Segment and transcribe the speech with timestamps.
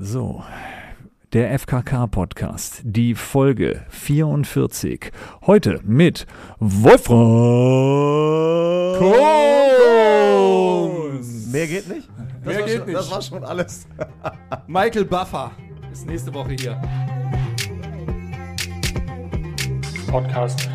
[0.00, 0.44] So,
[1.32, 5.10] der FKK-Podcast, die Folge 44.
[5.44, 6.24] Heute mit
[6.60, 7.16] Wolfram
[10.86, 11.48] Kohns.
[11.48, 12.08] Mehr geht nicht?
[12.44, 12.96] Das Mehr geht schon, nicht.
[12.96, 13.88] Das war schon alles.
[14.68, 15.50] Michael Buffer
[15.90, 16.80] ist nächste Woche hier.
[20.06, 20.68] Podcast.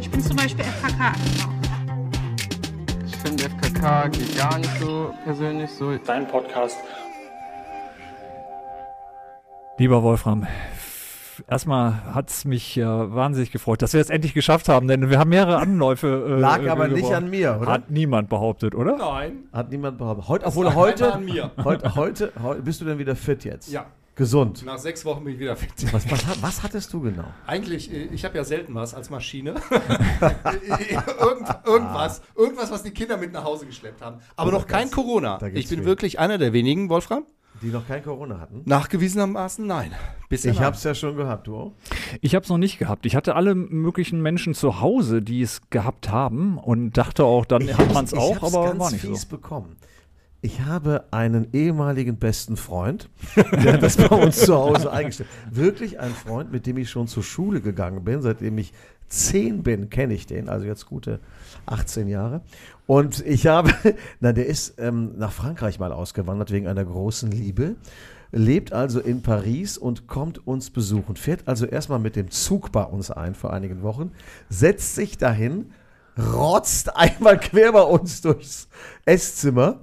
[0.00, 1.57] Ich bin zum Beispiel FKK.
[3.28, 5.94] Finde FKK geht gar nicht so persönlich so.
[5.98, 6.78] Dein Podcast.
[9.76, 10.46] Lieber Wolfram,
[11.46, 15.18] erstmal hat es mich äh, wahnsinnig gefreut, dass wir es endlich geschafft haben, denn wir
[15.18, 16.06] haben mehrere Anläufe.
[16.26, 17.16] Äh, Lag äh, aber nicht gebraucht.
[17.16, 17.70] an mir, oder?
[17.70, 18.96] Hat niemand behauptet, oder?
[18.96, 19.40] Nein.
[19.52, 20.26] Hat niemand behauptet.
[20.26, 21.50] Heute, obwohl lag heute, an mir.
[21.62, 23.70] heute, heute, heute, bist du denn wieder fit jetzt?
[23.70, 23.84] Ja,
[24.18, 24.64] Gesund.
[24.66, 25.70] nach sechs Wochen bin ich wieder fit.
[25.92, 27.24] Was, was, was hattest du genau?
[27.46, 29.54] Eigentlich, äh, ich habe ja selten was als Maschine.
[31.20, 34.18] Irgend, irgendwas, irgendwas, was die Kinder mit nach Hause geschleppt haben.
[34.36, 35.36] Aber noch kein Corona.
[35.54, 35.84] Ich bin viel.
[35.84, 37.24] wirklich einer der wenigen, Wolfram.
[37.62, 38.62] Die noch kein Corona hatten?
[38.66, 39.90] Nachgewiesenermaßen nein.
[40.28, 40.66] Bisher Ich nein.
[40.66, 41.72] hab's ja schon gehabt, du auch?
[42.20, 43.04] Ich habe es noch nicht gehabt.
[43.04, 47.62] Ich hatte alle möglichen Menschen zu Hause, die es gehabt haben und dachte auch, dann
[47.62, 49.28] Ich hat man es ich auch, hab's aber ganz war nicht fies so.
[49.28, 49.76] bekommen.
[50.40, 55.28] Ich habe einen ehemaligen besten Freund, der hat das bei uns zu Hause eingestellt.
[55.50, 58.22] Wirklich ein Freund, mit dem ich schon zur Schule gegangen bin.
[58.22, 58.72] Seitdem ich
[59.08, 61.18] zehn bin, kenne ich den, also jetzt gute
[61.66, 62.42] 18 Jahre.
[62.86, 63.74] Und ich habe,
[64.20, 67.74] na, der ist ähm, nach Frankreich mal ausgewandert wegen einer großen Liebe,
[68.30, 71.16] lebt also in Paris und kommt uns besuchen.
[71.16, 74.12] Fährt also erstmal mit dem Zug bei uns ein vor einigen Wochen,
[74.48, 75.72] setzt sich dahin,
[76.16, 78.68] rotzt einmal quer bei uns durchs
[79.04, 79.80] Esszimmer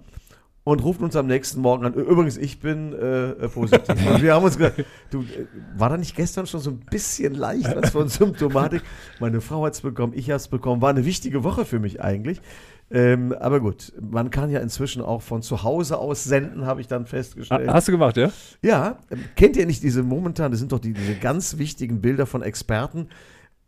[0.66, 1.94] und ruft uns am nächsten Morgen an.
[1.94, 3.88] Übrigens, ich bin äh, äh, positiv.
[3.88, 5.46] Und wir haben uns gedacht, du, äh,
[5.78, 8.82] war da nicht gestern schon so ein bisschen leicht was von Symptomatik?
[9.20, 10.82] Meine Frau hat es bekommen, ich habe es bekommen.
[10.82, 12.42] War eine wichtige Woche für mich eigentlich.
[12.90, 16.88] Ähm, aber gut, man kann ja inzwischen auch von zu Hause aus senden, habe ich
[16.88, 17.70] dann festgestellt.
[17.70, 18.32] Hast du gemacht, ja?
[18.64, 22.26] Ja, ähm, kennt ihr nicht diese momentan, das sind doch die, diese ganz wichtigen Bilder
[22.26, 23.08] von Experten.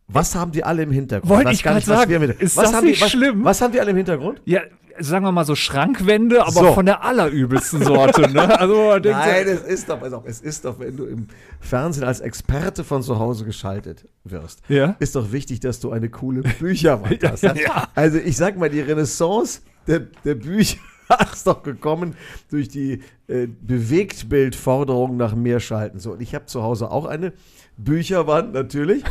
[0.08, 1.30] Was haben die alle im Hintergrund?
[1.30, 2.22] Wollte Weiß ich gar grad nicht, was sagen.
[2.22, 3.44] wir Ist was das haben nicht die, was, schlimm?
[3.44, 4.42] Was haben die alle im Hintergrund?
[4.46, 4.62] Ja,
[5.00, 6.74] sagen wir mal so Schrankwände, aber So.
[6.74, 8.22] von der allerübelsten Sorte.
[8.32, 8.58] Ne?
[8.60, 11.28] Also denkt so, Nein, es ist doch, auf, es ist doch, wenn du im
[11.60, 14.96] Fernsehen als Experte von zu Hause geschaltet wirst, Ja.
[15.00, 17.44] ist doch wichtig, dass du eine coole Bücherwand hast.
[17.44, 17.88] Ja, ja.
[17.94, 20.78] Also ich sag mal, die Renaissance der, der Bücher
[21.34, 22.16] ist doch gekommen
[22.50, 26.00] durch die äh, Bewegtbildforderung nach mehr Schalten.
[26.00, 27.34] So, und ich habe zu Hause auch eine
[27.78, 29.04] Bücherwand natürlich.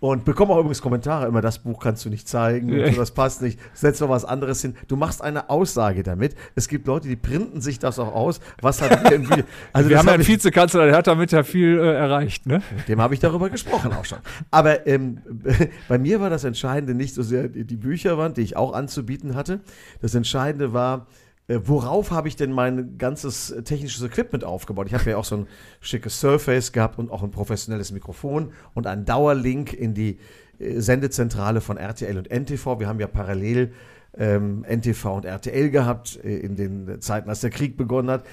[0.00, 3.12] Und bekomme auch übrigens Kommentare immer, das Buch kannst du nicht zeigen, und so, das
[3.12, 4.76] passt nicht, setz noch was anderes hin.
[4.86, 6.34] Du machst eine Aussage damit.
[6.54, 8.40] Es gibt Leute, die printen sich das auch aus.
[8.60, 9.28] Was hat wir im?
[9.72, 12.46] Also wir haben ja hab einen Vizekanzler, der hat damit ja viel äh, erreicht.
[12.46, 12.62] Ne?
[12.88, 14.18] dem habe ich darüber gesprochen auch schon.
[14.50, 15.18] Aber ähm,
[15.88, 19.34] bei mir war das Entscheidende nicht so sehr die die Bücherwand, die ich auch anzubieten
[19.34, 19.60] hatte.
[20.00, 21.06] Das Entscheidende war,
[21.46, 24.86] äh, worauf habe ich denn mein ganzes äh, technisches Equipment aufgebaut?
[24.86, 25.46] Ich habe ja auch so ein
[25.80, 30.18] schickes Surface gehabt und auch ein professionelles Mikrofon und einen Dauerlink in die
[30.58, 32.80] äh, Sendezentrale von RTL und NTV.
[32.80, 33.72] Wir haben ja parallel
[34.16, 38.24] ähm, NTV und RTL gehabt in den Zeiten, als der Krieg begonnen hat.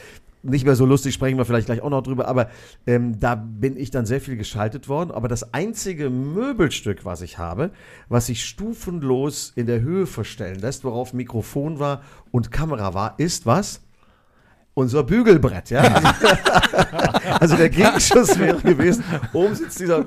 [0.44, 2.50] Nicht mehr so lustig, sprechen wir vielleicht gleich auch noch drüber, aber
[2.88, 5.12] ähm, da bin ich dann sehr viel geschaltet worden.
[5.12, 7.70] Aber das einzige Möbelstück, was ich habe,
[8.10, 12.02] was sich stufenlos in der Höhe verstellen lässt, worauf Mikrofon war
[12.32, 13.82] und Kamera war, ist was?
[14.74, 15.84] Unser Bügelbrett, ja.
[17.40, 19.04] also der Gegenschuss wäre gewesen,
[19.34, 20.06] oben sitzt dieser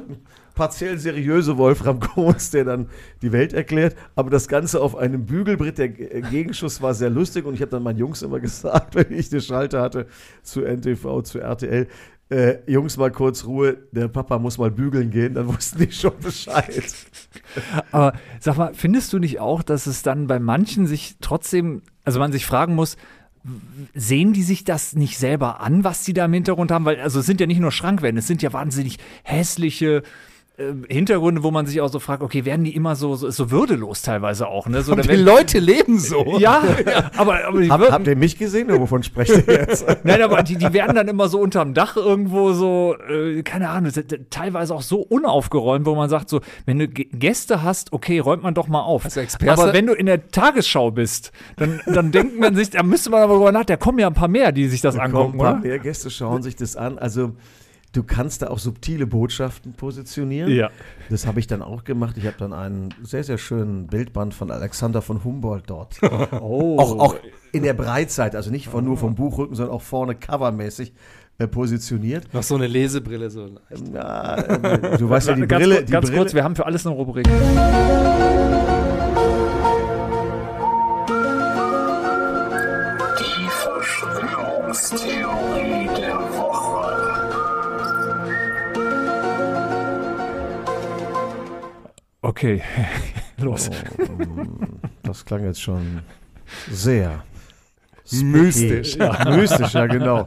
[0.54, 2.88] partiell seriöse Wolfram Kohns, der dann
[3.22, 7.44] die Welt erklärt, aber das Ganze auf einem Bügelbrett, der G- Gegenschuss war sehr lustig
[7.44, 10.06] und ich habe dann meinen Jungs immer gesagt, wenn ich eine Schalte hatte
[10.42, 11.88] zu NTV, zu RTL,
[12.30, 16.18] äh, Jungs mal kurz Ruhe, der Papa muss mal bügeln gehen, dann wussten die schon
[16.22, 16.94] Bescheid.
[17.92, 22.18] Aber sag mal, findest du nicht auch, dass es dann bei manchen sich trotzdem, also
[22.20, 22.96] man sich fragen muss,
[23.94, 26.86] sehen die sich das nicht selber an, was die da im Hintergrund haben?
[26.86, 30.02] Weil, also es sind ja nicht nur Schrankwände, es sind ja wahnsinnig hässliche äh,
[30.56, 34.02] Hintergründe, wo man sich auch so fragt, okay, werden die immer so, so, so würdelos
[34.02, 34.82] teilweise auch, ne?
[34.82, 36.24] So, da Die werden- Leute leben so.
[36.38, 36.62] ja,
[37.16, 39.84] aber, aber die Hab, habt ihr mich gesehen oder wovon sprecht ihr jetzt?
[40.04, 43.90] Nein, aber die, die werden dann immer so unterm Dach irgendwo so, äh, keine Ahnung,
[43.90, 48.20] sind teilweise auch so unaufgeräumt, wo man sagt so, wenn du G- Gäste hast, okay,
[48.20, 49.06] räumt man doch mal auf.
[49.48, 53.22] Aber wenn du in der Tagesschau bist, dann, dann denkt man sich, da müsste man
[53.22, 55.38] aber drüber nach, da kommen ja ein paar mehr, die sich das Kommen angucken, ein
[55.38, 55.60] paar oder?
[55.62, 56.96] mehr Gäste schauen sich das an.
[56.98, 57.32] Also
[57.94, 60.50] du kannst da auch subtile Botschaften positionieren.
[60.50, 60.70] Ja.
[61.08, 62.16] Das habe ich dann auch gemacht.
[62.18, 66.00] Ich habe dann einen sehr, sehr schönen Bildband von Alexander von Humboldt dort.
[66.40, 66.78] Oh.
[66.78, 67.16] auch, auch
[67.52, 70.92] in der Breitseite, also nicht von, nur vom Buchrücken, sondern auch vorne covermäßig
[71.38, 72.32] äh, positioniert.
[72.34, 73.30] Noch so eine Lesebrille.
[73.30, 73.50] So.
[73.92, 76.56] Ja, äh, du weißt ja, die ganz Brille, kurz, die ganz Brille, kurz, wir haben
[76.56, 77.28] für alles eine Rubrik.
[92.24, 92.62] Okay,
[93.36, 93.70] los.
[95.02, 96.00] Das klang jetzt schon
[96.70, 97.22] sehr
[98.10, 98.96] Mystisch.
[98.96, 100.26] Ja, mystisch, ja, genau.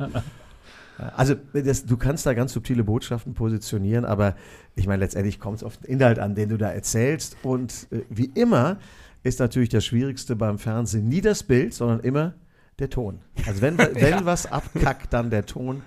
[1.15, 4.35] Also, das, du kannst da ganz subtile Botschaften positionieren, aber
[4.75, 7.37] ich meine, letztendlich kommt es auf den Inhalt an, den du da erzählst.
[7.43, 8.77] Und äh, wie immer
[9.23, 12.33] ist natürlich das Schwierigste beim Fernsehen nie das Bild, sondern immer
[12.79, 13.19] der Ton.
[13.45, 15.81] Also, wenn, wenn was abkackt, dann der Ton.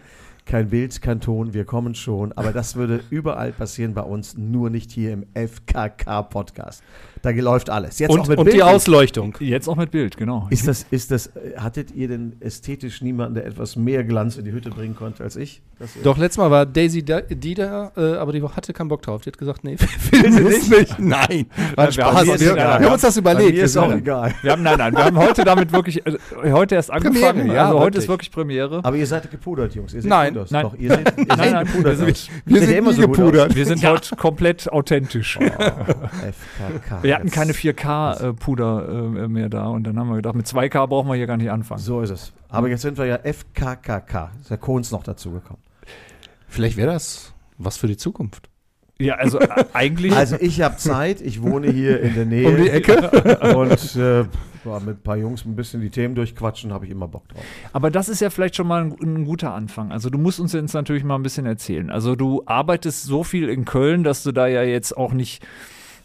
[0.50, 2.32] Kein Bild, kein Ton, wir kommen schon.
[2.32, 6.82] Aber das würde überall passieren bei uns, nur nicht hier im FKK-Podcast.
[7.22, 7.98] Da läuft alles.
[7.98, 8.62] Jetzt auch Und, mit und die Bild.
[8.62, 9.36] Ausleuchtung.
[9.40, 10.46] Jetzt auch mit Bild, genau.
[10.50, 14.44] Ist das, ist das, äh, hattet ihr denn ästhetisch niemanden, der etwas mehr Glanz in
[14.46, 15.60] die Hütte bringen konnte als ich?
[16.02, 19.22] Doch, letztes Mal war Daisy da, die da, äh, aber die hatte keinen Bock drauf.
[19.22, 19.76] Die hat gesagt, nee,
[20.10, 20.70] will sie nicht?
[20.70, 20.98] nicht.
[20.98, 21.46] Nein, ein
[21.76, 22.14] wir haben- Spaß.
[22.26, 23.54] wir Wir, sind- wir ja, haben uns das überlegt.
[23.54, 24.34] mir ist Wir auch sind- egal.
[24.42, 26.16] Wir haben, nein, nein, wir haben heute damit wirklich, äh,
[26.52, 27.38] heute erst angefangen.
[27.40, 28.02] Premiere, ja, also heute wirklich.
[28.04, 28.80] ist wirklich Premiere.
[28.82, 29.94] Aber ihr seid gepudert, Jungs.
[29.94, 30.34] Ihr seht Nein.
[30.34, 30.50] gut aus.
[30.50, 30.62] Nein.
[30.62, 33.16] Doch, ihr seht, ihr Nein, nein, gepudert wir sind- wir sind ihr immer so gut
[33.16, 33.54] gepudert.
[33.54, 35.38] Wir sind heute komplett authentisch.
[35.38, 37.00] FKK.
[37.10, 41.08] Wir hatten keine 4K-Puder äh, mehr da und dann haben wir gedacht, mit 2K brauchen
[41.08, 41.80] wir hier gar nicht anfangen.
[41.80, 42.32] So ist es.
[42.48, 44.30] Aber jetzt sind wir ja FKKK.
[44.40, 45.62] Ist der Kohns noch dazugekommen.
[46.48, 48.48] Vielleicht wäre das was für die Zukunft.
[48.98, 50.14] Ja, also äh, eigentlich.
[50.14, 51.20] Also ich habe Zeit.
[51.20, 52.48] Ich wohne hier in der Nähe.
[52.48, 53.10] Um die Ecke?
[53.56, 54.24] Und äh,
[54.84, 57.42] mit ein paar Jungs ein bisschen die Themen durchquatschen, habe ich immer Bock drauf.
[57.72, 59.90] Aber das ist ja vielleicht schon mal ein, ein guter Anfang.
[59.90, 61.90] Also du musst uns jetzt natürlich mal ein bisschen erzählen.
[61.90, 65.42] Also du arbeitest so viel in Köln, dass du da ja jetzt auch nicht,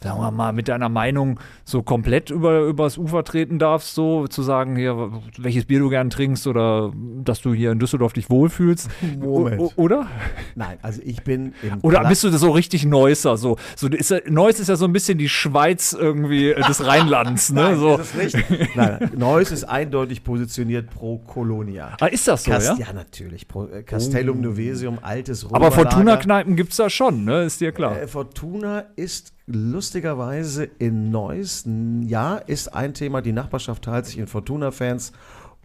[0.05, 4.41] sagen wir mal, mit deiner Meinung so komplett über übers Ufer treten darfst, so zu
[4.43, 6.91] sagen, hier, welches Bier du gern trinkst oder
[7.23, 8.89] dass du hier in Düsseldorf dich wohlfühlst.
[9.19, 9.59] Moment.
[9.61, 10.07] O oder?
[10.55, 13.37] Nein, also ich bin Oder Kla- bist du so richtig Neusser?
[13.37, 17.61] So, so ist Neuss ist ja so ein bisschen die Schweiz irgendwie des Rheinlands, ne?
[17.65, 17.97] Nein, so.
[17.97, 18.75] ist nicht.
[18.75, 19.11] Nein.
[19.17, 21.97] Neuss ist eindeutig positioniert pro Colonia.
[21.99, 22.87] Ah, ist das so, Cast- ja?
[22.87, 23.47] ja, natürlich.
[23.47, 25.75] Pro, äh, Castellum Novesium, altes Aber Römerlager.
[25.91, 27.43] Fortuna-Kneipen gibt es da schon, ne?
[27.43, 27.99] Ist dir klar.
[28.01, 31.65] Äh, Fortuna ist lustigerweise in Neuss,
[32.01, 33.21] ja, ist ein Thema.
[33.21, 35.11] Die Nachbarschaft teilt sich in Fortuna-Fans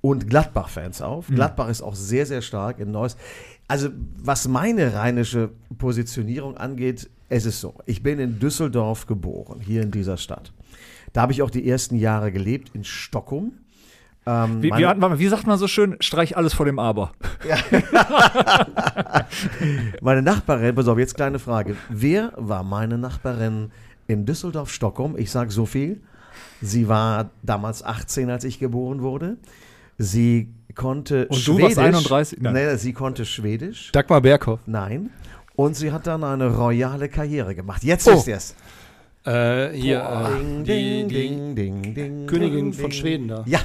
[0.01, 1.29] und Gladbach-Fans auf.
[1.29, 3.17] Gladbach ist auch sehr, sehr stark in Neuss.
[3.69, 7.75] Also, was meine rheinische Positionierung angeht, es ist so.
[7.87, 10.53] Ich bin in Düsseldorf geboren, hier in dieser Stadt.
[11.13, 13.53] Da habe ich auch die ersten Jahre gelebt, in Stockholm.
[14.27, 15.97] Ähm, Wie, wie, mal, wie sagt man so schön?
[16.01, 17.13] Streich alles vor dem Aber.
[20.01, 21.77] Meine Nachbarin, pass auf, jetzt kleine Frage.
[21.89, 23.71] Wer war meine Nachbarin
[24.07, 25.17] in Düsseldorf-Stockholm?
[25.17, 26.01] Ich sage so viel.
[26.61, 29.37] Sie war damals 18, als ich geboren wurde.
[29.99, 31.77] Sie konnte Und du Schwedisch.
[31.77, 32.39] warst 31?
[32.41, 32.55] Nein.
[32.55, 33.91] Nein, sie konnte Schwedisch.
[33.93, 34.61] Dagmar Berghoff.
[34.67, 35.11] Nein.
[35.57, 37.83] Und sie hat dann eine royale Karriere gemacht.
[37.85, 38.15] Jetzt Oh.
[38.15, 38.55] wisst ihr es.
[39.27, 42.99] Äh, hier, äh, Ding, die, ding, die ding, ding, ding, Königin ding, von ding.
[42.99, 43.43] Schweden da.
[43.47, 43.61] Ja,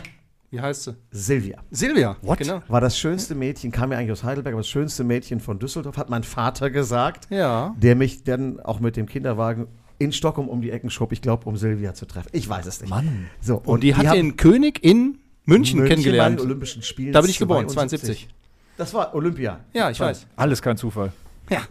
[0.56, 0.96] Wie heißt sie?
[1.12, 1.58] Silvia.
[1.70, 2.16] Silvia.
[2.22, 2.38] What?
[2.38, 2.62] Genau.
[2.70, 5.98] War das schönste Mädchen, kam ja eigentlich aus Heidelberg, aber das schönste Mädchen von Düsseldorf,
[5.98, 7.28] hat mein Vater gesagt.
[7.30, 7.76] Ja.
[7.78, 9.68] der mich dann auch mit dem Kinderwagen
[9.98, 12.30] in Stockholm um die Ecken schob, ich glaube, um Silvia zu treffen.
[12.32, 12.90] Ich weiß es nicht.
[12.90, 13.28] Mann.
[13.42, 16.40] So, Und, die hat haben den König in München, bei kennengelernt.
[16.40, 17.12] den Olympischen Spielen.
[17.12, 18.28] Da bin ich geboren, 72.
[18.30, 18.36] 72.
[18.78, 19.60] Das war Olympia.
[19.74, 20.26] Ja, ich weiß.
[20.38, 21.12] Alles kein Zufall.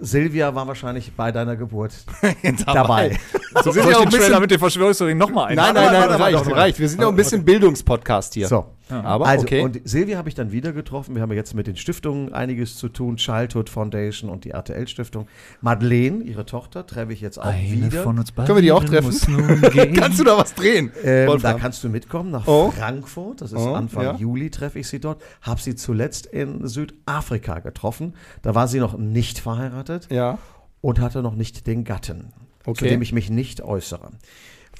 [0.01, 1.93] Silvia war wahrscheinlich bei deiner Geburt
[2.67, 3.19] Dabei.
[3.63, 5.57] So, sind ja ich auch den ein bisschen- mit den Verschwörungstheorien nochmal ein?
[5.57, 6.79] Nein, nein, nein, reicht, reicht.
[6.79, 8.49] Wir sind ja auch ein bisschen Bildungspodcast hier.
[8.49, 8.67] So.
[8.91, 9.63] Aber Also, okay.
[9.63, 11.15] und Silvia habe ich dann wieder getroffen.
[11.15, 13.17] Wir haben jetzt mit den Stiftungen einiges zu tun.
[13.17, 15.27] Childhood Foundation und die RTL-Stiftung.
[15.63, 18.07] Madeleine, ihre Tochter, treffe ich jetzt auch wieder.
[18.07, 19.11] uns beiden Können wir die auch treffen?
[19.97, 20.93] Kannst du da was drehen?
[21.03, 22.71] Ähm, da kannst du mitkommen nach Oh.
[22.71, 23.41] Frankfurt.
[23.41, 24.17] Das ist Oh, Anfang ja.
[24.17, 25.23] Juli treffe ich sie dort.
[25.41, 28.15] Habe sie zuletzt in Südafrika getroffen.
[28.43, 30.39] Da war sie noch nicht verheiratet Ja.
[30.83, 32.33] und hatte noch nicht den Gatten,
[32.67, 32.79] Okay.
[32.81, 34.11] zu dem ich mich nicht äußere.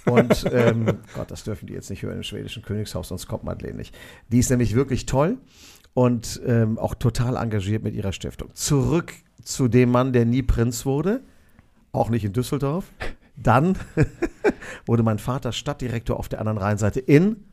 [0.07, 0.85] Und ähm,
[1.15, 3.97] Gott, das dürfen die jetzt nicht hören im schwedischen Königshaus, sonst kommt Madeleine nicht.
[4.31, 5.39] Die ist nämlich wirklich toll
[5.95, 8.51] und ähm, auch total engagiert mit ihrer Stiftung.
[8.55, 11.23] Zurück zu dem Mann, der nie Prinz wurde,
[11.93, 12.87] auch nicht in Düsseldorf.
[13.37, 13.79] Dann
[14.87, 17.45] wurde mein Vater Stadtdirektor auf der anderen Rheinseite in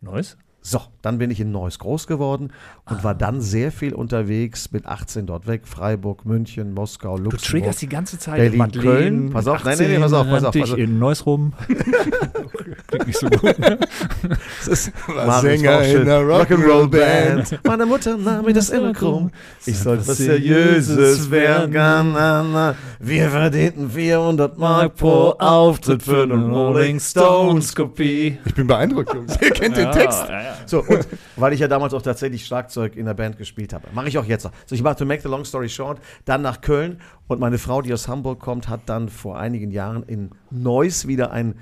[0.00, 0.36] Neues?
[0.66, 2.50] So, dann bin ich in Neuss groß geworden
[2.88, 3.04] und Ah.
[3.04, 7.42] war dann sehr viel unterwegs, mit 18 dort weg, Freiburg, München, Moskau, Du Luxemburg.
[7.50, 8.36] triggerst die ganze Zeit.
[8.38, 9.30] Berlin, Madeleine, Köln.
[9.30, 10.78] Pass auf, nein, nein, nein, pass auf, pass auf, pass auf.
[10.78, 11.52] in Neuss rum.
[12.86, 13.56] Klingt nicht so gut.
[13.58, 17.60] Das ist War Sänger in einer Rock'n'Roll-Band.
[17.66, 19.30] Meine Mutter nahm mir das immer krumm.
[19.66, 21.74] Ich sollte was Seriöses werden.
[21.74, 22.74] werden.
[23.00, 28.38] Wir verdienten 400 Mark pro Auftritt für einen Rolling Stones Kopie.
[28.46, 29.36] Ich bin beeindruckt, Jungs.
[29.42, 30.24] Ihr kennt den Text.
[30.66, 31.06] So, und
[31.36, 33.88] weil ich ja damals auch tatsächlich Schlagzeug in der Band gespielt habe.
[33.94, 34.52] Mache ich auch jetzt noch.
[34.66, 37.82] So, ich mache to make the long story short, dann nach Köln und meine Frau,
[37.82, 41.54] die aus Hamburg kommt, hat dann vor einigen Jahren in Neuss wieder ein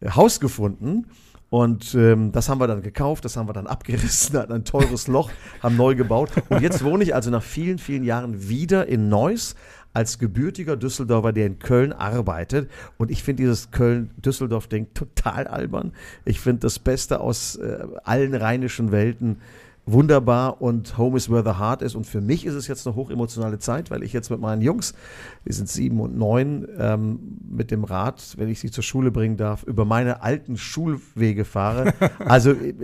[0.00, 1.06] äh, Haus gefunden
[1.50, 5.08] Und ähm, das haben wir dann gekauft, das haben wir dann abgerissen, hatten ein teures
[5.08, 5.30] Loch,
[5.62, 6.30] haben neu gebaut.
[6.50, 9.54] Und jetzt wohne ich also nach vielen, vielen Jahren wieder in Neuss
[9.92, 12.70] als gebürtiger Düsseldorfer, der in Köln arbeitet.
[12.98, 15.92] Und ich finde dieses Köln-Düsseldorf-Ding total albern.
[16.24, 19.38] Ich finde das Beste aus äh, allen rheinischen Welten
[19.92, 21.94] wunderbar und Home is where the heart is.
[21.94, 24.94] Und für mich ist es jetzt eine hochemotionale Zeit, weil ich jetzt mit meinen Jungs,
[25.44, 29.36] wir sind sieben und neun, ähm, mit dem Rad, wenn ich sie zur Schule bringen
[29.36, 31.94] darf, über meine alten Schulwege fahre.
[32.18, 32.74] Also äh,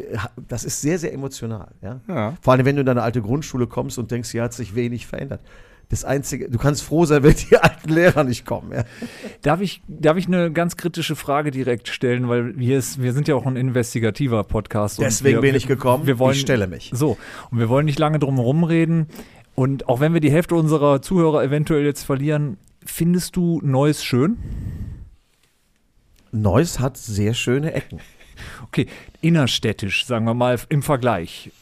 [0.49, 1.69] das ist sehr, sehr emotional.
[1.83, 2.01] Ja?
[2.09, 2.35] Ja.
[2.41, 5.07] Vor allem, wenn du in deine alte Grundschule kommst und denkst, hier hat sich wenig
[5.07, 5.41] verändert.
[5.89, 8.73] Das Einzige, du kannst froh sein, wenn die alten Lehrer nicht kommen.
[8.73, 8.85] Ja?
[9.43, 13.29] Darf ich, darf ich eine ganz kritische Frage direkt stellen, weil wir, ist, wir sind
[13.29, 14.99] ja auch ein investigativer Podcast.
[14.99, 16.07] und Deswegen wir, bin ich gekommen.
[16.07, 16.91] Wir wollen, ich stelle mich.
[16.95, 17.17] So,
[17.51, 19.09] und wir wollen nicht lange drum herum reden.
[19.55, 24.39] Und auch wenn wir die Hälfte unserer Zuhörer eventuell jetzt verlieren, findest du Neues schön?
[26.33, 28.01] Neuss hat sehr schöne Ecken.
[28.65, 28.89] Okay,
[29.21, 31.53] innerstädtisch, sagen wir mal, im Vergleich.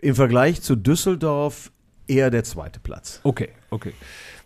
[0.00, 1.70] Im Vergleich zu Düsseldorf
[2.08, 3.20] eher der zweite Platz.
[3.22, 3.92] Okay, okay.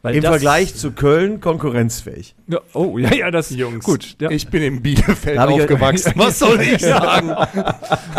[0.02, 2.34] Weil Im Vergleich zu Köln konkurrenzfähig.
[2.48, 4.30] Ja, oh, ja, ja, das Jungs, Gut, ja.
[4.30, 6.12] ich bin in Bielefeld ich- aufgewachsen.
[6.16, 7.30] Was soll ich sagen?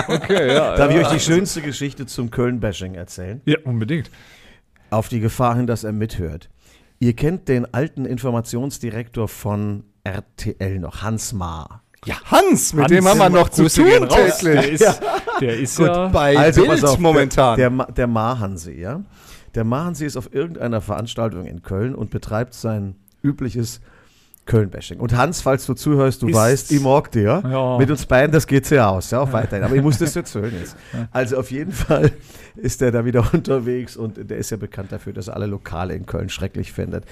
[0.07, 0.77] okay, ja.
[0.77, 1.01] Darf ja.
[1.01, 3.41] ich euch die schönste Geschichte zum Köln-Bashing erzählen?
[3.45, 4.10] Ja, unbedingt.
[4.91, 6.50] Auf die Gefahr hin, dass er mithört.
[7.00, 11.83] Ihr kennt den alten Informationsdirektor von RTL noch, Hans Maar.
[12.05, 14.38] Ja, Hans, mit Hans, dem haben wir noch zu tun raus.
[14.39, 14.81] Der täglich.
[14.81, 15.01] ist,
[15.41, 16.07] der ist ja.
[16.07, 17.57] Bei Also, Bild auf, momentan.
[17.57, 19.01] Der, der, der Mahansee, ja.
[19.55, 23.81] Der Mahansee ist auf irgendeiner Veranstaltung in Köln und betreibt sein übliches
[24.45, 25.00] Köln-Bashing.
[25.00, 27.41] Und Hans, falls du zuhörst, du Ist- weißt, ich mag dir.
[27.50, 27.77] Ja.
[27.77, 29.63] Mit uns beiden, das geht ja aus, ja, auch weiterhin.
[29.63, 30.75] Aber ich muss das jetzt hören jetzt.
[31.12, 32.12] Also auf jeden Fall
[32.57, 35.95] ist er da wieder unterwegs und der ist ja bekannt dafür, dass er alle Lokale
[35.95, 37.05] in Köln schrecklich findet.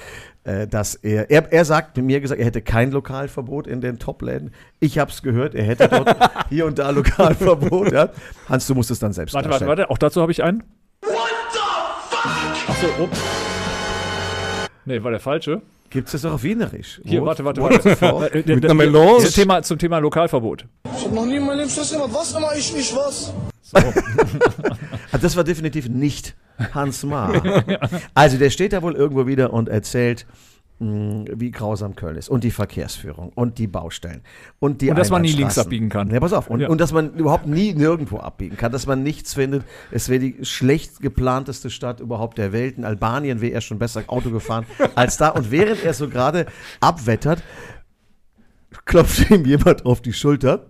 [0.44, 4.52] Äh, dass er, er, er sagt mir gesagt, er hätte kein Lokalverbot in den Top-Läden.
[4.82, 6.14] Ich habe es gehört, er hätte dort
[6.50, 7.94] hier und da Lokalverbot.
[7.94, 8.10] Ja.
[8.50, 9.90] Hans, du musst es dann selbst Warte, warte, warte.
[9.90, 10.64] Auch dazu habe ich einen.
[12.82, 13.10] Achso, oh.
[14.86, 15.62] Nee, war der falsche.
[15.92, 17.00] Gibt es das auch auf Wienerisch?
[17.04, 18.34] Hier, What- warte, warte, warte.
[18.34, 19.20] Äh, der- Mit einer Melange.
[19.20, 20.66] Zum Thema, zum Thema Lokalverbot.
[20.98, 22.10] Ich hab noch nie in meinem Leben Stress gemacht.
[22.12, 23.34] Was immer ich nicht was?
[25.14, 26.36] Ah, Das war definitiv nicht
[26.74, 27.42] Hans Maar.
[28.16, 30.26] Also der steht da wohl irgendwo wieder und erzählt,
[30.82, 34.22] wie grausam Köln ist und die Verkehrsführung und die Baustellen
[34.60, 36.10] und die Und dass man nie links abbiegen kann.
[36.10, 36.48] Ja, pass auf.
[36.50, 36.70] Und, Ja.
[36.70, 39.64] und dass man überhaupt nie nirgendwo abbiegen kann, dass man nichts findet.
[39.92, 42.78] Es wäre die schlecht geplanteste Stadt überhaupt der Welt.
[42.78, 45.30] In Albanien wäre er schon besser Auto gefahren als da.
[45.30, 46.48] Und während er so gerade
[46.80, 47.44] abwettert,
[48.86, 50.66] klopft ihm jemand auf die Schulter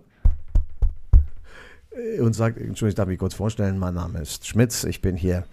[2.20, 5.44] und sagt, Entschuldigung, ich darf mich kurz vorstellen, mein Name ist Schmitz, ich bin hier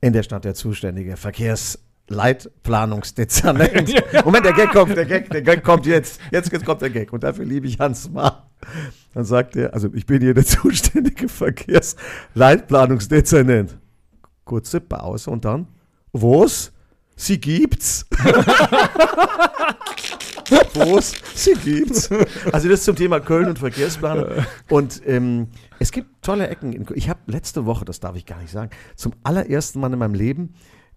[0.00, 1.16] in der Stadt der zuständige
[2.08, 3.94] Verkehrsleitplanungsdezernent.
[4.24, 6.20] Moment, der Gag kommt, der Gag, der Gag kommt jetzt.
[6.30, 8.48] Jetzt kommt der Gag und dafür liebe ich Hans Ma.
[9.14, 13.78] Dann sagt er, also ich bin hier der zuständige Verkehrsleitplanungsdezernent.
[14.44, 15.68] Kurze Pause und dann,
[16.12, 16.72] was?
[17.14, 18.06] Sie gibt's?
[20.74, 21.14] was?
[21.34, 22.10] Sie gibt's?
[22.52, 24.26] Also das zum Thema Köln und Verkehrsplanung.
[24.70, 25.48] Und ähm,
[25.80, 26.72] es gibt tolle Ecken.
[26.72, 26.96] In Köln.
[26.96, 30.14] Ich habe letzte Woche, das darf ich gar nicht sagen, zum allerersten Mal in meinem
[30.14, 30.54] Leben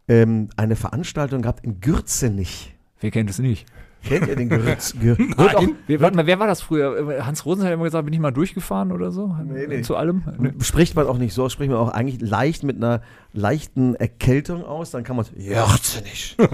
[0.07, 2.75] ähm, eine Veranstaltung gehabt in Gürzenich.
[2.99, 3.65] Wer kennt es nicht?
[4.03, 5.17] Kennt ihr den Wer,
[6.01, 7.23] warte mal, wer war das früher?
[7.25, 9.35] Hans Rosen hat immer gesagt, bin ich mal durchgefahren oder so?
[9.45, 9.81] Nee, nee.
[9.83, 10.23] Zu allem?
[10.39, 10.53] Nee.
[10.61, 13.01] spricht man auch nicht so, spricht man auch eigentlich leicht mit einer
[13.33, 16.35] leichten Erkältung aus, dann kann man Jörzenich.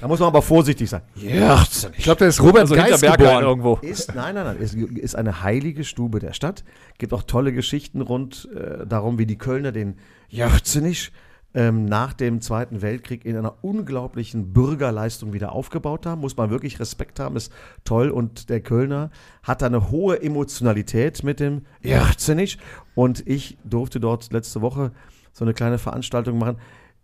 [0.00, 1.02] Da muss man aber vorsichtig sein.
[1.16, 1.98] Jörzenich.
[1.98, 3.42] Ich glaube, der ist Robert Also hinter Geist geboren.
[3.44, 3.74] irgendwo.
[3.82, 6.64] Ist, nein, nein, nein, ist, ist eine heilige Stube der Stadt.
[6.98, 9.96] Gibt auch tolle Geschichten rund äh, darum, wie die Kölner den
[10.28, 11.10] Jörzenich
[11.54, 16.20] ähm, nach dem Zweiten Weltkrieg in einer unglaublichen Bürgerleistung wieder aufgebaut haben.
[16.20, 17.52] Muss man wirklich Respekt haben, ist
[17.84, 18.10] toll.
[18.10, 19.10] Und der Kölner
[19.42, 22.58] hat da eine hohe Emotionalität mit dem Jörzenich.
[22.94, 24.92] Und ich durfte dort letzte Woche
[25.32, 26.56] so eine kleine Veranstaltung machen.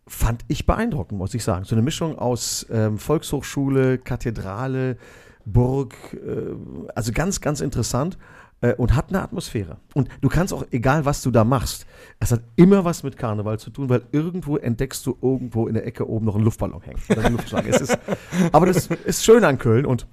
[0.06, 1.64] Fand ich beeindruckend, muss ich sagen.
[1.64, 4.96] So eine Mischung aus ähm, Volkshochschule, Kathedrale,
[5.44, 6.54] Burg, äh,
[6.94, 8.18] also ganz, ganz interessant
[8.62, 9.78] äh, und hat eine Atmosphäre.
[9.94, 11.86] Und du kannst auch, egal was du da machst,
[12.18, 15.86] es hat immer was mit Karneval zu tun, weil irgendwo entdeckst du irgendwo in der
[15.86, 17.00] Ecke oben noch einen Luftballon hängen.
[17.08, 17.66] Oder einen Luftschlag.
[17.66, 17.98] es ist,
[18.52, 20.06] aber das ist schön an Köln und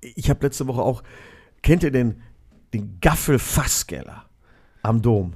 [0.00, 1.02] ich habe letzte Woche auch,
[1.62, 2.20] kennt ihr den,
[2.72, 4.24] den Gaffel-Fasskeller
[4.82, 5.34] am Dom?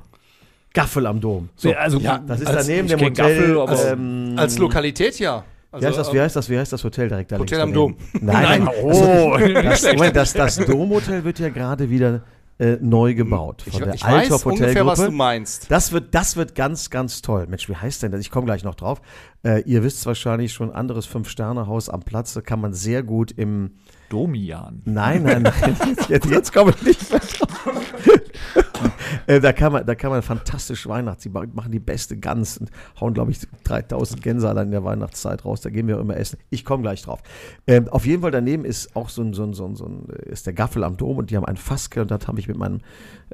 [0.74, 1.50] Gaffel am Dom.
[1.56, 3.38] So, Ja, also, Ja, das ist als- daneben dem kenn Hotel.
[3.54, 5.44] Gaffel, aber- ähm, Als Lokalität ja.
[5.72, 7.72] Also, wie heißt das, wie heißt das, wie heißt das Hotel direkt da Hotel am
[7.72, 7.96] daneben?
[8.20, 8.68] Nein, nein.
[8.82, 12.22] Oh, Das, das, das Domhotel wird ja gerade wieder
[12.58, 13.64] äh, neu gebaut.
[13.66, 15.70] Ich, Von der ich weiß Althoff ungefähr, was du meinst.
[15.70, 17.46] Das wird, das wird ganz, ganz toll.
[17.48, 18.20] Mensch, wie heißt denn das?
[18.20, 19.00] Ich komme gleich noch drauf.
[19.42, 23.72] Äh, ihr wisst wahrscheinlich schon, anderes Fünf-Sterne-Haus am Platz, da kann man sehr gut im.
[24.12, 24.82] Domian.
[24.84, 25.76] Nein, nein, nein.
[26.08, 27.94] Jetzt, jetzt komme ich nicht mehr drauf.
[29.26, 31.22] äh, da, kann man, da kann man fantastisch Weihnachts.
[31.22, 34.84] Die ma- machen die beste Gans und hauen, glaube ich, 3000 Gänse allein in der
[34.84, 35.62] Weihnachtszeit raus.
[35.62, 36.38] Da gehen wir immer essen.
[36.50, 37.22] Ich komme gleich drauf.
[37.66, 40.08] Ähm, auf jeden Fall daneben ist auch so ein, so ein, so ein, so ein
[40.10, 42.48] äh, ist der Gaffel am Dom und die haben einen Faske und das habe ich
[42.48, 42.80] mit meinem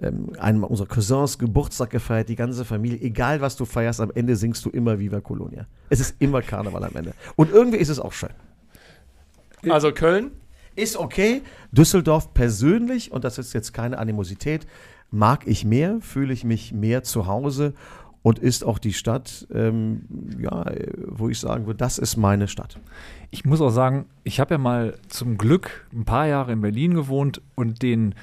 [0.01, 3.01] ähm, einem unserer Cousins Geburtstag gefeiert, die ganze Familie.
[3.01, 5.67] Egal was du feierst, am Ende singst du immer Viva Colonia.
[5.91, 7.15] Es ist immer Karneval am Ende.
[7.35, 8.31] Und irgendwie ist es auch schön.
[9.69, 10.31] Also Köln,
[10.79, 11.43] Ist okay.
[11.73, 14.65] Düsseldorf persönlich, und das ist jetzt keine Animosität,
[15.11, 17.75] mag ich mehr, fühle ich mich mehr zu Hause
[18.23, 20.03] und ist auch die Stadt, ähm,
[20.39, 20.65] ja,
[21.05, 22.79] wo ich sagen würde, das ist meine Stadt.
[23.33, 26.95] Ich muss auch sagen, ich habe ja mal zum Glück ein paar Jahre in Berlin
[26.95, 28.15] gewohnt und den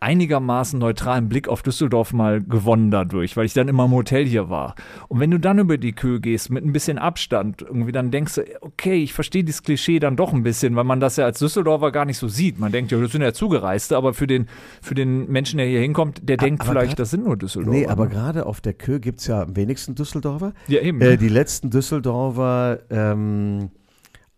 [0.00, 4.48] einigermaßen neutralen Blick auf Düsseldorf mal gewonnen dadurch, weil ich dann immer im Hotel hier
[4.48, 4.74] war.
[5.08, 8.36] Und wenn du dann über die Kühe gehst mit ein bisschen Abstand, irgendwie dann denkst
[8.36, 11.40] du, okay, ich verstehe dieses Klischee dann doch ein bisschen, weil man das ja als
[11.40, 12.58] Düsseldorfer gar nicht so sieht.
[12.60, 14.46] Man denkt, ja, das sind ja Zugereiste, aber für den,
[14.80, 17.78] für den Menschen, der hier hinkommt, der denkt aber vielleicht, grad- das sind nur Düsseldorfer.
[17.78, 18.10] Nee, aber ne?
[18.10, 20.52] gerade auf der Kö gibt es ja am wenigsten Düsseldorfer.
[20.68, 21.00] Ja, eben.
[21.00, 23.70] Äh, die letzten Düsseldorfer, ähm,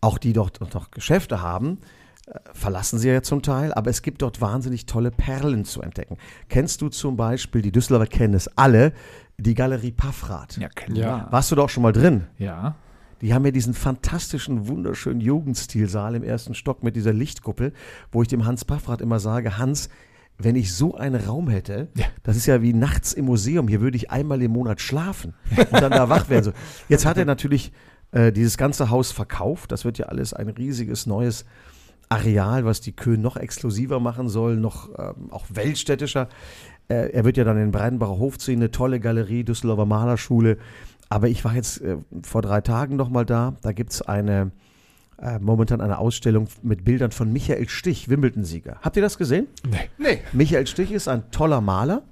[0.01, 1.79] auch die dort noch Geschäfte haben,
[2.53, 6.17] verlassen sie ja zum Teil, aber es gibt dort wahnsinnig tolle Perlen zu entdecken.
[6.49, 8.93] Kennst du zum Beispiel, die Düsseldorfer kennen es alle,
[9.39, 10.57] die Galerie Paffrath?
[10.59, 11.27] ja, klar.
[11.31, 12.25] Warst du da auch schon mal drin?
[12.39, 12.77] Ja.
[13.21, 17.73] Die haben ja diesen fantastischen, wunderschönen Jugendstilsaal im ersten Stock mit dieser Lichtkuppel,
[18.13, 19.91] wo ich dem Hans Paffrath immer sage, Hans,
[20.39, 22.07] wenn ich so einen Raum hätte, Ja.
[22.23, 25.35] das ist ja wie nachts im Museum, hier würde ich einmal im Monat schlafen
[25.71, 26.45] und dann da wach werden.
[26.45, 26.53] So.
[26.89, 27.73] Jetzt hat er natürlich
[28.13, 31.45] äh, dieses ganze Haus verkauft, das wird ja alles ein riesiges neues
[32.11, 36.29] Areal, was die Köln noch exklusiver machen soll, noch ähm, auch weltstädtischer.
[36.89, 40.59] Äh, er wird ja dann in den Breidenbacher Hof ziehen, eine tolle Galerie, Düsseldorfer Malerschule.
[41.09, 43.55] Aber ich war jetzt äh, vor drei Tagen nochmal da.
[43.63, 44.51] Da gibt es eine,
[45.23, 48.79] äh, momentan eine Ausstellung mit Bildern von Michael Stich, Wimbledon-Sieger.
[48.83, 49.47] Habt ihr das gesehen?
[49.99, 50.19] Nee.
[50.33, 52.03] Michael Stich ist ein toller Maler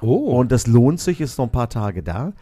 [0.00, 0.38] Oh.
[0.38, 2.32] und das lohnt sich, ist noch ein paar Tage da.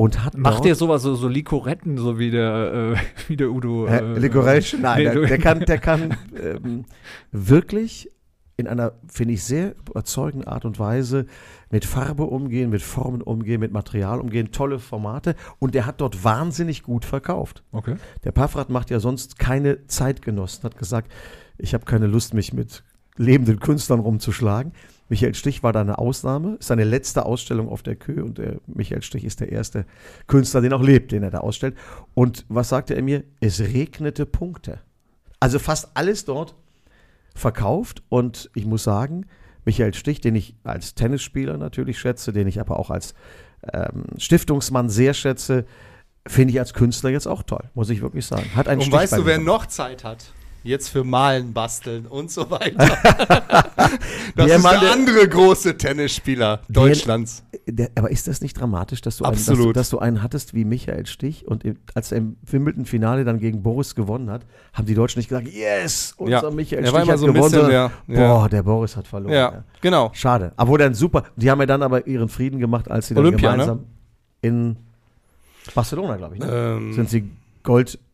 [0.00, 2.96] Und hat Macht der sowas, so, so Likoretten, so wie der, äh,
[3.28, 3.84] wie der Udo?
[3.84, 4.80] Äh, Liquoration?
[4.80, 6.86] Nein, nee, der, der kann, der kann ähm,
[7.32, 8.10] wirklich
[8.56, 11.26] in einer, finde ich, sehr überzeugenden Art und Weise
[11.70, 16.24] mit Farbe umgehen, mit Formen umgehen, mit Material umgehen, tolle Formate und der hat dort
[16.24, 17.62] wahnsinnig gut verkauft.
[17.70, 17.96] Okay.
[18.24, 21.12] Der Paffrath macht ja sonst keine Zeitgenossen, hat gesagt,
[21.58, 22.84] ich habe keine Lust, mich mit
[23.18, 24.72] lebenden Künstlern rumzuschlagen.
[25.10, 28.60] Michael Stich war da eine Ausnahme, ist seine letzte Ausstellung auf der Kö und der
[28.66, 29.84] Michael Stich ist der erste
[30.28, 31.76] Künstler, den auch lebt, den er da ausstellt.
[32.14, 33.24] Und was sagte er mir?
[33.40, 34.78] Es regnete Punkte.
[35.40, 36.54] Also fast alles dort
[37.34, 39.26] verkauft und ich muss sagen,
[39.64, 43.14] Michael Stich, den ich als Tennisspieler natürlich schätze, den ich aber auch als
[43.72, 45.66] ähm, Stiftungsmann sehr schätze,
[46.24, 48.48] finde ich als Künstler jetzt auch toll, muss ich wirklich sagen.
[48.54, 50.32] Hat einen Und Stich weißt du, wer noch Zeit hat?
[50.62, 52.76] Jetzt für Malen, Basteln und so weiter.
[54.36, 57.44] das Der ist Mann, der der- andere große Tennisspieler Deutschlands.
[57.66, 60.54] Der, aber ist das nicht dramatisch, dass du, einen, dass, du, dass du einen hattest
[60.54, 64.42] wie Michael Stich und im, als er im Wimbledon-Finale dann gegen Boris gewonnen hat,
[64.72, 66.50] haben die Deutschen nicht gesagt, yes, unser Ja.
[66.50, 67.70] Michael Stich hat so gewonnen, bisschen sondern,
[68.06, 68.34] der- ja.
[68.34, 69.32] boah, der Boris hat verloren.
[69.32, 70.10] Ja, genau.
[70.14, 70.52] Schade.
[70.56, 71.24] Aber dann super.
[71.36, 73.56] Die haben ja dann aber ihren Frieden gemacht, als sie dann Olympia, ne?
[73.58, 73.84] gemeinsam
[74.42, 74.76] in
[75.74, 76.48] Barcelona, glaube ich, ne?
[76.50, 77.30] Ähm, sind sie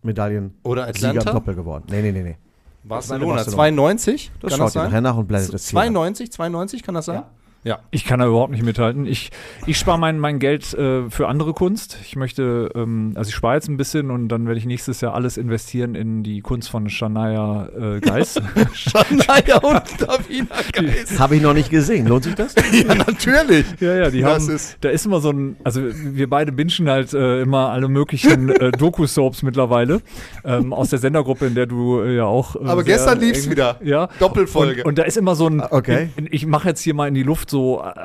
[0.06, 1.32] Goldmedaillen Oder Sieger im Atlanta?
[1.32, 1.84] Doppel geworden.
[1.90, 2.36] Nee, nee, nee, nee.
[2.84, 3.34] Barcelona.
[3.34, 3.56] Barcelona.
[3.56, 4.30] 92?
[4.40, 4.90] Das kann schaut das ihr sein?
[4.90, 5.76] nachher nach und blendet das hier.
[5.80, 7.16] 92, 92, kann das sein?
[7.16, 7.30] Ja.
[7.90, 9.06] Ich kann da überhaupt nicht mithalten.
[9.06, 9.30] Ich,
[9.66, 11.98] ich spare mein, mein Geld äh, für andere Kunst.
[12.04, 15.14] Ich möchte, ähm, also ich spare jetzt ein bisschen und dann werde ich nächstes Jahr
[15.14, 18.40] alles investieren in die Kunst von Shania äh, Geis.
[18.72, 21.18] Schanaya und Davina Geist.
[21.18, 22.06] Habe ich noch nicht gesehen.
[22.06, 22.54] Lohnt sich das?
[22.72, 23.66] ja, natürlich.
[23.80, 26.88] ja, ja, die Das haben, ist- da ist immer so ein, also wir beide bingen
[26.88, 30.00] halt äh, immer alle möglichen äh, Doku-Soaps mittlerweile
[30.44, 32.56] ähm, aus der Sendergruppe, in der du äh, ja auch.
[32.56, 33.80] Äh, Aber gestern lief's eng- wieder.
[33.82, 34.08] Ja.
[34.18, 34.82] Doppelfolge.
[34.82, 36.10] Und, und da ist immer so ein, Ah, okay.
[36.16, 37.55] in, in, ich mache jetzt hier mal in die Luft so,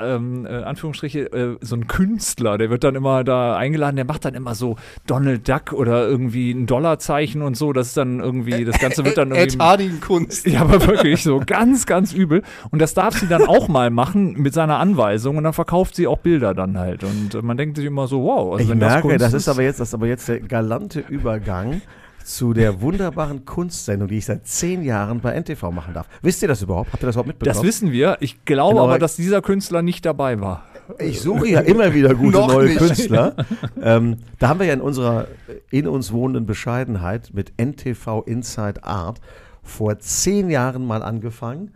[0.01, 4.25] ähm, äh, Anführungsstriche, äh, so ein Künstler, der wird dann immer da eingeladen, der macht
[4.25, 4.75] dann immer so
[5.07, 9.17] Donald Duck oder irgendwie ein Dollarzeichen und so, das ist dann irgendwie, das Ganze wird
[9.17, 9.55] dann irgendwie...
[9.55, 10.47] Ed Harding Kunst.
[10.47, 12.43] Ja, aber wirklich so ganz, ganz übel.
[12.71, 16.07] Und das darf sie dann auch mal machen mit seiner Anweisung und dann verkauft sie
[16.07, 17.03] auch Bilder dann halt.
[17.03, 18.53] Und man denkt sich immer so, wow.
[18.53, 21.03] Also Ich wenn merke, Kunst das ist aber jetzt, das ist aber jetzt der galante
[21.07, 21.81] Übergang
[22.23, 26.07] zu der wunderbaren Kunstsendung, die ich seit zehn Jahren bei NTV machen darf.
[26.21, 26.91] Wisst ihr das überhaupt?
[26.93, 27.55] Habt ihr das überhaupt mitbekommen?
[27.55, 28.17] Das wissen wir.
[28.19, 30.65] Ich glaube Genau, aber, dass dieser Künstler nicht dabei war.
[30.99, 32.77] Ich suche ja immer wieder gute Noch neue nicht.
[32.77, 33.35] Künstler.
[33.81, 35.27] ähm, da haben wir ja in unserer
[35.69, 39.21] in uns wohnenden Bescheidenheit mit NTV Inside Art
[39.63, 41.71] vor zehn Jahren mal angefangen.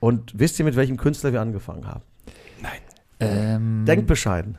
[0.00, 2.02] Und wisst ihr, mit welchem Künstler wir angefangen haben?
[3.18, 4.58] Ähm, Denkt bescheiden.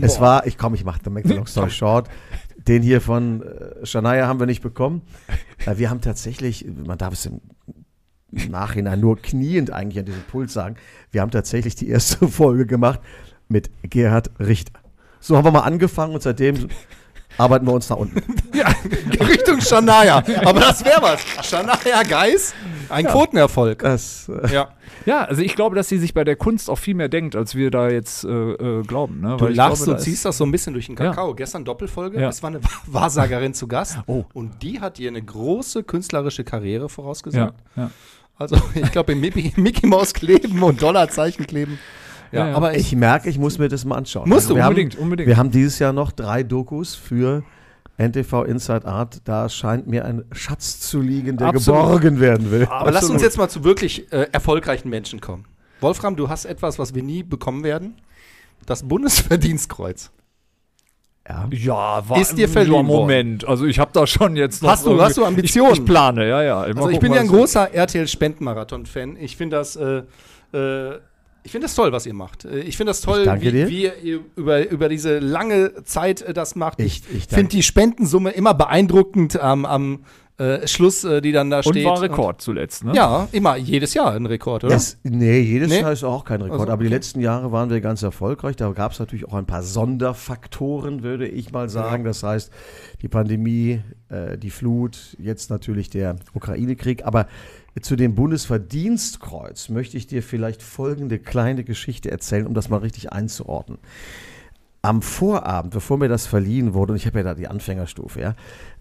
[0.00, 2.08] es war, ich komm, ich mache the make the long story short.
[2.66, 5.02] Den hier von äh, Shania haben wir nicht bekommen.
[5.66, 7.40] Äh, wir haben tatsächlich, man darf es im
[8.50, 10.76] Nachhinein nur kniend eigentlich an diesem Pult sagen,
[11.10, 13.00] wir haben tatsächlich die erste Folge gemacht
[13.48, 14.80] mit Gerhard Richter.
[15.20, 16.68] So haben wir mal angefangen und seitdem
[17.40, 18.20] arbeiten wir uns nach unten.
[19.20, 20.22] Richtung Shania.
[20.44, 21.20] Aber das wäre was.
[21.46, 22.54] Shania Geis,
[22.88, 23.80] ein Quotenerfolg.
[23.80, 24.68] Das, äh, Ja.
[25.06, 27.54] ja, also ich glaube, dass sie sich bei der Kunst auch viel mehr denkt, als
[27.54, 29.20] wir da jetzt äh, äh, glauben.
[29.20, 29.36] Ne?
[29.38, 31.34] Du lachst glaube, und ziehst das so ein bisschen durch den Kakao.
[31.34, 32.28] Gestern Doppelfolge, Ja.
[32.28, 33.98] es war eine Wahrsagerin zu Gast.
[34.06, 34.24] Oh.
[34.34, 37.54] Und die hat ihr eine große künstlerische Karriere Ja, vorausgesagt.
[37.76, 37.90] ja.
[38.38, 41.78] Also ich glaube, im Mickey, Mickey Maus kleben und Dollarzeichen kleben.
[42.32, 44.28] Ja, Ja, aber ich, ich merke, ich muss mir das mal anschauen.
[44.28, 45.26] Musst du, wir unbedingt, haben, unbedingt.
[45.28, 47.42] Wir haben dieses Jahr noch drei Dokus für
[47.98, 49.20] NTV Inside Art.
[49.24, 51.80] Da scheint mir ein Schatz zu liegen, der Absolut.
[51.82, 52.66] geborgen werden will.
[52.70, 55.44] aber lass uns jetzt mal zu wirklich äh, erfolgreichen Menschen kommen.
[55.80, 57.94] Wolfram, du hast etwas, was wir nie bekommen werden.
[58.66, 60.10] Das Bundesverdienstkreuz.
[61.28, 61.48] Ja.
[61.52, 63.46] Ja, war Ist dir verliehen ja, Moment.
[63.46, 65.72] Also ich habe da schon jetzt noch Hast du- hast du Ambitionen?
[65.74, 66.54] Ich, ich plane, ja, ja.
[66.56, 69.16] Mal Also ich bin ja ein großer RTL-Spendenmarathon-Fan.
[69.16, 70.02] Ich finde das, äh,
[70.52, 70.98] äh,
[71.42, 72.44] ich finde das toll, was ihr macht.
[72.44, 76.54] Äh, Ich finde das toll, wie, wie ihr über, über diese lange Zeit äh, das
[76.56, 76.80] macht.
[76.80, 80.04] Ich- ich finde die Spendensumme immer beeindruckend am, am
[80.38, 81.84] äh, Schluss, äh, die dann da Und steht.
[81.84, 82.92] war Rekord zuletzt, ne?
[82.94, 84.72] Ja, immer, jedes Jahr ein Rekord, oder?
[84.72, 85.80] Das, nee, jedes Nee?
[85.82, 86.60] Jahr ist auch kein Rekord.
[86.62, 88.56] Also, aber die letzten Jahre waren wir ganz erfolgreich.
[88.56, 92.04] Da gab es natürlich auch ein paar Sonderfaktoren, würde ich mal sagen.
[92.04, 92.50] Das heißt,
[93.02, 97.04] die Pandemie, äh, die Flut, jetzt natürlich der Ukraine-Krieg.
[97.04, 97.26] Aber
[97.80, 103.12] zu dem Bundesverdienstkreuz möchte ich dir vielleicht folgende kleine Geschichte erzählen, um das mal richtig
[103.12, 103.78] einzuordnen.
[104.82, 108.34] Am Vorabend, bevor mir das verliehen wurde, und ich habe ja da die Anfängerstufe, ja,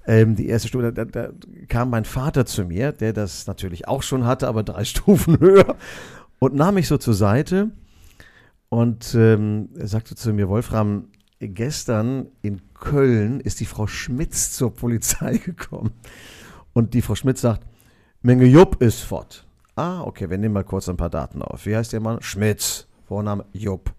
[0.07, 1.29] ähm, die erste Stufe, da, da
[1.67, 5.75] kam mein Vater zu mir, der das natürlich auch schon hatte, aber drei Stufen höher,
[6.39, 7.71] und nahm mich so zur Seite
[8.69, 15.37] und ähm, sagte zu mir, Wolfram, gestern in Köln ist die Frau Schmitz zur Polizei
[15.45, 15.91] gekommen.
[16.73, 17.63] Und die Frau Schmitz sagt,
[18.21, 19.45] Menge Jupp ist fort.
[19.77, 21.65] Ah, okay, wir nehmen mal kurz ein paar Daten auf.
[21.65, 22.21] Wie heißt der Mann?
[22.21, 22.85] Schmitz.
[23.07, 23.93] Vorname Jupp.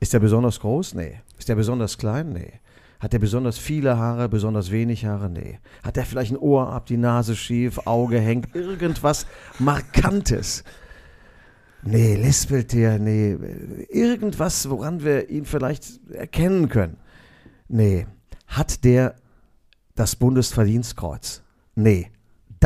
[0.00, 0.94] Ist der besonders groß?
[0.94, 1.20] Nee.
[1.38, 2.32] Ist der besonders klein?
[2.32, 2.54] Nee.
[3.00, 5.28] Hat der besonders viele Haare, besonders wenig Haare?
[5.28, 5.58] Nee.
[5.82, 9.26] Hat der vielleicht ein Ohr ab, die Nase schief, Auge hängt, irgendwas
[9.58, 10.64] Markantes?
[11.82, 12.98] Nee, lispelt der?
[12.98, 13.36] Nee.
[13.90, 16.96] Irgendwas, woran wir ihn vielleicht erkennen können?
[17.68, 18.06] Nee.
[18.46, 19.16] Hat der
[19.94, 21.42] das Bundesverdienstkreuz?
[21.74, 22.10] Nee.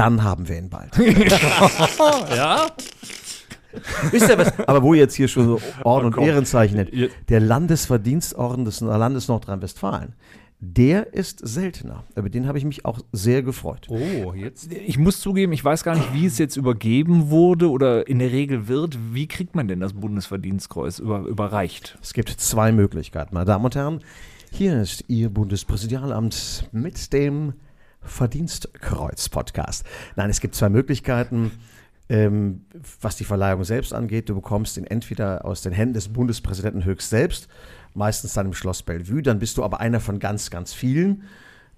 [0.00, 0.96] Dann haben wir ihn bald.
[2.34, 2.68] ja?
[4.10, 4.58] Wisst ihr was?
[4.60, 6.16] Aber wo ihr jetzt hier schon so Orden und.
[6.16, 6.90] Ehrenzeichen nennt,
[7.28, 10.14] der Landesverdienstorden des Landes Nordrhein-Westfalen,
[10.58, 12.04] der ist seltener.
[12.16, 13.88] Über den habe ich mich auch sehr gefreut.
[13.90, 14.72] Oh, jetzt.
[14.72, 18.32] Ich muss zugeben, ich weiß gar nicht, wie es jetzt übergeben wurde oder in der
[18.32, 18.96] Regel wird.
[19.12, 21.98] Wie kriegt man denn das Bundesverdienstkreuz über, überreicht?
[22.00, 24.00] Es gibt zwei Möglichkeiten, meine Damen und Herren.
[24.50, 27.52] Hier ist Ihr Bundespräsidialamt mit dem
[28.02, 29.84] Verdienstkreuz-Podcast.
[30.16, 31.52] Nein, es gibt zwei Möglichkeiten.
[32.08, 32.64] Ähm,
[33.00, 37.08] was die Verleihung selbst angeht, du bekommst ihn entweder aus den Händen des Bundespräsidenten höchst
[37.08, 37.46] selbst,
[37.94, 41.22] meistens dann im Schloss Bellevue, dann bist du aber einer von ganz, ganz vielen.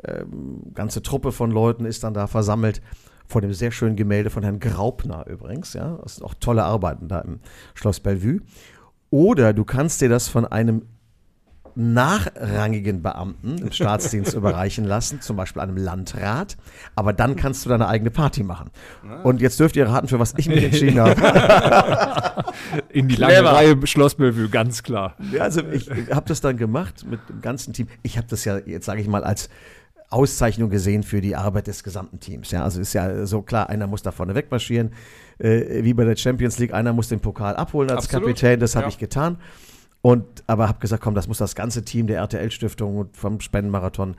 [0.02, 2.80] Ähm, ganze Truppe von Leuten ist dann da versammelt
[3.26, 5.74] vor dem sehr schönen Gemälde von Herrn Graupner übrigens.
[5.74, 7.40] Ja, das sind auch tolle Arbeiten da im
[7.74, 8.40] Schloss Bellevue.
[9.10, 10.86] Oder du kannst dir das von einem
[11.74, 16.56] nachrangigen Beamten im Staatsdienst überreichen lassen, zum Beispiel einem Landrat.
[16.94, 18.70] Aber dann kannst du deine eigene Party machen.
[19.24, 22.44] Und jetzt dürft ihr raten, für was ich mich entschieden habe.
[22.90, 23.52] In die lange Clever.
[23.52, 25.16] Reihe Schloss Bellevue, ganz klar.
[25.32, 27.88] Ja, also ich habe das dann gemacht mit dem ganzen Team.
[28.02, 29.48] Ich habe das ja jetzt, sage ich mal, als
[30.10, 32.50] Auszeichnung gesehen für die Arbeit des gesamten Teams.
[32.50, 34.92] Ja, also ist ja so klar, einer muss da vorne wegmarschieren,
[35.38, 38.26] äh, wie bei der Champions League, einer muss den Pokal abholen als Absolut.
[38.26, 38.88] Kapitän, das habe Ja.
[38.90, 39.38] ich getan.
[40.02, 44.16] Und aber habe gesagt, komm, das muss das ganze Team der RTL-Stiftung und vom Spendenmarathon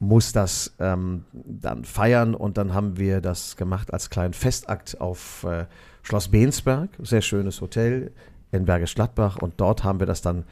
[0.00, 2.34] muss das ähm, dann feiern.
[2.34, 5.66] Und dann haben wir das gemacht als kleinen Festakt auf äh,
[6.02, 8.12] Schloss Bensberg, sehr schönes Hotel
[8.52, 9.36] in Bergisch Gladbach.
[9.40, 10.44] Und dort haben wir das dann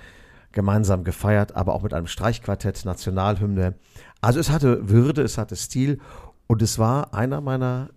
[0.52, 3.74] gemeinsam gefeiert, aber auch mit einem Streichquartett, Nationalhymne.
[4.20, 6.00] Also es hatte Würde, es hatte Stil.
[6.46, 7.90] Und es war einer meiner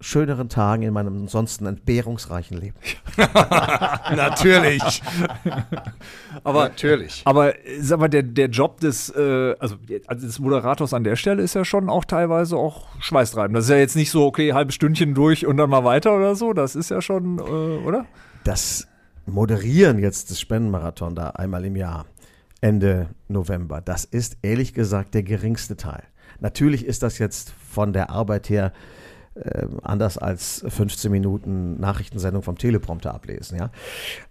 [0.00, 2.76] schöneren Tagen in meinem ansonsten entbehrungsreichen Leben.
[4.14, 5.02] Natürlich.
[6.42, 7.22] Aber Natürlich.
[7.24, 9.76] Aber sag mal, der, der Job des, äh, also,
[10.06, 13.56] also des Moderators an der Stelle ist ja schon auch teilweise auch schweißtreibend.
[13.56, 16.34] Das ist ja jetzt nicht so, okay, halbe Stündchen durch und dann mal weiter oder
[16.34, 16.52] so.
[16.52, 18.06] Das ist ja schon, äh, oder?
[18.44, 18.86] das
[19.26, 22.06] Moderieren jetzt des Spendenmarathon da einmal im Jahr,
[22.60, 26.04] Ende November, das ist ehrlich gesagt der geringste Teil.
[26.40, 28.72] Natürlich ist das jetzt von der Arbeit her
[29.34, 33.58] äh, anders als 15 Minuten Nachrichtensendung vom Teleprompter ablesen.
[33.58, 33.70] Ja?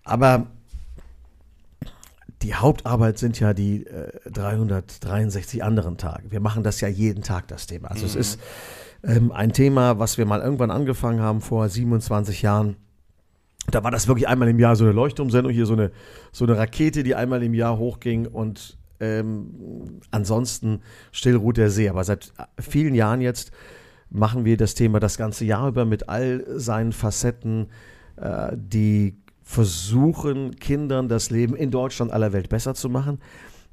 [0.04, 0.48] Aber
[2.42, 6.32] die Hauptarbeit sind ja die äh, 363 anderen Tage.
[6.32, 7.89] Wir machen das ja jeden Tag, das Thema.
[7.89, 8.39] Also es ist
[9.04, 12.76] ähm, ein Thema, was wir mal irgendwann angefangen haben vor 27 Jahren.
[13.72, 15.92] Da war das wirklich einmal im Jahr so eine Leuchtturmsendung, hier so eine,
[16.34, 20.82] so eine Rakete, die einmal im Jahr hochging und ähm, ansonsten
[21.13, 21.88] still ruht der See.
[21.88, 23.52] Aber seit vielen Jahren jetzt
[24.13, 27.67] machen wir das Thema das ganze Jahr über mit all seinen Facetten,
[28.15, 33.19] äh, die versuchen, Kindern das Leben in Deutschland aller Welt besser zu machen.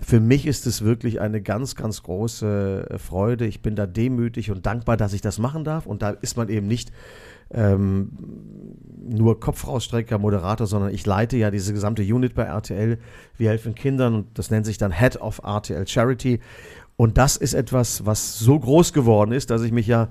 [0.00, 3.46] Für mich ist es wirklich eine ganz, ganz große äh, Freude.
[3.46, 5.85] Ich bin da demütig und dankbar, dass ich das machen darf.
[5.85, 6.90] Und da ist man eben nicht
[7.53, 8.12] ähm,
[9.07, 12.98] nur Kopfrausstrecker, Moderator, sondern ich leite ja diese gesamte Unit bei RTL.
[13.37, 16.40] Wir helfen Kindern und das nennt sich dann Head of RTL Charity.
[16.96, 20.09] Und das ist etwas, was so groß geworden ist, dass ich mich ja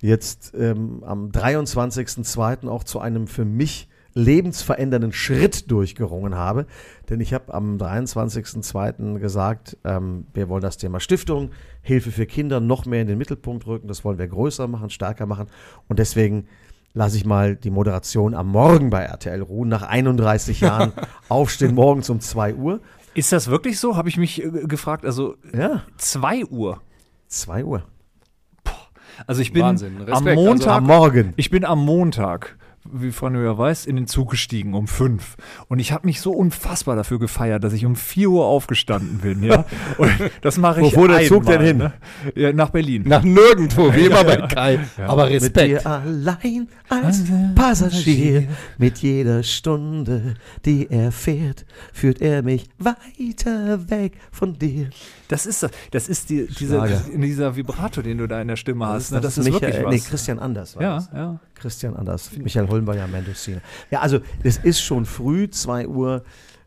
[0.00, 2.68] jetzt ähm, am 23.02.
[2.68, 6.66] auch zu einem für mich lebensverändernden Schritt durchgerungen habe.
[7.08, 9.18] Denn ich habe am 23.02.
[9.18, 11.50] gesagt, ähm, wir wollen das Thema Stiftung,
[11.82, 13.88] Hilfe für Kinder noch mehr in den Mittelpunkt rücken.
[13.88, 15.46] Das wollen wir größer machen, stärker machen.
[15.88, 16.48] Und deswegen
[16.94, 19.68] lasse ich mal die Moderation am Morgen bei RTL ruhen.
[19.68, 20.92] Nach 31 Jahren
[21.28, 22.80] aufstehen morgens um 2 Uhr.
[23.14, 23.96] Ist das wirklich so?
[23.96, 25.04] Habe ich mich äh, gefragt.
[25.04, 26.80] Also Ja, 2 Uhr.
[27.28, 27.84] 2 Uhr.
[29.26, 29.96] Also ich bin Wahnsinn.
[29.96, 30.28] am Respekt.
[30.28, 30.76] Also Montag.
[30.76, 31.32] Am Morgen.
[31.36, 32.56] Ich bin am Montag,
[32.92, 35.36] wie Frau ja weiß, in den Zug gestiegen um fünf.
[35.68, 39.42] Und ich habe mich so unfassbar dafür gefeiert, dass ich um 4 Uhr aufgestanden bin,
[39.42, 39.64] ja.
[39.98, 41.78] Und das mache ich Wo der Zug denn hin?
[41.78, 41.92] Ne?
[42.34, 43.04] Ja, nach Berlin.
[43.06, 44.80] Nach nirgendwo, wie immer bei Kai.
[44.98, 45.68] Aber Mit Respekt.
[45.68, 47.22] dir allein als
[47.54, 48.48] Passagier,
[48.78, 54.90] mit jeder Stunde, die er fährt, führt er mich weiter weg von dir.
[55.28, 55.70] Das ist das.
[55.90, 59.12] Das ist die, dieser, dieser Vibrato, den du da in der Stimme hast.
[59.12, 59.20] Ne?
[59.20, 59.92] Das, ist Michael, wirklich was.
[59.92, 61.10] Nee, Christian Anders war ja, das.
[61.12, 61.40] ja.
[61.54, 62.30] Christian Anders.
[62.36, 63.58] Michael Holmberger, Mendocino.
[63.90, 66.22] Ja, also es ist schon früh, 2 Uhr.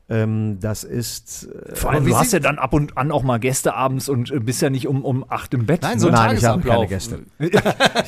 [0.10, 1.48] Ähm, das ist.
[1.48, 4.30] äh, Vor allem, du hast ja dann ab und an auch mal Gäste abends und
[4.30, 5.84] äh, bist ja nicht um, um 8 im Bett.
[5.84, 6.00] Nein, ne?
[6.02, 6.86] so ein Nein, ich habe keine.
[6.88, 7.20] Gäste.
[7.40, 7.54] Ich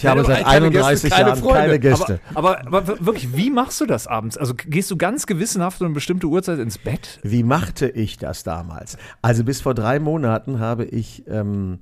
[0.05, 1.59] habe aber seit keine Gäste, 31 keine Jahren Freunde.
[1.61, 2.19] keine Gäste.
[2.33, 4.37] Aber, aber, aber wirklich, wie machst du das abends?
[4.37, 7.21] Also gehst du ganz gewissenhaft um eine bestimmte Uhrzeit ins Bett?
[7.23, 8.97] Wie machte ich das damals?
[9.21, 11.79] Also bis vor drei Monaten habe ich ähm,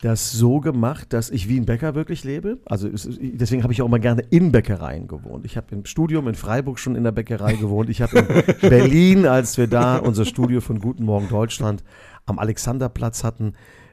[0.00, 2.58] das so gemacht, dass ich wie ein Bäcker wirklich lebe.
[2.64, 5.44] Also deswegen habe ich auch immer gerne in Bäckereien gewohnt.
[5.44, 7.90] Ich habe im Studium in Freiburg schon in der Bäckerei gewohnt.
[7.90, 8.26] Ich habe in
[8.68, 11.84] Berlin, als wir da unser Studio von Guten Morgen Deutschland
[12.24, 13.52] am Alexanderplatz hatten,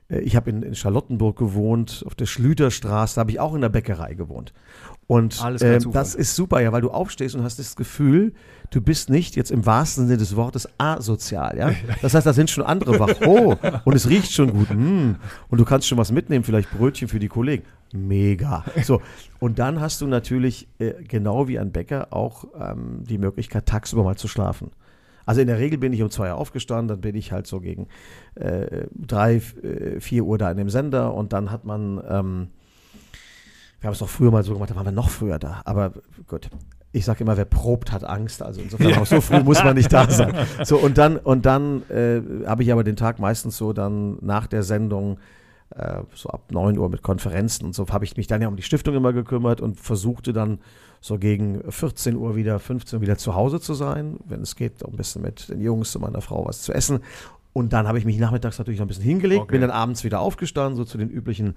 [0.09, 3.61] äh, ich habe in, in Charlottenburg gewohnt, auf der Schlüterstraße, da habe ich auch in
[3.61, 4.53] der Bäckerei gewohnt.
[5.07, 5.79] Und Zufall.
[5.93, 8.33] das ist super, ja, weil du aufstehst und hast das Gefühl,
[8.71, 11.71] du bist nicht jetzt im wahrsten Sinne des Wortes asozial, ja.
[12.01, 13.07] Das heißt, da sind schon andere wach.
[13.25, 14.69] Oh, und es riecht schon gut.
[14.69, 15.15] Mm.
[15.49, 17.63] Und du kannst schon was mitnehmen, vielleicht Brötchen für die Kollegen.
[17.93, 18.65] Mega.
[18.83, 19.01] So,
[19.39, 24.03] und dann hast du natürlich, äh, genau wie ein Bäcker, auch ähm, die Möglichkeit, tagsüber
[24.03, 24.71] mal zu schlafen.
[25.25, 27.59] Also in der Regel bin ich um zwei Uhr aufgestanden, dann bin ich halt so
[27.59, 27.87] gegen
[28.35, 32.47] äh, drei, äh, vier Uhr da in dem Sender und dann hat man, ähm,
[33.79, 35.61] wir haben es auch früher mal so gemacht, da waren wir noch früher da.
[35.65, 35.93] Aber
[36.27, 36.49] gut,
[36.91, 38.41] ich sage immer, wer probt, hat Angst.
[38.41, 40.33] Also insofern auch so früh muss man nicht da sein.
[40.63, 44.47] So und dann und dann äh, habe ich aber den Tag meistens so dann nach
[44.47, 45.19] der Sendung
[45.75, 48.55] äh, so ab 9 Uhr mit Konferenzen und so habe ich mich dann ja um
[48.55, 50.59] die Stiftung immer gekümmert und versuchte dann
[50.99, 54.83] so gegen 14 Uhr wieder, 15 Uhr wieder zu Hause zu sein, wenn es geht,
[54.83, 57.01] auch ein bisschen mit den Jungs und meiner Frau was zu essen.
[57.53, 59.51] Und dann habe ich mich nachmittags natürlich noch ein bisschen hingelegt, Okay.
[59.51, 61.55] bin dann abends wieder aufgestanden, so zu den üblichen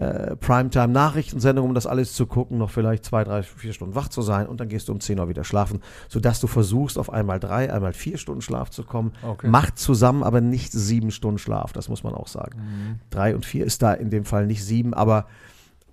[0.00, 4.22] äh, Primetime-Nachrichtensendungen, um das alles zu gucken, noch vielleicht zwei, drei, vier Stunden wach zu
[4.22, 7.38] sein und dann gehst du um 10 Uhr wieder schlafen, sodass du versuchst, auf einmal
[7.38, 9.12] drei, einmal vier Stunden Schlaf zu kommen.
[9.22, 9.48] Okay.
[9.48, 12.58] Macht zusammen aber nicht sieben Stunden Schlaf, das muss man auch sagen.
[12.58, 13.00] Mhm.
[13.10, 15.26] Drei und vier ist da in dem Fall nicht sieben, aber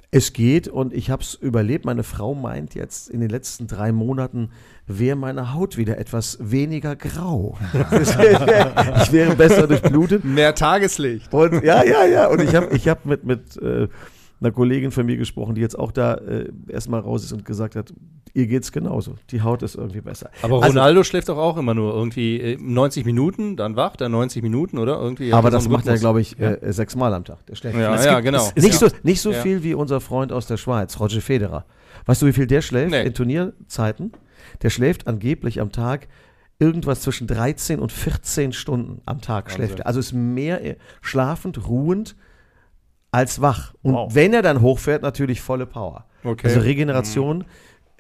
[0.10, 1.86] es geht und ich habe es überlebt.
[1.86, 4.52] Meine Frau meint jetzt, in den letzten drei Monaten
[4.86, 7.58] wäre meine Haut wieder etwas weniger grau.
[7.74, 10.24] ich wäre besser durchblutet.
[10.24, 11.34] Mehr Tageslicht.
[11.34, 12.28] Und ja, ja, ja.
[12.28, 13.89] Und ich habe ich hab mit, mit äh,
[14.39, 17.76] einer Kollegin von mir gesprochen, die jetzt auch da äh, erstmal raus ist und gesagt
[17.76, 17.93] hat,
[18.34, 19.15] ihr geht's genauso.
[19.32, 20.30] Die Haut ist irgendwie besser.
[20.43, 24.10] Aber Also- Ronaldo schläft doch auch immer nur irgendwie äh, 90 Minuten, dann wacht er
[24.10, 25.00] 90 Minuten, oder?
[25.02, 27.45] Irgendwie Aber er das macht er, glaube ich, äh, sechsmal am Tag.
[27.47, 28.47] Der schläft Ja, ja, genau.
[28.56, 28.89] Nicht ja.
[28.89, 29.41] so, nicht so Ja.
[29.41, 31.65] viel wie unser Freund aus der Schweiz, Roger Federer.
[32.06, 33.04] Weißt du, wie viel der schläft Nee.
[33.06, 34.12] in Turnierzeiten?
[34.62, 36.08] Der schläft angeblich am Tag
[36.60, 39.88] irgendwas zwischen 13 und 14 Stunden am Tag schläft er.
[39.88, 42.15] Also ist mehr äh, schlafend, ruhend
[43.17, 43.73] als wach.
[43.82, 44.13] Und Wow.
[44.15, 46.06] wenn er dann hochfährt, natürlich volle Power.
[46.23, 46.47] Okay.
[46.47, 47.45] Also Regeneration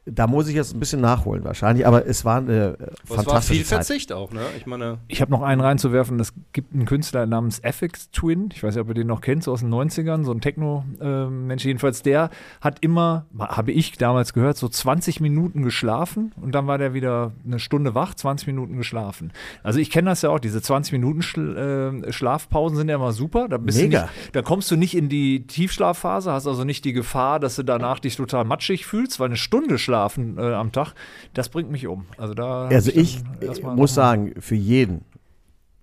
[0.09, 3.09] da muss ich jetzt ein bisschen nachholen wahrscheinlich, aber es war eine äh, Aber es
[3.09, 3.85] war fantastische viel Zeit.
[3.85, 4.41] Verzicht auch, ne?
[4.57, 6.19] Ich meine, Ich habe noch einen reinzuwerfen.
[6.19, 8.49] Es gibt einen Künstler namens FX Twin.
[8.53, 11.65] Ich weiß nicht, ob ihr den noch kennt, so aus den 90ern, so ein Techno-Mensch.
[11.65, 12.29] Jedenfalls, der
[12.61, 17.31] hat immer, habe ich damals gehört, so 20 Minuten geschlafen und dann war der wieder
[17.45, 19.33] eine Stunde wach, 20 Minuten geschlafen.
[19.63, 23.47] Also ich kenne das ja auch, diese 20 Minuten äh, Schlafpausen sind ja immer super.
[23.49, 23.99] Da, bist Mega.
[23.99, 27.55] Du nicht, da kommst du nicht in die Tiefschlafphase, hast also nicht die Gefahr, dass
[27.55, 30.93] du danach dich total matschig fühlst, weil eine Stunde schlafen äh, am Tag,
[31.33, 32.05] das bringt mich um.
[32.17, 35.01] Also da Also dann ich erstmal muss sagen, für jeden,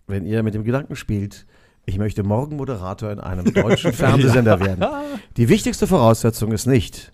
[0.06, 1.46] wenn ihr mit dem Gedanken spielt,
[1.86, 4.84] ich möchte morgen Moderator in einem deutschen Fernsehsender werden.
[5.36, 7.12] Die wichtigste Voraussetzung ist nicht,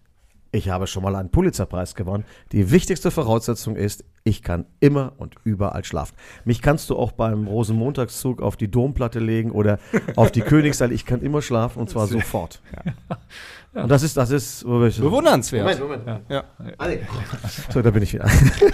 [0.53, 2.25] ich habe schon mal einen Pulitzerpreis gewonnen.
[2.53, 6.17] Die wichtigste Voraussetzung ist, ich kann immer und überall schlafen.
[6.45, 9.79] Mich kannst du auch beim Rosenmontagszug auf die Domplatte legen oder
[10.17, 10.95] auf die Königsallee.
[10.95, 12.61] Ich kann immer schlafen und zwar sofort.
[13.73, 15.63] Und das ist, das ist, wo wir- bewundernswert.
[15.81, 16.25] Moment, Moment.
[16.29, 16.45] Ja.
[17.73, 18.29] So, da bin ich wieder.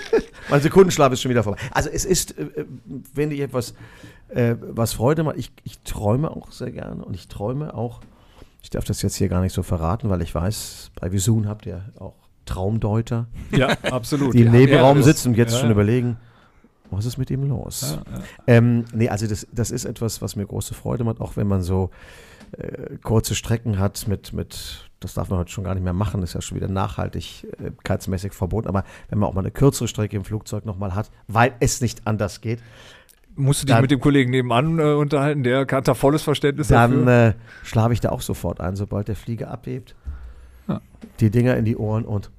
[0.51, 1.61] mein Sekundenschlaf ist schon wieder vorbei.
[1.73, 2.65] Also es ist, äh,
[3.15, 3.75] wenn ich etwas,
[4.29, 8.01] äh, was Freude macht, ich, ich träume auch sehr gerne und ich träume auch,
[8.63, 11.67] ich darf das jetzt hier gar nicht so verraten, weil ich weiß, bei Visun habt
[11.67, 12.15] ihr auch
[12.47, 14.33] Traumdeuter, Ja, absolut.
[14.33, 15.73] die im Ja, Nebenraum ja, sitzen und jetzt ja, schon ja.
[15.73, 16.17] überlegen,
[16.91, 17.99] was ist mit ihm los?
[18.47, 21.63] Ähm, nee, also das, das ist etwas, was mir große Freude macht, auch wenn man
[21.63, 21.91] so
[22.53, 26.23] äh, kurze Strecken hat mit, mit, das darf man heute schon gar nicht mehr machen,
[26.23, 30.25] ist ja schon wieder nachhaltigkeitsmäßig verboten, aber wenn man auch mal eine kürzere Strecke im
[30.25, 32.61] Flugzeug nochmal hat, weil es nicht anders geht,
[33.39, 36.69] Musst du dich Dann- mit dem Kollegen nebenan äh, unterhalten, der hat da volles Verständnis
[36.69, 37.29] dann dafür.
[37.29, 39.95] äh, schlafe ich da auch sofort ein, sobald der Flieger abhebt.
[40.69, 40.81] Ja.
[41.21, 42.31] Die Dinger in die Ohren und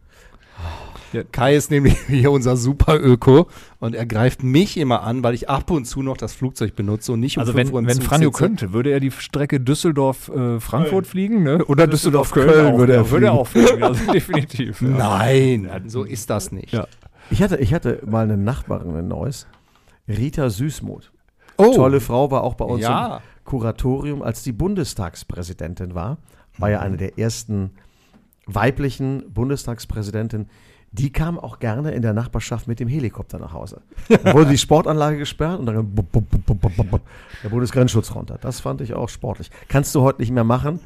[1.31, 3.47] Kai ist nämlich hier unser Super-Öko
[3.79, 7.11] und er greift mich immer an, weil ich ab und zu noch das Flugzeug benutze
[7.13, 8.37] und nicht um Also fünf wenn, Uhr im wenn Zug Franjo sitze.
[8.43, 11.63] könnte, würde er die Strecke Düsseldorf-Frankfurt fliegen, ne?
[11.65, 14.81] Oder Düsseldorf-Köln auch, würde er ja, würde er auch fliegen, also definitiv.
[14.81, 14.87] Ja.
[14.89, 16.73] Nein, so ist das nicht.
[16.73, 16.87] Ja.
[17.29, 19.47] ich hatte, ich hatte mal eine Nachbarin in Neuss,
[20.07, 21.11] Rita Süßmuth.
[21.57, 23.17] Oh, Tolle Frau, war auch bei uns Ja.
[23.17, 26.17] im Kuratorium, als die Bundestagspräsidentin war.
[26.57, 27.71] War ja eine der ersten
[28.45, 30.49] weiblichen Bundestagspräsidentinnen.
[30.97, 33.81] Die kam auch gerne in der Nachbarschaft mit dem Helikopter nach Hause.
[34.09, 37.01] Dann wurde die Sportanlage gesperrt und dann bup, bup, bup,
[37.43, 38.37] der Bundesgrenzschutz runter.
[38.41, 39.49] Das fand ich auch sportlich.
[39.67, 40.79] Kannst du heute nicht mehr machen.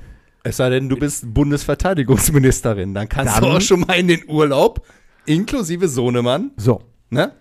[0.44, 4.22] Es sei denn, du bist Bundesverteidigungsministerin, dann kannst Dann- du auch schon mal in den
[4.28, 4.86] Urlaub,
[5.26, 7.32] inklusive Sohnemann, So, ne?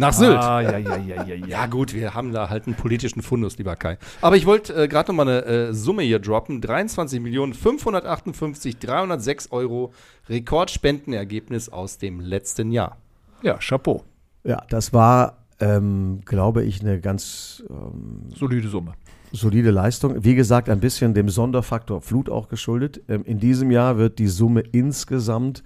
[0.00, 0.38] Nach Sylt.
[0.38, 1.46] Ah, ja, ja, ja, ja, ja.
[1.46, 3.98] Ja gut, wir haben da halt einen politischen Fundus, lieber Kai.
[4.22, 6.62] Aber ich wollte äh, gerade noch mal eine äh, Summe hier droppen.
[6.62, 9.92] 23.558.306 Euro
[10.28, 12.96] Rekordspendenergebnis aus dem letzten Jahr.
[13.42, 14.02] Ja, Chapeau.
[14.42, 18.94] ja, das war, ähm, glaube ich, eine ganz ähm, Solide Summe.
[19.32, 20.24] solide Leistung.
[20.24, 23.02] Wie gesagt, ein bisschen dem Sonderfaktor Flut auch geschuldet.
[23.08, 25.62] Ähm, in diesem Jahr wird die Summe insgesamt,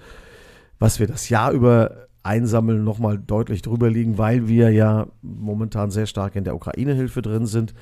[0.80, 6.06] was wir das Jahr über einsammeln, nochmal deutlich drüber liegen, weil wir ja momentan sehr
[6.06, 7.74] stark in der Ukraine-Hilfe drin sind.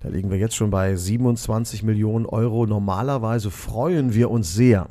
[0.00, 2.66] Da liegen wir jetzt schon bei 27 Millionen Euro.
[2.66, 4.88] Normalerweise freuen wir uns sehr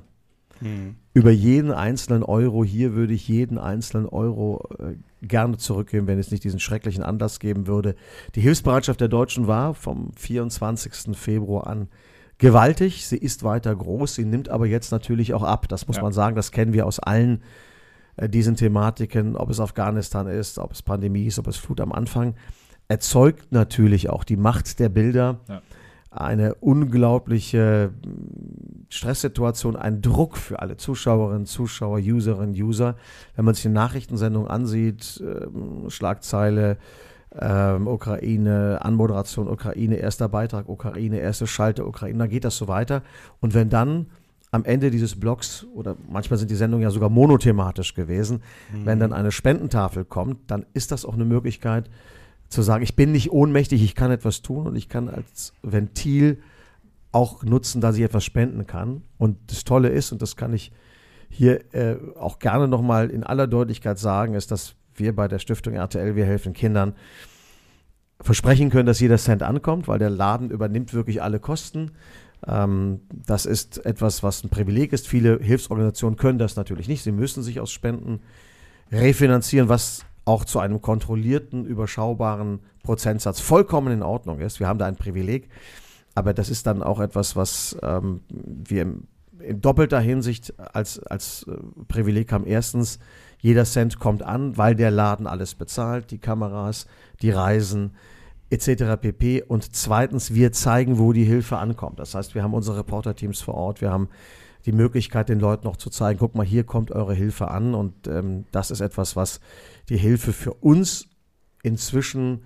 [1.14, 2.64] über jeden einzelnen Euro.
[2.64, 7.40] Hier würde ich jeden einzelnen Euro äh, gerne zurückgeben, wenn es nicht diesen schrecklichen Anlass
[7.40, 7.96] geben würde.
[8.36, 11.18] Die Hilfsbereitschaft der Deutschen war vom 24.
[11.18, 11.88] Februar an
[12.38, 13.08] gewaltig.
[13.08, 15.68] Sie ist weiter groß, sie nimmt aber jetzt natürlich auch ab.
[15.68, 16.04] Das muss Ja.
[16.04, 17.42] man sagen, das kennen wir aus allen
[18.18, 22.36] diesen Thematiken, ob es Afghanistan ist, ob es Pandemie ist, ob es Flut am Anfang.
[22.88, 25.62] Erzeugt natürlich auch die Macht der Bilder Ja.
[26.10, 32.96] eine unglaubliche mm, Stresssituation, ein Druck für alle Zuschauerinnen, Zuschauer, Userinnen, User.
[33.36, 36.78] Wenn man sich eine Nachrichtensendung ansieht, ähm, Schlagzeile,
[37.40, 43.04] ähm, Ukraine, Anmoderation Ukraine, erster Beitrag Ukraine, erste Schalte Ukraine, dann geht das so weiter.
[43.40, 44.08] Und wenn dann
[44.52, 48.44] am Ende dieses Blogs, oder manchmal sind die Sendungen ja sogar monothematisch gewesen,
[48.84, 51.90] wenn dann eine Spendentafel kommt, dann ist das auch eine Möglichkeit
[52.50, 56.42] zu sagen, ich bin nicht ohnmächtig, ich kann etwas tun und ich kann als Ventil
[57.14, 59.04] auch nutzen, dass ich etwas spenden kann.
[59.18, 60.74] Und das Tolle ist, und das kann ich
[61.30, 65.74] hier äh, auch gerne nochmal in aller Deutlichkeit sagen, ist, dass wir bei der Stiftung
[65.76, 66.94] RTL, wir helfen Kindern,
[68.20, 71.92] versprechen können, dass jeder Cent ankommt, weil der Laden übernimmt wirklich alle Kosten.
[72.48, 75.08] Ähm, das ist etwas, was ein Privileg ist.
[75.08, 77.04] Viele Hilfsorganisationen können das natürlich nicht.
[77.04, 78.22] Sie müssen sich aus Spenden
[78.92, 84.60] refinanzieren, was auch zu einem kontrollierten, überschaubaren Prozentsatz vollkommen in Ordnung ist.
[84.60, 85.50] Wir haben da ein Privileg,
[86.16, 89.08] aber das ist dann auch etwas, was ähm, wir im,
[89.40, 91.56] in doppelter Hinsicht als, als äh,
[91.88, 92.46] Privileg haben.
[92.46, 93.00] Erstens,
[93.40, 96.86] jeder Cent kommt an, weil der Laden alles bezahlt, die Kameras,
[97.22, 97.96] die Reisen
[98.52, 99.02] etc.
[99.02, 99.44] pp.
[99.44, 102.00] Und zweitens, wir zeigen, wo die Hilfe ankommt.
[102.00, 104.10] Das heißt, wir haben unsere Reporterteams vor Ort, wir haben
[104.66, 107.74] die Möglichkeit, den Leuten noch zu zeigen, guck mal, hier kommt eure Hilfe an.
[107.74, 109.40] Und ähm, das ist etwas, was
[109.90, 111.08] die Hilfe für uns
[111.64, 112.44] inzwischen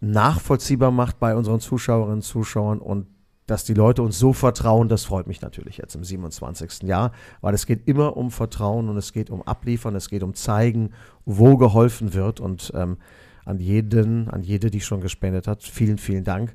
[0.00, 3.06] nachvollziehbar macht bei unseren Zuschauerinnen und Zuschauern und
[3.46, 6.82] dass die Leute uns so vertrauen, das freut mich natürlich jetzt im 27.
[6.82, 10.34] Jahr, weil es geht immer um Vertrauen und es geht um Abliefern, es geht um
[10.34, 10.90] zeigen,
[11.24, 12.98] wo geholfen wird und ähm,
[13.48, 16.54] an jeden, an jede, die schon gespendet hat, vielen, vielen Dank.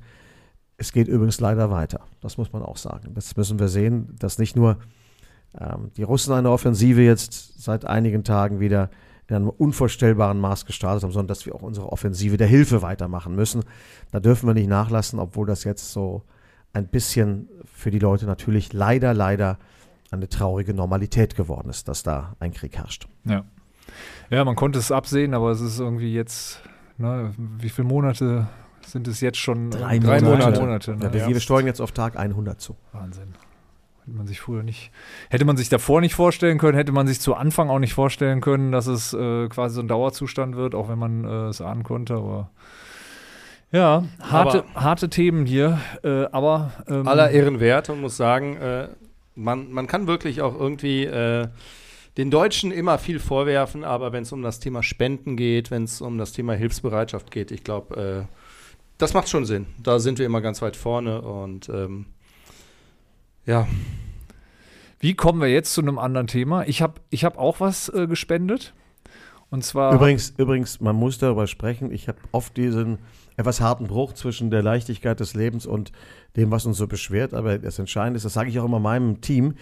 [0.77, 3.13] Es geht übrigens leider weiter, das muss man auch sagen.
[3.15, 4.77] Das müssen wir sehen, dass nicht nur
[5.59, 8.89] ähm, die Russen eine Offensive jetzt seit einigen Tagen wieder
[9.27, 13.35] in einem unvorstellbaren Maß gestartet haben, sondern dass wir auch unsere Offensive der Hilfe weitermachen
[13.35, 13.63] müssen.
[14.11, 16.23] Da dürfen wir nicht nachlassen, obwohl das jetzt so
[16.73, 19.57] ein bisschen für die Leute natürlich leider, leider
[20.11, 23.07] eine traurige Normalität geworden ist, dass da ein Krieg herrscht.
[23.25, 23.45] Ja.
[24.29, 26.61] Ja, man konnte es absehen, aber es ist irgendwie jetzt,
[26.97, 28.47] ne, wie viele Monate
[28.85, 29.71] sind es jetzt schon?
[29.71, 30.59] Drei Drei Monate.
[30.59, 31.05] Monate ne?
[31.05, 32.75] Ja, wir, wir steuern jetzt auf Tag 100 zu.
[32.91, 33.33] Wahnsinn.
[34.05, 34.91] Hätte man sich früher nicht,
[35.29, 38.41] hätte man sich davor nicht vorstellen können, hätte man sich zu Anfang auch nicht vorstellen
[38.41, 41.83] können, dass es äh, quasi so ein Dauerzustand wird, auch wenn man äh, es ahnen
[41.83, 42.49] konnte, aber
[43.71, 48.89] ja, harte, harte Themen hier, äh, aber ähm, aller Ehren wert und muss sagen, äh,
[49.35, 51.47] man, man kann wirklich auch irgendwie äh,
[52.17, 56.01] den Deutschen immer viel vorwerfen, aber wenn es um das Thema Spenden geht, wenn es
[56.01, 58.35] um das Thema Hilfsbereitschaft geht, ich glaube, äh,
[58.97, 59.65] das macht schon Sinn.
[59.81, 62.05] Da sind wir immer ganz weit vorne und ähm,
[63.45, 63.67] ja,
[65.03, 66.65] Wie kommen wir jetzt zu einem anderen Thema?
[66.65, 68.73] Ich habe ich hab auch was äh, gespendet.
[69.49, 69.93] Und zwar.
[69.93, 71.91] Übrigens, übrigens, man muss darüber sprechen.
[71.91, 72.99] Ich habe oft diesen
[73.35, 75.91] etwas harten Bruch zwischen der Leichtigkeit des Lebens und
[76.37, 77.33] dem, was uns so beschwert.
[77.33, 79.55] Aber das Entscheidende ist, das sage ich auch immer meinem Team,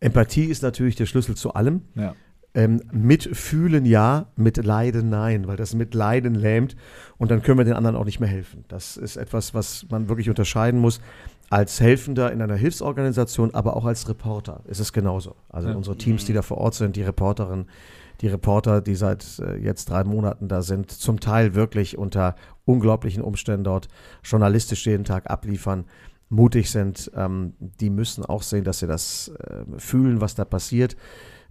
[0.00, 1.82] Empathie ist natürlich der Schlüssel zu allem.
[1.94, 2.14] Ja.
[2.52, 6.74] Ähm, mitfühlen ja, mit Leiden nein, weil das mit Leiden lähmt
[7.16, 8.64] und dann können wir den anderen auch nicht mehr helfen.
[8.66, 11.00] Das ist etwas, was man wirklich unterscheiden muss.
[11.48, 15.36] Als Helfender in einer Hilfsorganisation, aber auch als Reporter ist es genauso.
[15.48, 15.76] Also Ja.
[15.76, 17.66] unsere Teams, die da vor Ort sind, die Reporterinnen,
[18.20, 22.34] die Reporter, die seit äh, jetzt drei Monaten da sind, zum Teil wirklich unter
[22.64, 23.86] unglaublichen Umständen dort
[24.24, 25.84] journalistisch jeden Tag abliefern,
[26.30, 30.96] mutig sind, ähm, die müssen auch sehen, dass sie das äh, fühlen, was da passiert,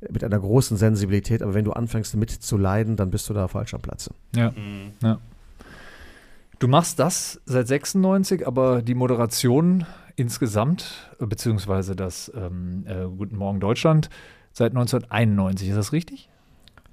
[0.09, 1.43] mit einer großen Sensibilität.
[1.43, 4.11] Aber wenn du anfängst mitzuleiden, dann bist du da falsch am Platze.
[4.35, 4.51] Ja.
[5.03, 5.19] ja.
[6.59, 13.59] Du machst das seit 96, aber die Moderation insgesamt, beziehungsweise das ähm, äh, Guten Morgen
[13.59, 14.09] Deutschland,
[14.53, 15.69] seit 1991.
[15.69, 16.29] Ist das richtig?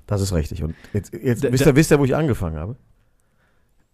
[0.07, 0.63] Das ist richtig.
[0.63, 2.77] Und jetzt, jetzt Da- wisst, ihr, wisst ihr, wo ich angefangen habe?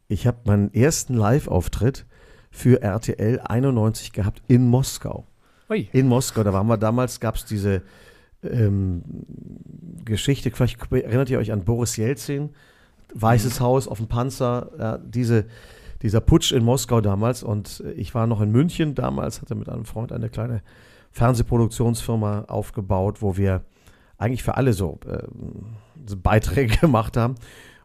[0.09, 2.05] Ich habe meinen ersten Live-Auftritt
[2.53, 5.27] für RTL 91 gehabt in Moskau.
[5.69, 5.89] Ui.
[5.93, 7.83] In Moskau, da waren wir damals, gab es diese
[8.45, 9.03] ähm,
[10.05, 12.51] Geschichte, vielleicht erinnert ihr euch an Boris Jelzin,
[13.15, 15.47] Weißes Haus auf dem Panzer, ja, diese,
[16.03, 19.85] dieser Putsch in Moskau damals und ich war noch in München damals, hatte mit einem
[19.85, 20.63] Freund eine kleine
[21.11, 23.63] Fernsehproduktionsfirma aufgebaut, wo wir
[24.19, 25.77] eigentlich für alle so, ähm,
[26.07, 27.35] so Beiträge gemacht haben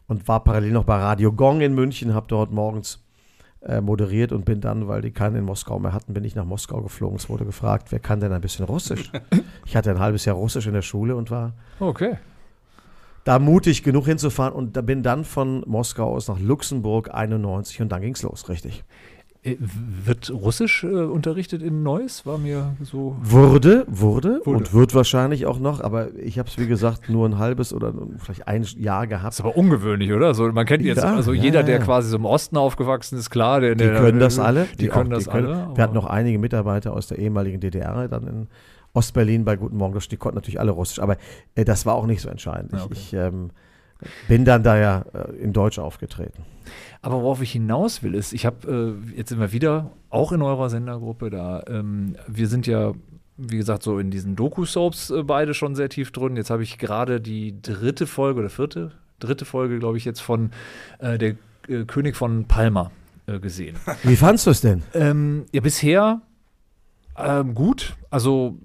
[0.07, 3.06] und war parallel noch bei Radio Gong in München, habe dort morgens äh,
[3.81, 6.81] moderiert und bin dann, weil die keinen in Moskau mehr hatten, bin ich nach Moskau
[6.81, 7.17] geflogen.
[7.17, 9.11] Es wurde gefragt, wer kann denn ein bisschen Russisch?
[9.65, 12.17] ich hatte ein halbes Jahr Russisch in der Schule und war Okay.
[13.23, 18.01] da mutig genug hinzufahren und bin dann von Moskau aus nach Luxemburg 91 und dann
[18.01, 18.83] ging's los, richtig.
[19.47, 19.57] Äh,
[20.05, 22.25] Wird Russisch äh, unterrichtet in Neuss?
[22.25, 23.15] War mir so.
[23.21, 24.57] Wurde, wurde, Wurde.
[24.57, 27.93] und wird wahrscheinlich auch noch, aber ich habe es wie gesagt nur ein halbes oder
[28.17, 29.33] vielleicht ein Jahr Das gehabt.
[29.35, 30.27] ist aber ungewöhnlich, oder?
[30.27, 31.83] Also man kennt jetzt, Ja, also ja, jeder, der ja.
[31.83, 34.67] quasi so im Osten aufgewachsen ist, klar, der, Die der, können das alle.
[34.79, 35.69] Die, können auch- das alle.
[35.75, 38.47] Wir hatten noch einige Mitarbeiter aus der ehemaligen DDR, dann in
[38.93, 41.17] Ostberlin bei Guten Morgen, die konnten natürlich alle Russisch, aber
[41.55, 42.73] äh, das war auch nicht so entscheidend.
[42.73, 42.87] Okay.
[42.91, 43.51] Ich, ich ähm,
[44.27, 46.43] bin dann da ja äh, in Deutsch aufgetreten.
[47.01, 50.69] Aber worauf ich hinaus will, ist, ich habe äh, jetzt immer wieder, auch in eurer
[50.69, 52.93] Sendergruppe, da, ähm, wir sind ja,
[53.37, 56.35] wie gesagt, so in diesen Doku-Soaps äh, beide schon sehr tief drin.
[56.35, 60.51] Jetzt habe ich gerade die dritte Folge oder vierte, dritte Folge, glaube ich, jetzt von
[60.99, 61.35] äh, der
[61.67, 62.91] äh, König von Palma
[63.27, 63.77] äh, gesehen.
[64.03, 64.83] Wie fandst du es denn?
[64.93, 66.21] Ähm, ja, bisher
[67.17, 67.95] ähm, gut.
[68.09, 68.57] Also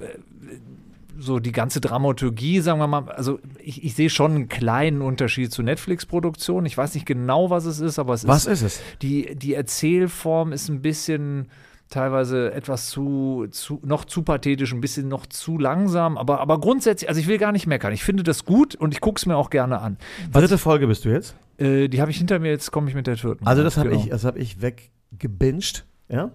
[1.23, 5.53] so die ganze Dramaturgie, sagen wir mal, also ich, ich sehe schon einen kleinen Unterschied
[5.53, 6.67] zu Netflix-Produktionen.
[6.67, 8.83] Ich weiß nicht genau, was es ist, aber es Was ist, ist es?
[9.03, 11.49] die, die Erzählform ist ein bisschen
[11.89, 17.09] teilweise etwas zu, zu noch zu pathetisch, ein bisschen noch zu langsam, aber, aber grundsätzlich,
[17.09, 17.93] also ich will gar nicht meckern.
[17.93, 19.99] Ich finde das gut und ich gucke es mir auch gerne an.
[20.33, 21.37] Dritte Folge bist du jetzt?
[21.59, 23.47] Äh, die habe ich hinter mir, jetzt komme ich mit der vierten.
[23.47, 24.01] Also das habe Genau.
[24.03, 26.31] ich, das hab ich weggebinged, ja.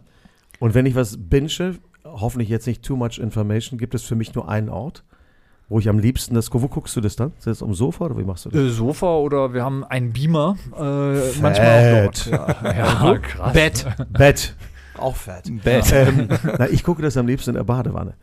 [0.60, 1.76] Und wenn ich was binge,
[2.14, 5.04] hoffentlich jetzt nicht too much information, gibt es für mich nur einen Ort,
[5.70, 7.34] wo ich am liebsten das, wo guckst du das dann?
[7.38, 8.60] Ist das am Sofa oder wie machst du das?
[8.62, 12.26] Äh, Sofa oder wir haben einen Beamer, äh, manchmal auch dort.
[12.28, 13.54] Ja, ja krass.
[13.54, 13.86] Bett.
[14.10, 14.56] Bett.
[14.98, 15.52] Auch fett.
[15.64, 15.92] Bett.
[15.94, 16.28] Ähm,
[16.58, 18.16] na, ich gucke das am liebsten in der Badewanne.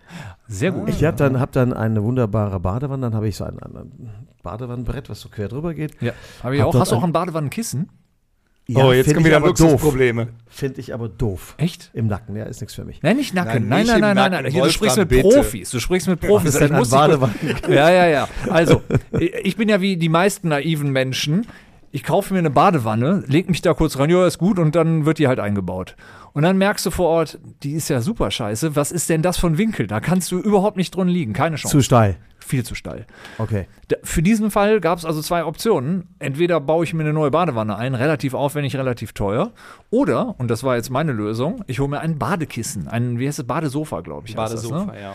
[0.48, 0.88] Sehr gut.
[0.88, 4.10] Ich habe dann, hab dann eine wunderbare Badewanne, dann habe ich so ein, ein,
[4.42, 6.00] Badewannenbrett, was so quer drüber geht.
[6.02, 6.12] ja,
[6.42, 6.74] habe ich Hab auch.
[6.80, 7.50] Hast du auch ein- ein
[8.66, 8.76] Badewannenkissen?
[8.76, 9.40] oh, jetzt kommen wieder.
[9.40, 10.28] Luxusprobleme.
[10.48, 11.54] Finde ich aber doof.
[11.58, 11.90] Echt?
[11.92, 13.02] Im Nacken, ja, ist nichts für mich.
[13.02, 13.68] Nein, nicht Nacken.
[13.68, 14.46] Nein, Nein, nein, nein, nein.
[14.46, 15.08] Hier, du sprichst mit.
[15.22, 15.70] Profis.
[15.70, 16.58] Du sprichst mit Profis.
[16.58, 17.34] Denn Ich Badewannen?
[17.68, 18.28] Ja, ja, ja.
[18.48, 18.82] Also,
[19.18, 21.46] ich bin ja wie die meisten naiven Menschen.
[21.90, 25.06] Ich kaufe mir eine Badewanne, leg mich da kurz rein, ja, ist gut, und dann
[25.06, 25.94] wird die halt eingebaut.
[26.32, 28.74] Und dann merkst du vor Ort, die ist ja super scheiße.
[28.74, 29.86] Was ist denn das ein Winkel?
[29.86, 31.32] Da kannst du überhaupt nicht drin liegen.
[31.34, 31.76] Keine Chance.
[31.76, 32.16] Zu steil.
[32.44, 33.06] Viel zu steil.
[33.38, 33.66] Okay.
[33.88, 36.08] Da- Für diesen Fall gab es also zwei Optionen.
[36.18, 39.52] Entweder baue ich mir eine neue Badewanne ein, relativ aufwendig, relativ teuer.
[39.90, 42.86] Oder, und das war jetzt meine Lösung, ich hole mir ein Badekissen.
[42.88, 44.36] Ein, wie heißt es, Badesofa, glaube ich.
[44.36, 45.00] Badesofa, Das, ne?
[45.00, 45.14] ja.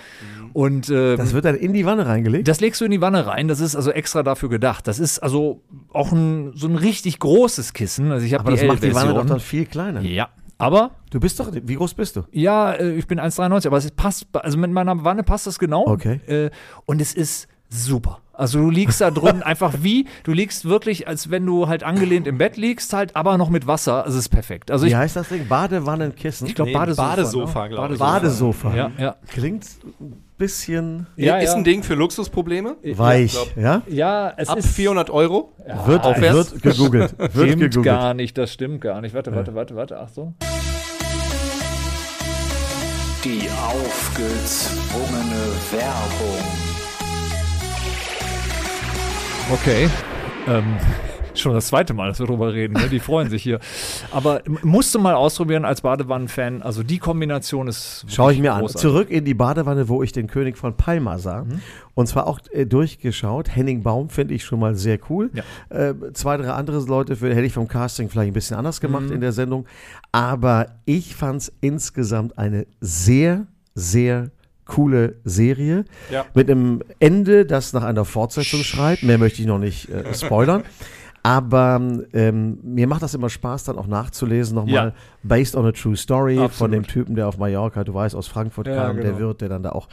[0.53, 2.47] Und ähm, Das wird dann in die Wanne reingelegt?
[2.47, 3.47] das legst du in die Wanne rein.
[3.47, 4.87] Das ist also extra dafür gedacht.
[4.87, 5.61] Das ist also
[5.93, 8.11] auch ein, so ein richtig großes Kissen.
[8.11, 10.01] Also ich habe aber die das macht die Wanne doch dann viel kleiner.
[10.01, 10.29] Ja,
[10.59, 12.23] aber Du bist doch, wie groß bist du?
[12.31, 15.87] ja, äh, ich bin 1,93, aber es passt, also mit meiner Wanne passt das genau.
[15.87, 16.19] Okay.
[16.27, 16.51] Äh,
[16.85, 18.19] Und es ist super.
[18.33, 22.25] Also du liegst da drin einfach wie, du liegst wirklich, als wenn du halt angelehnt
[22.27, 24.05] im Bett liegst, halt, aber noch mit Wasser.
[24.05, 24.69] Also es ist perfekt.
[24.71, 25.47] Also Wie ich, heißt das Ding?
[25.47, 26.47] Badewannenkissen?
[26.47, 27.09] ich glaube Nee, Badesofa.
[27.09, 27.69] Badesofa, ne?
[27.69, 27.99] glaub ich.
[27.99, 28.75] Badesofa.
[28.75, 29.15] Ja, ja.
[29.27, 29.65] Klingt
[30.39, 31.55] bisschen Ja, ist ja.
[31.55, 32.77] ein Ding für Luxusprobleme.
[32.95, 33.83] weich, ja?
[33.87, 35.53] Ja, es Ab ist 400 Euro.
[35.85, 36.53] Wird, aufwärts.
[36.53, 37.13] wird gegoogelt.
[37.19, 37.85] Wird stimmt gegoogelt.
[37.85, 39.13] gar nicht, das stimmt gar nicht.
[39.13, 40.33] Warte, warte, warte, warte, Achtung.
[43.23, 46.43] Die aufgezwungene Werbung.
[49.51, 49.89] Okay.
[50.47, 50.77] Ähm,
[51.41, 52.73] schon das zweite Mal, dass wir drüber reden.
[52.73, 52.89] Ne?
[52.89, 53.59] Die freuen sich hier.
[54.11, 56.61] Aber musst du mal ausprobieren als Badewannenfan.
[56.61, 58.05] Also die Kombination ist.
[58.07, 58.61] Schaue ich mir an.
[58.61, 58.81] großartig.
[58.81, 61.43] Zurück in die Badewanne, wo ich den König von Palma sah.
[61.43, 61.61] Mhm.
[61.95, 63.55] Und zwar auch äh, durchgeschaut.
[63.55, 65.29] Henning Baum finde ich schon mal sehr cool.
[65.33, 65.43] Ja.
[65.89, 69.05] Äh, zwei, drei andere Leute für, hätte ich vom Casting vielleicht ein bisschen anders gemacht
[69.07, 69.13] Mhm.
[69.13, 69.65] in der Sendung.
[70.11, 74.31] Aber ich fand es insgesamt eine sehr, sehr
[74.65, 75.83] coole Serie.
[76.11, 76.25] Ja.
[76.35, 79.01] Mit einem Ende, das nach einer Fortsetzung schreit.
[79.01, 80.63] Mehr möchte ich noch nicht äh, spoilern.
[81.23, 81.81] Aber
[82.13, 84.93] ähm, mir macht das immer Spaß, dann auch nachzulesen, nochmal Ja.
[85.23, 86.73] based on a true story von Absolut.
[86.75, 89.19] dem Typen, der auf Mallorca, du weißt, aus Frankfurt Ja, kam, der genau.
[89.19, 89.89] Wirt, der dann da auch,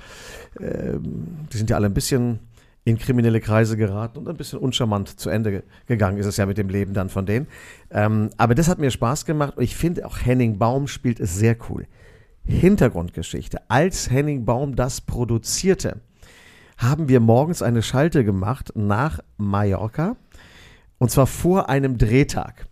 [0.61, 2.39] ähm, die sind ja alle ein bisschen
[2.85, 6.47] in kriminelle Kreise geraten und ein bisschen uncharmant zu Ende ge gegangen ist es ja
[6.47, 7.49] mit dem Leben dann von denen.
[7.91, 11.35] Ähm, aber das hat mir Spaß gemacht und ich finde auch Henning Baum spielt es
[11.37, 11.87] sehr cool.
[12.45, 13.59] Hintergrundgeschichte.
[13.69, 16.01] Als Henning Baum das produzierte,
[16.79, 20.17] haben wir morgens eine Schalte gemacht nach Mallorca
[20.99, 22.67] und zwar vor einem Drehtag.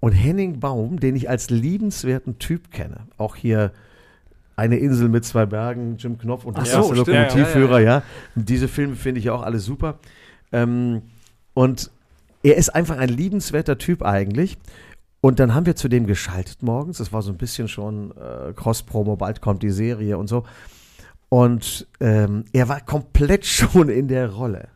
[0.00, 3.72] Und Henning Baum, den ich als liebenswerten Typ kenne, auch hier
[4.56, 6.94] eine Insel mit zwei Bergen, Jim Knopf und der so, erste.
[6.94, 8.02] Lokomotivführer, ja,
[8.34, 9.98] Diese Filme finde ich auch alle super.
[10.52, 11.02] Ähm,
[11.54, 11.90] und
[12.42, 14.58] er ist einfach ein liebenswerter Typ eigentlich.
[15.20, 16.98] Und dann haben wir zu dem geschaltet morgens.
[16.98, 20.44] Das war so ein bisschen schon äh, Cross-Promo, bald kommt die Serie und so.
[21.30, 24.68] Und ähm, er war komplett schon in der Rolle.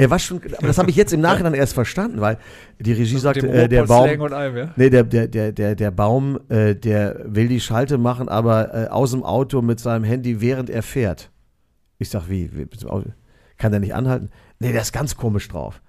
[0.00, 2.38] Er war schon, aber das habe ich jetzt im Nachhinein erst verstanden, weil
[2.78, 4.72] die Regie sagte, Dem äh, der Baum, und allem, ja?
[4.76, 8.86] nee, der, der, der, der, der Baum, äh, der will die Schalte machen, aber äh,
[8.88, 11.30] aus dem Auto mit seinem Handy, während er fährt.
[11.98, 12.66] Ich sag, wie, wie
[13.58, 14.30] kann der nicht anhalten?
[14.58, 15.82] Nee, der ist ganz komisch drauf.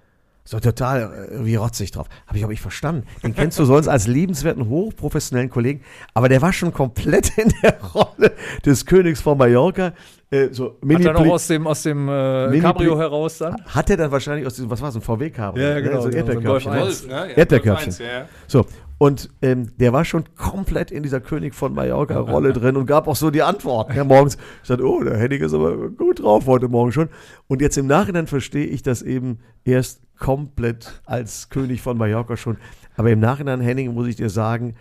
[0.44, 2.08] So total äh, irgendwie rotzig drauf.
[2.26, 3.06] Habe ich aber nicht verstanden.
[3.22, 5.80] Den kennst du sonst als liebenswerten, hochprofessionellen Kollegen,
[6.12, 8.32] aber der war schon komplett in der Rolle
[8.66, 9.94] des Königs von Mallorca.
[10.32, 13.54] Äh, so Hat mini er noch aus dem, aus dem äh, Mini- Cabrio heraus dann?
[13.66, 15.62] hat er dann wahrscheinlich aus diesem, was war es, ein VW-Cabrio?
[15.62, 16.00] Ja, ja, genau, Ne?
[16.02, 16.72] So ein genau, so Erdbeerkörbchen.
[16.72, 16.82] Golf ne?
[16.86, 17.06] 1.
[17.06, 17.12] ne?
[17.12, 17.86] Ja, Erdbeerkörbchen.
[17.88, 18.28] 1, ja.
[18.46, 18.66] So,
[18.96, 23.16] und ähm, der war schon komplett in dieser König von Mallorca-Rolle drin und gab auch
[23.16, 23.94] so die Antworten.
[23.94, 27.08] Ja, morgens ich dachte, oh, der Henning ist aber gut drauf heute Morgen schon.
[27.48, 32.56] Und jetzt im Nachhinein verstehe ich das eben erst komplett als König von Mallorca schon.
[32.96, 34.76] Aber im Nachhinein, Henning, muss ich dir sagen,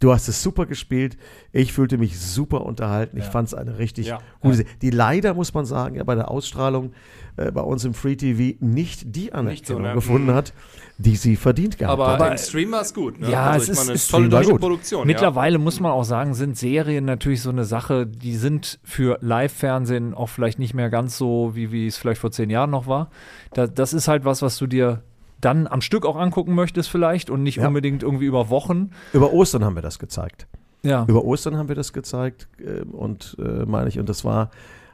[0.00, 1.16] du hast es super gespielt.
[1.52, 3.16] Ich fühlte mich super unterhalten.
[3.16, 4.18] Ich fand es eine richtig Ja.
[4.40, 4.70] gute Serie.
[4.82, 6.92] Die leider, muss man sagen, ja, bei der Ausstrahlung
[7.38, 9.92] äh, bei uns im Free TV nicht die Anerkennung Nicht so, ne?
[9.94, 10.52] gefunden hat,
[10.98, 12.30] die sie verdient gehabt Aber, hat.
[12.32, 13.20] im Stream war es gut.
[13.20, 13.30] Ne?
[13.30, 14.60] Ja, also es ich ist- meine, ist- tolle war deutsche gut.
[14.60, 15.06] Produktion.
[15.06, 20.14] Mittlerweile muss man auch sagen, sind Serien natürlich so eine Sache, die sind für Live-Fernsehen
[20.14, 23.10] auch vielleicht nicht mehr ganz so, wie, wie es vielleicht vor zehn Jahren noch war.
[23.52, 25.02] Da, das ist halt was, was du dir
[25.40, 27.68] dann am Stück auch angucken möchtest vielleicht und nicht Ja.
[27.68, 28.90] unbedingt irgendwie über Wochen.
[29.12, 30.46] Über Ostern haben wir das gezeigt.
[30.82, 31.04] Ja.
[31.08, 34.50] Über Ostern haben wir das gezeigt ähm, und äh, meine ich, und das war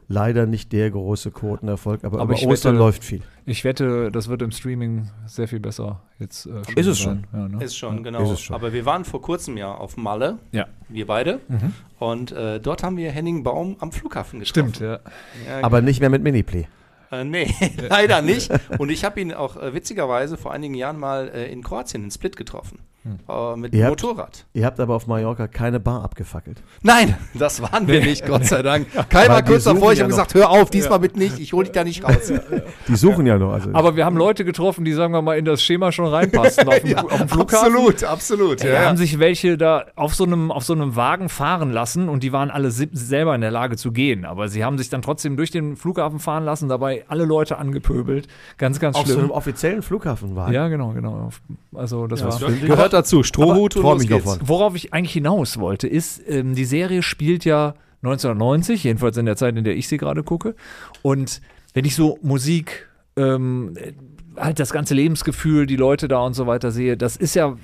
[0.09, 3.23] leider nicht der große Quotenerfolg, aber, Aber über ich Ostern wette- läuft viel.
[3.47, 6.47] Ich wette, das wird im Streaming sehr viel besser jetzt.
[6.47, 7.27] Äh, Ist es sein.
[7.33, 7.63] Ja, ne?
[7.65, 8.23] Ist schon, genau.
[8.23, 8.57] Ist es schon.
[8.57, 10.67] Aber wir waren vor kurzem ja auf Malle, Ja.
[10.89, 11.41] wir beide.
[11.49, 11.73] Mhm.
[11.99, 14.73] Und äh, dort haben wir Henning Baum am Flughafen getroffen.
[14.75, 14.99] Stimmt, ja.
[15.47, 16.67] Ja, Aber nicht mehr mit Miniplay.
[17.13, 17.55] Äh, nee,
[17.89, 18.51] leider nicht.
[18.79, 22.11] Und ich habe ihn auch äh, witzigerweise vor einigen Jahren mal äh, in Kroatien, in
[22.11, 22.81] Split getroffen.
[23.29, 24.45] Äh, mit Ihr habt- Motorrad.
[24.53, 26.63] Ihr habt aber auf Mallorca keine Bar abgefackelt.
[26.83, 28.87] Nein, das waren wir nicht, Gott sei Dank.
[29.09, 31.65] Kai war kurz davor, ich ja habe gesagt, hör auf, diesmal mit nicht, ich hole
[31.65, 32.33] dich da nicht raus.
[32.89, 33.53] Die suchen ja noch.
[33.53, 36.67] Also Aber wir haben Leute getroffen, die, sagen wir mal, in das Schema schon reinpassen
[36.69, 37.67] auf dem, auf dem Flughafen.
[37.75, 38.63] absolut, absolut.
[38.65, 38.85] Ja, ja.
[38.87, 42.33] haben sich welche da auf so, einem, auf so einem Wagen fahren lassen und die
[42.33, 44.25] waren alle selber in der Lage zu gehen.
[44.25, 48.29] Aber sie haben sich dann trotzdem durch den Flughafen fahren lassen, dabei alle Leute angepöbelt.
[48.59, 49.31] Ganz, ganz auf so einem schlimm.
[49.31, 50.53] offiziellen Flughafen war.
[50.53, 51.31] ja, genau, genau.
[51.75, 52.31] Also das war.
[52.39, 54.25] das ich- Gehört dazu, Strohhut und los geht's.
[54.25, 54.39] davon.
[54.45, 59.37] Worauf ich eigentlich hinaus wollte, ist, ähm, die Serie spielt ja 1990, jedenfalls in der
[59.37, 60.55] Zeit, in der ich sie gerade gucke.
[61.03, 61.41] Und
[61.73, 63.93] wenn ich so Musik, ähm, äh,
[64.37, 67.57] halt das ganze Lebensgefühl, die Leute da und so weiter sehe, das ist ja,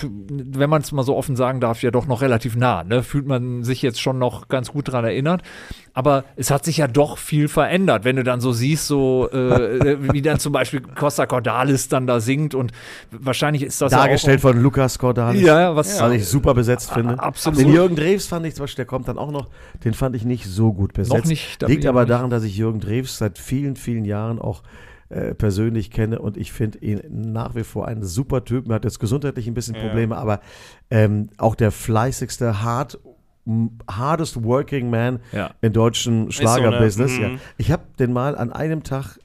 [0.00, 2.84] wenn man es mal so offen sagen darf, ja doch noch relativ nah.
[2.84, 3.02] Ne?
[3.02, 5.42] Fühlt man sich jetzt schon noch ganz gut dran erinnert.
[5.92, 10.12] Aber es hat sich ja doch viel verändert, wenn du dann so siehst, so äh,
[10.12, 12.72] wie dann zum Beispiel Costa Cordalis dann da singt und
[13.10, 15.42] wahrscheinlich ist das Dargestellt ja von Lukas Cordalis.
[15.42, 17.18] ja, ja, was Was ich super besetzt finde.
[17.18, 17.58] absolut.
[17.58, 19.48] Den Jürgen Drews fand ich zum Beispiel, der kommt dann auch noch,
[19.84, 21.16] den fand ich nicht so gut besetzt.
[21.16, 24.62] Noch nicht, Liegt aber daran, dass ich Jürgen Drews seit vielen, vielen Jahren auch
[25.10, 27.00] äh, persönlich kenne und ich finde ihn
[27.32, 28.70] nach wie vor einen super Typen.
[28.70, 30.40] Er hat jetzt gesundheitlich ein bisschen Probleme, aber
[30.90, 32.98] ähm, auch der fleißigste, hard,
[33.46, 35.50] m- hardest working man Ja.
[35.60, 36.32] im deutschen ne?
[36.32, 37.12] Schlagerbusiness.
[37.18, 37.22] Mhm.
[37.22, 37.30] Ja.
[37.58, 39.18] Ich habe den mal an einem Tag,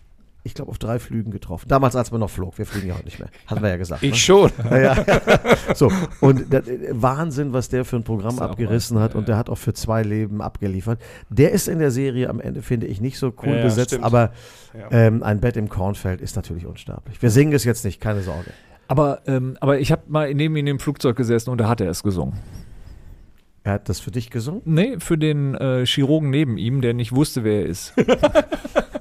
[0.45, 1.67] ich glaube, auf drei Flügen getroffen.
[1.67, 2.57] Damals, als man noch flog.
[2.57, 3.29] Wir fliegen ja heute nicht mehr.
[3.47, 4.03] Hatten wir ja gesagt.
[4.03, 4.07] ne?
[4.09, 4.51] Ich schon.
[4.69, 5.05] Ja, ja.
[5.75, 5.91] So,
[6.21, 9.73] und das, Wahnsinn, was der für ein Programm abgerissen hat und der hat auch für
[9.73, 11.01] zwei Leben abgeliefert.
[11.29, 13.89] Der ist in der Serie am Ende, finde ich, nicht so cool Ja, ja, besetzt,
[13.91, 14.05] stimmt.
[14.05, 14.31] aber
[14.77, 14.91] Ja.
[14.91, 17.21] ähm, ein Bett im Kornfeld ist natürlich unsterblich.
[17.21, 18.51] Wir singen es jetzt nicht, keine Sorge.
[18.87, 21.89] Aber, ähm, aber ich habe mal neben ihm im Flugzeug gesessen und da hat er
[21.89, 22.35] es gesungen.
[23.63, 24.61] Er hat das für dich gesungen?
[24.65, 27.93] Nee, für den äh, Chirurgen neben ihm, der nicht wusste, wer er ist.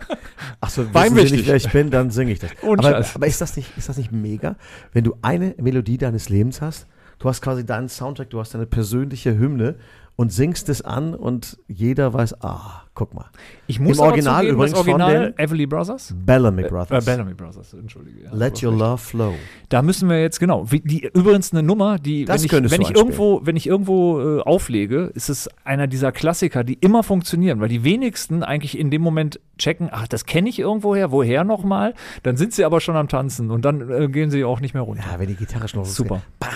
[0.64, 1.32] Achso, wissen Sie wichtig.
[1.32, 2.50] nicht, wer ich bin, dann singe ich das.
[2.62, 4.56] Aber, aber ist, das nicht, ist das nicht mega,
[4.92, 6.86] wenn du eine Melodie deines Lebens hast?
[7.18, 9.76] Du hast quasi deinen Soundtrack, du hast deine persönliche Hymne
[10.16, 13.24] und singst es an und jeder weiß, ah, guck mal.
[13.66, 16.14] Ich muss Im Original zugeben, übrigens das von Original den- Everly Brothers?
[16.16, 17.04] Bellamy Äh, Brothers.
[17.04, 18.22] Bellamy Brothers, entschuldige.
[18.22, 18.80] ja, Let your recht.
[18.80, 19.34] love flow.
[19.70, 22.80] Da müssen wir jetzt, genau, wie, die, übrigens eine Nummer, die, Das wenn ich, wenn
[22.82, 27.58] ich irgendwo, wenn ich irgendwo äh, auflege, ist es einer dieser Klassiker, die immer funktionieren,
[27.60, 31.94] weil die wenigsten eigentlich in dem Moment checken, ach, das kenne ich irgendwoher, woher nochmal?
[32.22, 34.82] Dann sind sie aber schon am Tanzen und dann äh, gehen sie auch nicht mehr
[34.84, 35.02] runter.
[35.12, 36.22] Ja, wenn die Gitarre schon Super.
[36.38, 36.48] Ba.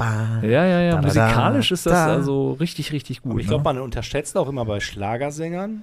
[0.00, 1.00] Ja, ja, ja.
[1.00, 2.06] Musikalisch ist das da.
[2.06, 3.32] also richtig, richtig gut.
[3.32, 3.50] Aber ich ne?
[3.50, 5.82] glaube, man unterschätzt auch immer bei Schlagersängern,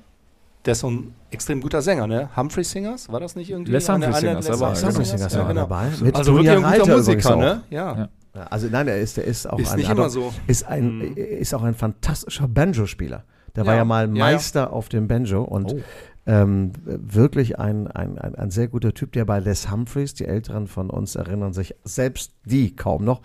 [0.66, 2.30] der ist so ein extrem guter Sänger, ne?
[2.36, 3.72] Humphrey Singers, war das nicht irgendwie?
[3.72, 5.62] Les Humphrey Singers, Les aber- Humphrey Humphrey Singers, ja, war genau.
[5.62, 5.88] dabei.
[6.02, 7.40] Mit Also Julia wirklich ein guter Reiter Musiker, auch.
[7.40, 7.62] ne?
[7.70, 8.10] Ja.
[8.36, 8.44] Ja.
[8.50, 10.34] Also nein, er ist, der ist auch Ist ein, nicht hat immer auch- so.
[10.48, 11.16] Ist ein, Mhm.
[11.16, 13.24] ist auch ein fantastischer Banjo-Spieler.
[13.56, 14.20] Der war Ja, mal ja, ja.
[14.34, 15.80] Meister auf dem Banjo und Oh.
[16.28, 20.68] ähm, wirklich ein, ein, ein, ein sehr guter Typ, der bei Les Humphreys, die Älteren
[20.68, 23.22] von uns erinnern sich, selbst die kaum noch,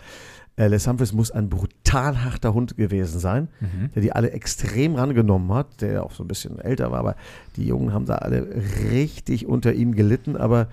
[0.56, 3.90] äh, Les Humphreys muss ein brutal harter Hund gewesen sein, Mhm.
[3.94, 7.16] der die alle extrem rangenommen hat, der auch so ein bisschen älter war, aber
[7.56, 8.46] die Jungen haben da alle
[8.90, 10.68] richtig unter ihm gelitten, aber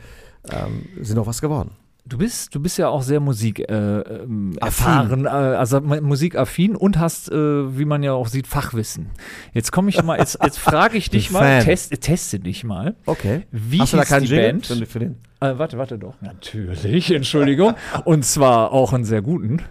[0.52, 1.72] ähm, sind auch was geworden.
[2.04, 6.98] Du bist, du bist ja auch sehr Musik äh, ähm, erfahren, äh, also musikaffin und
[6.98, 7.36] hast, äh,
[7.78, 9.12] wie man ja auch sieht, Fachwissen.
[9.54, 12.96] Jetzt komme ich mal, jetzt, jetzt frage ich dich mal, test, teste dich mal.
[13.06, 13.46] Okay.
[13.52, 14.66] Wie Hast du da keinen die Jingle Band?
[14.66, 15.18] Für, für den?
[15.42, 16.16] Äh, warte, warte doch.
[16.22, 17.76] Natürlich, Entschuldigung.
[18.06, 19.62] und zwar auch einen sehr guten.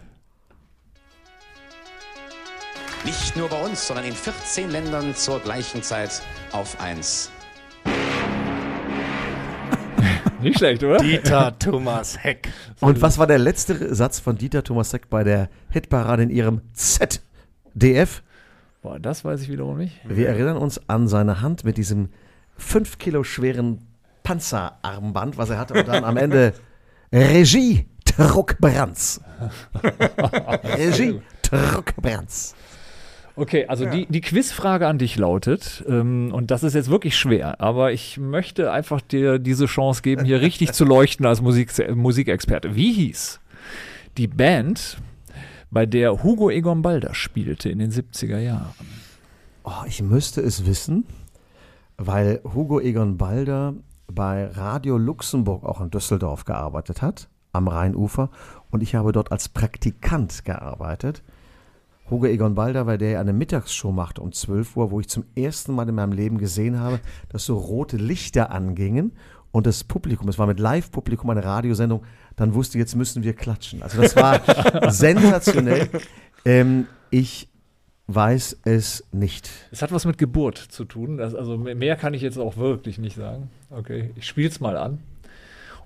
[3.04, 6.22] Nicht nur bei uns, sondern in 14 Ländern zur gleichen Zeit
[6.52, 7.32] auf 1.
[10.42, 10.98] Nicht schlecht, oder?
[10.98, 12.48] Dieter Thomas Heck.
[12.80, 16.62] Und was war der letzte Satz von Dieter Thomas Heck bei der Hitparade in ihrem
[16.72, 18.22] ZDF?
[18.82, 20.00] Boah, das weiß ich wiederum nicht.
[20.04, 22.08] Wir erinnern uns an seine Hand mit diesem
[22.56, 23.86] 5 Kilo schweren
[24.22, 26.54] Panzerarmband, was er hatte, und dann am Ende
[27.12, 29.20] Regie Truckbrands.
[30.64, 32.54] Regie Truckbrands.
[33.36, 37.60] Okay, also die, die Quizfrage an dich lautet, ähm, und das ist jetzt wirklich schwer,
[37.60, 42.74] aber ich möchte einfach dir diese Chance geben, hier richtig zu leuchten als Musik, Musikexperte.
[42.74, 43.40] Wie hieß
[44.16, 44.98] die Band,
[45.70, 48.74] bei der Hugo Egon Balder spielte in den 70er Jahren?
[49.62, 51.06] Oh, ich müsste es wissen,
[51.96, 53.74] weil Hugo Egon Balder
[54.08, 58.30] bei Radio Luxemburg auch in Düsseldorf gearbeitet hat, am Rheinufer.
[58.70, 61.22] Und ich habe dort als Praktikant gearbeitet.
[62.10, 65.72] Hugo Egon Balder, weil der eine Mittagsshow machte um 12 Uhr, wo ich zum ersten
[65.74, 69.12] Mal in meinem Leben gesehen habe, dass so rote Lichter angingen
[69.52, 72.04] und das Publikum, es war mit Live-Publikum eine Radiosendung,
[72.36, 73.82] dann wusste jetzt müssen wir klatschen.
[73.82, 74.40] Also das war
[74.92, 75.88] sensationell.
[76.44, 77.48] Ähm, ich
[78.06, 79.50] weiß es nicht.
[79.70, 81.16] Es hat was mit Geburt zu tun.
[81.16, 83.50] Das, also mehr kann ich jetzt auch wirklich nicht sagen.
[83.70, 84.98] Okay, ich spiele es mal an.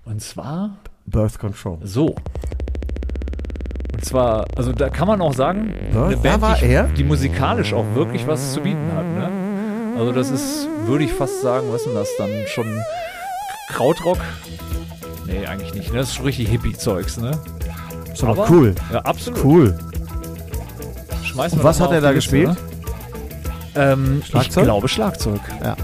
[0.05, 1.79] Und zwar Birth Control.
[1.83, 2.15] so.
[4.05, 6.83] Und zwar, also da kann man auch sagen, Ja, eine Band, war die, er.
[6.89, 9.07] die musikalisch auch wirklich was zu bieten hat.
[9.07, 9.31] Ne?
[9.99, 12.67] Also das ist, würde ich fast sagen, was ist denn das dann schon
[13.71, 14.19] Krautrock?
[15.27, 15.91] Nee, eigentlich nicht.
[15.91, 16.01] Ne?
[16.01, 17.31] Das ist schon richtig Hippie-Zeugs, ne?
[18.13, 18.75] Ist aber, Aber- cool.
[18.93, 19.43] Ja, absolut.
[19.43, 19.79] Cool.
[21.23, 22.49] Schmeißen Und wir was doch mal hat er da gespielt?
[22.49, 22.57] ne?
[23.75, 24.63] Ähm, Schlagzeug?
[24.65, 25.41] Ich glaube Schlagzeug.
[25.63, 25.77] Ja.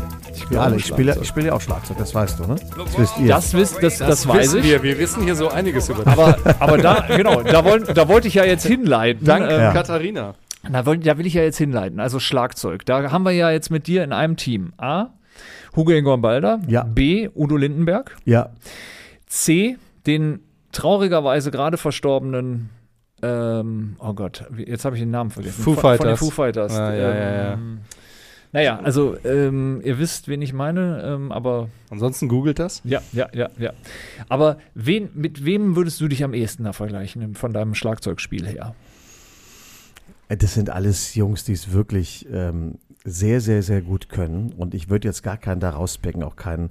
[0.44, 0.76] Ich Ja, glaube alle.
[0.76, 2.56] Ich spiele, ich spiele ja auch Schlagzeug, das weißt du, ne?
[2.76, 3.28] Das wisst ihr.
[3.28, 4.64] Das, wisst, das, das, weiß wissen ich.
[4.64, 4.82] Wir.
[4.82, 6.06] wir wissen hier so einiges über dich.
[6.12, 9.24] Aber, aber da, genau, da, wollen, da wollte ich ja jetzt hinleiten.
[9.26, 9.72] Danke, Ähm, Ja.
[9.72, 10.34] Katharina.
[10.70, 12.00] Da, wollt, da will ich ja jetzt hinleiten.
[12.00, 12.84] Also Schlagzeug.
[12.86, 14.72] Da haben wir ja jetzt mit dir in einem Team.
[14.78, 15.06] A.
[15.76, 16.60] Hugo Egon Balder.
[16.68, 16.82] Ja.
[16.84, 17.28] B.
[17.34, 18.16] Udo Lindenberg.
[18.24, 18.50] ja.
[19.26, 19.76] C.
[20.06, 20.40] Den
[20.72, 22.70] traurigerweise gerade verstorbenen.
[23.22, 25.62] Ähm, oh Gott, jetzt habe ich den Namen vergessen.
[25.62, 26.18] Foo Von- Von den Fighters.
[26.18, 26.72] Foo Fighters.
[26.78, 27.58] Ah, ja, ja, ja.
[28.52, 32.80] Naja, also ähm, ihr wisst, wen ich meine, ähm, aber Ansonsten googelt das.
[32.84, 33.72] ja, ja, ja, ja.
[34.28, 38.74] Aber wen, mit wem würdest du dich am ehesten da vergleichen von deinem Schlagzeugspiel her?
[40.28, 44.52] Das sind alles Jungs, die es wirklich ähm, sehr, sehr, sehr gut können.
[44.52, 46.70] Und ich würde jetzt gar keinen da rauspicken, auch keinen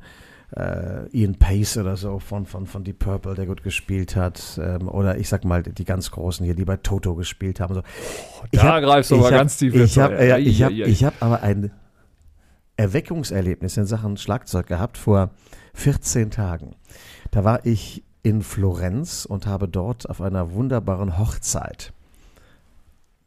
[0.55, 4.59] äh, Ian Pace oder so von, von, von Deep Purple, der gut gespielt hat.
[4.61, 7.75] Ähm, oder ich sag mal, die ganz Großen hier, die bei Toto gespielt haben.
[7.75, 7.83] So.
[8.51, 10.25] Ich da hab- greifst du aber hab- ganz tief Ich habe Feuer.
[10.25, 11.71] ja, ich hab, ich hab aber ein
[12.77, 15.31] Erweckungserlebnis in Sachen Schlagzeug gehabt vor
[15.73, 16.75] 14 Tagen.
[17.31, 21.93] Da war ich in Florenz und habe dort auf einer wunderbaren Hochzeit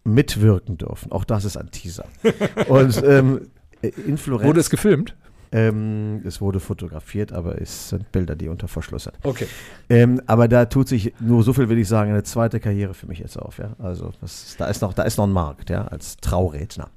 [0.04, 1.12] mitwirken dürfen.
[1.12, 2.04] Auch das ist ein Teaser.
[2.68, 3.50] Und ähm,
[3.82, 4.48] in Florenz.
[4.48, 5.14] Wurde es gefilmt?
[5.52, 9.14] Ähm, es wurde fotografiert, aber es sind Bilder, die unter Verschluss sind.
[9.22, 9.46] Okay.
[9.90, 13.06] Ähm, aber da tut sich nur so viel, will ich sagen, eine zweite Karriere für
[13.06, 13.58] mich jetzt auf.
[13.58, 13.72] Ja?
[13.78, 16.88] Also das, da ist noch, da ist noch ein Markt, ja, als Trauredner.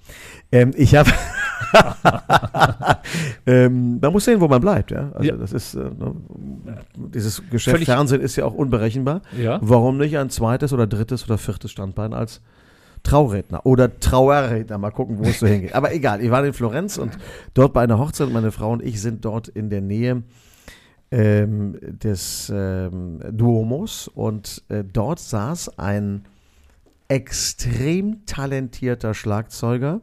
[0.52, 1.12] Ähm, ich habe,
[3.46, 5.12] ähm, man muss sehen, wo man bleibt, ja.
[5.14, 5.36] Also Ja.
[5.36, 6.16] das ist äh, ne,
[6.96, 9.22] dieses Geschäft Völlig- Fernsehen ist ja auch unberechenbar.
[9.38, 9.60] Ja.
[9.62, 12.42] Warum nicht ein zweites oder drittes oder viertes Standbein als
[13.06, 14.78] Trauredner oder Trauerredner.
[14.78, 15.74] Mal gucken, wo es so hingeht.
[15.74, 17.18] Aber egal, ich war in Florenz und
[17.54, 18.30] dort bei einer Hochzeit.
[18.30, 20.24] Meine Frau und ich sind dort in der Nähe
[21.12, 26.26] ähm, des ähm, Duomos und äh, dort saß ein
[27.08, 30.02] extrem talentierter Schlagzeuger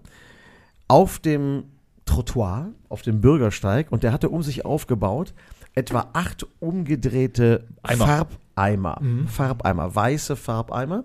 [0.87, 1.65] auf dem
[2.05, 5.35] Trottoir, auf dem Bürgersteig und der hatte um sich aufgebaut
[5.75, 8.07] etwa acht umgedrehte Eimer.
[8.55, 11.05] Farbeimer, Farbeimer, weiße Farbeimer,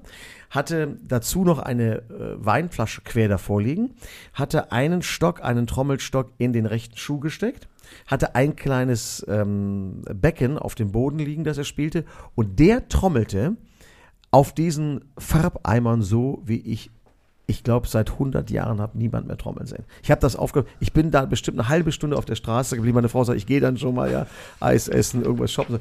[0.50, 3.96] hatte dazu noch eine äh, Weinflasche quer davor liegen,
[4.34, 7.68] hatte einen Stock, einen Trommelstock in den rechten Schuh gesteckt,
[8.06, 13.56] hatte ein kleines ähm, Becken auf dem Boden liegen, das er spielte und der trommelte
[14.32, 16.92] auf diesen Farbeimern so, wie ich
[17.50, 19.86] ich glaube, seit 100 Jahren habe niemand mehr trommeln sehen.
[20.04, 20.70] Ich habe das aufgehört.
[20.82, 22.96] Ich bin da bestimmt eine halbe Stunde auf der Straße geblieben.
[22.96, 24.28] Meine Frau sagt, ich gehe dann schon mal ja
[24.60, 25.80] Eis essen, irgendwas shoppen.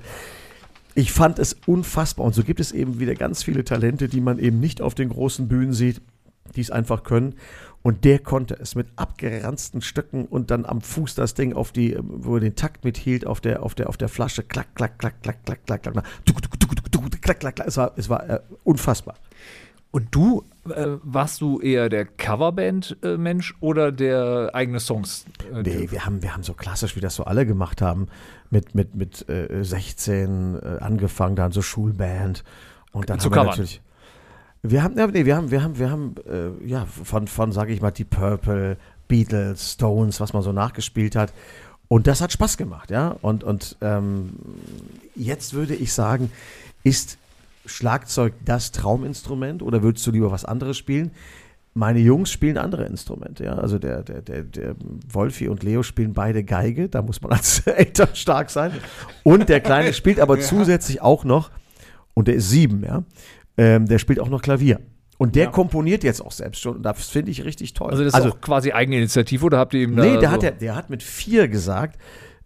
[0.98, 2.24] Ich fand es unfassbar.
[2.24, 5.10] Und so gibt es eben wieder ganz viele Talente, die man eben nicht auf den
[5.10, 6.00] großen Bühnen sieht,
[6.56, 7.34] die es einfach können.
[7.82, 11.98] Und der konnte es mit abgeranzten Stöcken und dann am Fuß das Ding auf die,
[12.00, 14.42] wo er den Takt mithielt, auf der, auf der, auf der Flasche.
[14.42, 16.04] Klack, klack, klack, klack, klack, klack, klack.
[16.24, 17.68] Tuk, tuk, tuk, tuk, tuk, klack, klack, klack.
[17.68, 19.16] Es war, es war äh, unfassbar.
[19.96, 25.24] Und du, äh, warst du eher der Coverband-Mensch oder der eigene Songs?
[25.50, 28.08] Äh, Nee, wir haben, wir haben so klassisch, wie das so alle gemacht haben,
[28.50, 32.44] mit, mit, mit äh, 16 äh, angefangen, dann so Schulband.
[32.92, 33.80] Und dann Zu haben wir natürlich.
[34.60, 37.72] Wir haben, ja, nee, wir haben, wir haben, wir haben, äh, ja, von, von, sage
[37.72, 38.76] ich mal, die Purple,
[39.08, 41.32] Beatles, Stones, was man so nachgespielt hat.
[41.88, 43.16] Und das hat Spaß gemacht, ja.
[43.22, 44.34] Und, und ähm,
[45.14, 46.30] jetzt würde ich sagen,
[46.82, 47.16] ist
[47.66, 51.10] Schlagzeug das Trauminstrument oder würdest du lieber was anderes spielen?
[51.74, 53.54] Meine Jungs spielen andere Instrumente, ja.
[53.56, 54.74] Also der, der, der, der
[55.12, 58.72] Wolfi und Leo spielen beide Geige, da muss man als Eltern stark sein.
[59.24, 61.50] Und der Kleine spielt aber zusätzlich auch noch,
[62.14, 63.04] und der ist sieben, ja,
[63.58, 64.80] ähm, der spielt auch noch Klavier.
[65.18, 66.76] Und der komponiert jetzt auch selbst schon.
[66.76, 67.90] Und das finde ich richtig toll.
[67.90, 70.42] Also das ist auch quasi Eigeninitiative oder habt ihr ihm Nee, da der, so hat,
[70.42, 71.98] der, der hat mit vier gesagt,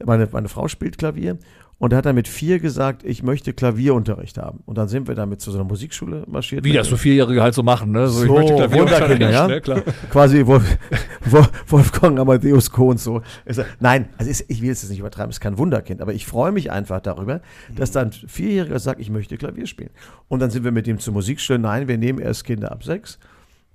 [0.05, 1.39] meine, meine Frau spielt Klavier,
[1.81, 4.63] und der hat dann mit vier gesagt, ich möchte Klavierunterricht haben.
[4.67, 6.63] Und dann sind wir damit zu so einer Musikschule marschiert.
[6.63, 8.07] Wie das so Vierjährige halt so machen, ne?
[8.07, 9.49] So, ich möchte Klavierunterricht, ja?
[9.49, 9.63] ne?
[9.63, 9.83] Klar.
[10.11, 10.77] Quasi Wolf,
[11.25, 13.23] Wolf, Wolfgang Amadeus Kohn so.
[13.47, 16.27] Er Nein, also ist, ich will es jetzt nicht übertreiben, ist kein Wunderkind, aber ich
[16.27, 17.41] freue mich einfach darüber,
[17.75, 19.91] dass dann ein Vierjähriger sagt, ich möchte Klavier spielen.
[20.29, 21.59] Und dann sind wir mit ihm zur Musikschule.
[21.59, 23.19] Nein, wir nehmen erst Kinder ab sechs.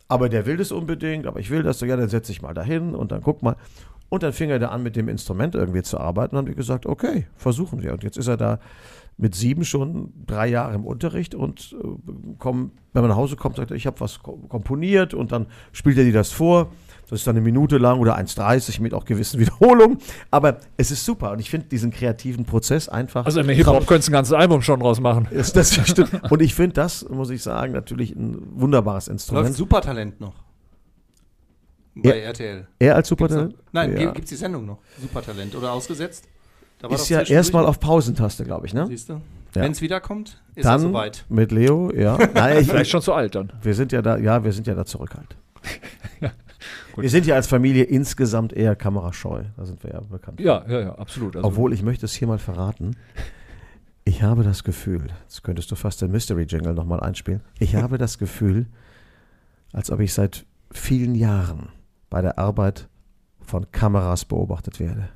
[0.07, 2.53] Aber der will das unbedingt, aber ich will das so, ja, dann setze ich mal
[2.53, 3.55] dahin und dann guck mal.
[4.15, 6.35] Und dann fing er da an, mit dem Instrument irgendwie zu arbeiten.
[6.35, 7.93] Und dann haben wir gesagt, okay, versuchen wir.
[7.93, 8.59] Und jetzt ist er da
[9.17, 11.87] mit sieben schon drei Jahre im Unterricht und äh,
[12.37, 15.45] komm, wenn man nach Hause kommt, sagt er, ich habe was ko- komponiert und dann
[15.71, 16.69] spielt er dir das vor.
[17.09, 19.99] Das ist dann eine Minute lang oder 1,30 mit auch gewissen Wiederholungen.
[20.31, 23.25] Aber es ist super und ich finde diesen kreativen Prozess einfach.
[23.25, 25.27] Also im Hip-Hop könntest du ein ganzes Album schon draus machen.
[25.31, 26.29] ist das stimmt.
[26.29, 29.55] Und ich finde das, muss ich sagen, natürlich ein wunderbares Läuft Instrument.
[29.55, 30.33] Supertalent noch.
[31.95, 32.25] Bei Ja.
[32.25, 32.67] RTL.
[32.79, 33.55] Er als Gibt's Supertalent?
[33.71, 34.11] Nein, ja.
[34.11, 34.79] gibt es die Sendung noch?
[35.01, 35.55] Supertalent.
[35.55, 36.25] Oder ausgesetzt?
[36.79, 38.85] Da war ist ja erstmal auf Pausentaste, glaube ich, ne?
[38.87, 39.13] Siehst du?
[39.13, 39.21] Ja.
[39.61, 41.25] Wenn es wiederkommt, ist er Dann soweit.
[41.29, 42.17] mit Leo, ja.
[42.33, 43.53] Nein, ich, Vielleicht schon zu alt dann.
[43.61, 45.37] wir sind ja da, ja, wir sind ja da zurückhaltend.
[46.97, 49.43] wir sind ja als Familie insgesamt eher kamerascheu.
[49.55, 50.41] Da sind wir ja bekannt.
[50.41, 51.37] Ja, ja, ja, absolut.
[51.37, 52.97] Also, Obwohl, ich möchte es hier mal verraten.
[54.03, 57.41] Ich habe das Gefühl, jetzt könntest du fast den Mystery-Jingle nochmal einspielen.
[57.59, 58.65] Ich habe das Gefühl,
[59.71, 61.69] als ob ich seit vielen Jahren
[62.09, 62.87] bei der Arbeit
[63.41, 65.09] von Kameras beobachtet werde.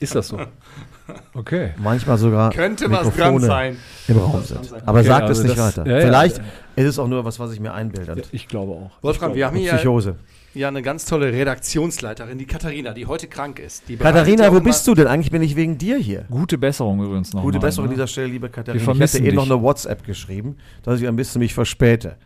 [0.00, 0.38] ist das so?
[1.34, 1.70] Okay.
[1.76, 3.76] Manchmal sogar Könnte was dran Mikrofone sein.
[4.08, 4.72] im Raum sind.
[4.84, 5.88] Aber Okay, sagt also es nicht das- weiter.
[5.88, 6.04] ja, ja.
[6.04, 6.38] Vielleicht
[6.74, 8.22] ist es auch nur was, was ich mir einbilde.
[8.32, 8.90] Ich glaube auch.
[9.02, 10.16] Wolfram, wir haben hier Psychose.
[10.54, 13.88] ja eine ganz tolle Redaktionsleiterin, die Katharina, die heute krank ist.
[13.88, 15.06] Die Katharina, ja wo bist du denn?
[15.06, 16.24] Eigentlich bin ich wegen dir hier.
[16.28, 17.42] Gute Besserung übrigens noch.
[17.42, 17.94] Gute mal, Besserung an ne?
[17.94, 18.82] dieser Stelle, liebe Katharina.
[18.92, 22.16] Ich hätte eh noch eine WhatsApp geschrieben, dass ich ein bisschen mich verspäte.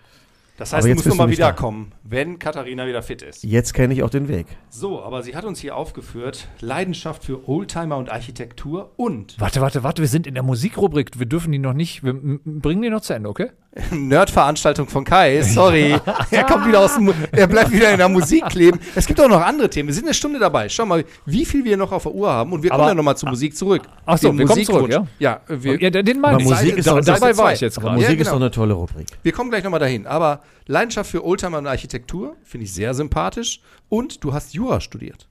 [0.61, 1.47] Das heißt, du jetzt musst nochmal nicht da.
[1.47, 3.43] wiederkommen, wenn Katharina wieder fit ist.
[3.43, 4.47] Jetzt kenne ich auch den Weg.
[4.69, 9.83] So, aber sie hat uns hier aufgeführt, Leidenschaft für Oldtimer und Architektur und Warte, warte,
[9.83, 11.19] warte, wir sind in der Musikrubrik.
[11.19, 12.05] Wir dürfen die noch nicht.
[12.05, 13.51] Wir m- m- bringen die noch zu Ende, okay?
[13.93, 15.43] Nerdveranstaltung von Kai.
[15.43, 15.95] Sorry,
[16.31, 18.81] er kommt wieder aus dem, er bleibt wieder in der Musik kleben.
[18.95, 19.89] Es gibt auch noch andere Themen.
[19.89, 20.69] Wir sind eine Stunde dabei.
[20.69, 22.95] Schau mal, wie viel wir noch auf der Uhr haben und wir kommen Aber- ja
[22.95, 23.83] nochmal zur Musik zurück.
[24.07, 25.09] Ach so, Den wir kommen zurück, Musikwunsch.
[25.19, 26.49] Ja, wir, Ja, den meine ich.
[26.49, 27.97] Musik ist doch- dabei war ich jetzt Aber gerade.
[28.01, 28.45] Musik Ja, ist doch genau.
[28.47, 29.07] eine tolle Rubrik.
[29.23, 30.07] Wir kommen gleich nochmal dahin.
[30.07, 33.61] Aber Leidenschaft für Oldtimer und Architektur finde ich sehr sympathisch.
[33.89, 35.27] Und du hast Jura studiert.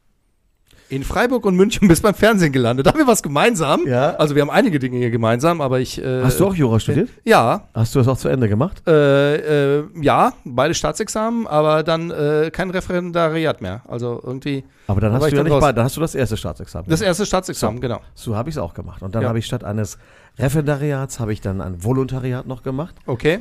[0.89, 2.85] In Freiburg und München bist beim Fernsehen gelandet.
[2.87, 3.85] Da haben wir was gemeinsam.
[3.87, 4.15] Ja.
[4.15, 6.01] Also wir haben einige Dinge hier gemeinsam, aber ich.
[6.03, 7.09] Äh, Hast du auch Jura studiert?
[7.23, 8.81] Ja, Hast du das auch zu Ende gemacht?
[8.87, 13.83] äh, äh, ja, beide Staatsexamen, aber dann äh, kein Referendariat mehr.
[13.87, 15.61] Also irgendwie Aber dann hast du ja nicht raus.
[15.61, 16.89] bei, dann hast du das erste Staatsexamen.
[16.89, 17.07] das gemacht.
[17.09, 18.01] erste Staatsexamen, genau.
[18.15, 19.03] so habe ich es auch gemacht.
[19.03, 19.29] Und dann Ja.
[19.29, 19.97] habe ich statt eines
[20.39, 22.95] Referendariats habe ich dann ein Volontariat noch gemacht.
[23.05, 23.39] Okay.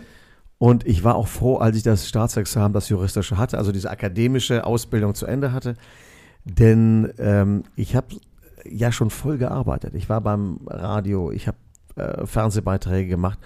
[0.58, 4.64] Und ich war auch froh, als ich das Staatsexamen, das juristische hatte, also diese akademische
[4.66, 5.76] Ausbildung zu Ende hatte.
[6.44, 8.16] Denn ähm, ich habe
[8.64, 9.94] ja schon voll gearbeitet.
[9.94, 11.58] Ich war beim Radio, ich habe
[11.96, 13.38] äh, Fernsehbeiträge gemacht.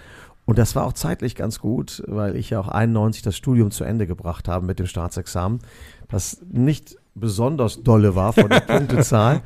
[0.45, 3.85] Und das war auch zeitlich ganz gut, weil ich ja auch 91 das Studium zu
[3.85, 5.61] Ende gebracht habe mit dem Staatsexamen,
[6.09, 9.43] das nicht besonders dolle war von der Punktezahl.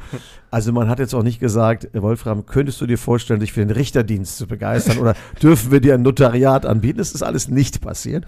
[0.51, 3.71] Also man hat jetzt auch nicht gesagt, Wolfram, könntest du dir vorstellen, dich für den
[3.71, 6.99] Richterdienst zu begeistern oder dürfen wir dir ein Notariat anbieten?
[6.99, 8.25] Das ist alles nicht passiert.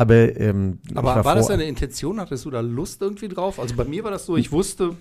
[0.00, 2.18] Aber, ähm, Aber war, das froh- deine Intention?
[2.20, 3.60] Hattest du da Lust irgendwie drauf?
[3.60, 4.96] Also bei mir war das so, ich wusste,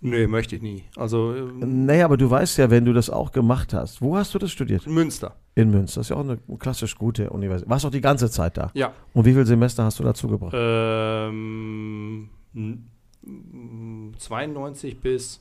[0.00, 0.84] nee, möchte ich nie.
[0.96, 4.00] Also ähm, Naja, aber du weißt ja, wenn du das auch gemacht hast.
[4.00, 4.86] Wo hast du das studiert?
[4.86, 5.34] in Münster.
[5.56, 6.00] In Münster.
[6.00, 7.68] Das ist ja auch eine klassisch gute Universität.
[7.68, 8.70] Warst auch die ganze Zeit da.
[8.74, 8.92] Ja.
[9.12, 10.54] Und wie viele Semester hast du dazu gebracht?
[10.56, 12.86] Ähm, n-
[13.26, 15.40] m- 92 bis,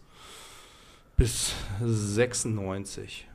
[1.17, 1.53] bis
[1.85, 3.27] 96.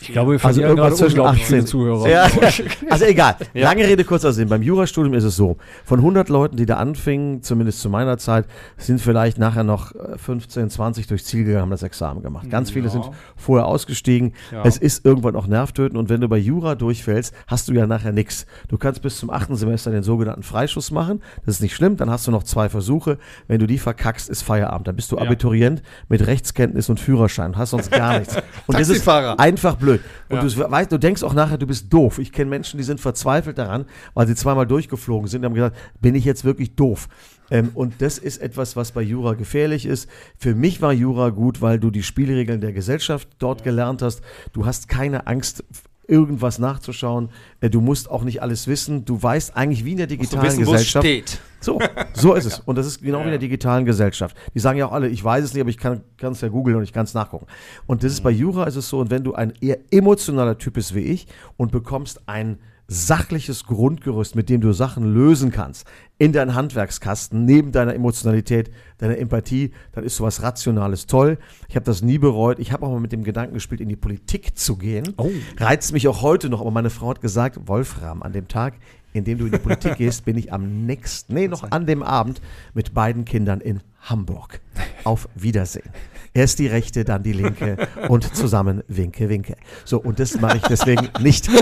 [0.00, 1.54] Ich glaube, wir Also verlieren gerade irgendwas zwischen unglaublich 18.
[1.56, 2.08] viele Zuhörer.
[2.08, 2.26] Ja,
[2.90, 3.36] also egal.
[3.52, 3.64] Ja.
[3.68, 4.48] Lange Rede, kurzer Sinn.
[4.48, 5.56] Beim Jurastudium ist es so.
[5.84, 8.46] Von 100 Leuten, die da anfingen, zumindest zu meiner Zeit,
[8.78, 12.48] sind vielleicht nachher noch äh, 15, 20 durchs Ziel gegangen, haben das Examen gemacht.
[12.50, 12.90] Ganz viele Ja.
[12.92, 14.32] sind vorher ausgestiegen.
[14.52, 14.62] Ja.
[14.64, 18.12] Es ist irgendwann auch nervtötend und wenn du bei Jura durchfällst, hast du ja nachher
[18.12, 18.46] nichts.
[18.68, 21.20] Du kannst bis zum achten Semester den sogenannten Freischuss machen.
[21.44, 21.96] Das ist nicht schlimm.
[21.96, 23.18] Dann hast du noch zwei Versuche.
[23.48, 24.88] Wenn du die verkackst, ist Feierabend.
[24.88, 25.22] Dann bist du Ja.
[25.22, 27.56] Abiturient mit Rechtskenntnis und Führerschein.
[27.56, 28.36] Hast sonst gar nichts.
[28.66, 30.00] Und das ist einfach blöd.
[30.28, 30.64] Und Ja.
[30.64, 32.18] du weißt, du denkst auch nachher, du bist doof.
[32.18, 35.76] Ich kenne Menschen, die sind verzweifelt daran, weil sie zweimal durchgeflogen sind und haben gesagt,
[36.00, 37.08] bin ich jetzt wirklich doof?
[37.50, 40.08] Ähm, und das ist etwas, was bei Jura gefährlich ist.
[40.38, 44.22] Für mich war Jura gut, weil du die Spielregeln der Gesellschaft dort gelernt hast.
[44.52, 45.64] Du hast keine Angst,
[46.10, 47.30] irgendwas nachzuschauen.
[47.60, 49.04] Äh, Du musst auch nicht alles wissen.
[49.04, 51.06] Du weißt eigentlich wie in der digitalen wissen, Gesellschaft.
[51.06, 51.38] steht.
[51.60, 51.78] So,
[52.14, 52.58] so ist es.
[52.66, 54.36] Und das ist genau wie in der digitalen Gesellschaft.
[54.54, 56.76] Die sagen ja auch alle, ich weiß es nicht, aber ich kann es ja googeln
[56.76, 57.46] und ich kann es nachgucken.
[57.86, 60.74] Und das ist bei Jura ist es so, und wenn du ein eher emotionaler Typ
[60.74, 62.58] bist wie ich und bekommst ein
[62.92, 65.86] sachliches Grundgerüst, mit dem du Sachen lösen kannst,
[66.18, 71.38] in deinen Handwerkskasten, neben deiner Emotionalität, deiner Empathie, dann ist sowas Rationales toll.
[71.68, 72.58] Ich habe das nie bereut.
[72.58, 75.14] Ich habe auch mal mit dem Gedanken gespielt, in die Politik zu gehen.
[75.56, 78.74] Reizt mich auch heute noch, aber meine Frau hat gesagt, Wolfram, an dem Tag,
[79.12, 82.02] in dem du in die Politik gehst, bin ich am nächsten, nee, noch an dem
[82.02, 82.42] Abend
[82.74, 84.60] mit beiden Kindern in Hamburg.
[85.04, 85.90] Auf Wiedersehen.
[86.34, 89.56] Erst die rechte, dann die linke und zusammen winke, winke.
[89.84, 91.48] So, und das mache ich deswegen nicht.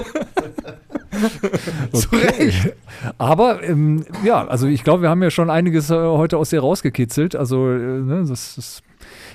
[2.12, 2.74] Recht.
[3.18, 6.60] Aber ähm, ja, also ich glaube, wir haben ja schon einiges äh, heute aus dir
[6.60, 7.36] rausgekitzelt.
[7.36, 8.82] Also, äh, ne, das ist.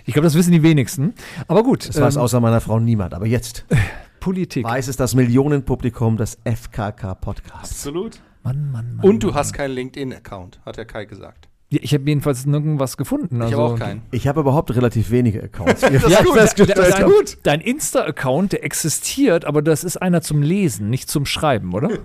[0.06, 1.14] Ich glaube, das wissen die wenigsten.
[1.48, 1.88] Aber gut.
[1.88, 3.14] Das weiß ähm, außer meiner Frau niemand.
[3.14, 3.66] Aber jetzt
[4.20, 4.66] Politik.
[4.66, 7.72] weiß es das Millionenpublikum des FKK-Podcasts.
[7.72, 8.20] Absolut.
[8.44, 9.06] Mann, Mann, Mann.
[9.06, 11.48] Und du hast keinen LinkedIn-Account, hat der Kai gesagt.
[11.74, 13.38] Ja, Ich habe jedenfalls nirgendwas gefunden.
[13.38, 14.02] Ich also, habe auch keinen.
[14.12, 15.82] Ich habe überhaupt relativ wenige Accounts.
[15.82, 17.14] Wie Ja, ich gut, festgestellt dein, habe.
[17.42, 21.90] dein Insta-Account, der existiert, aber das ist einer zum Lesen, nicht zum Schreiben, oder?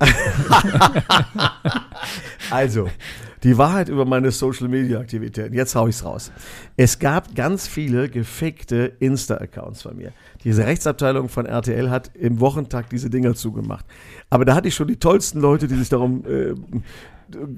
[2.51, 2.89] Also,
[3.43, 5.55] die Wahrheit über meine Social Media Aktivitäten.
[5.55, 6.32] Jetzt hau ich's raus.
[6.76, 10.12] Es gab ganz viele gefakte Insta-Accounts von mir.
[10.45, 13.84] Diese Rechtsabteilung von RTL hat im Wochentag diese Dinger zugemacht.
[14.30, 16.55] Aber da hatte ich schon die tollsten Leute, die sich darum äh,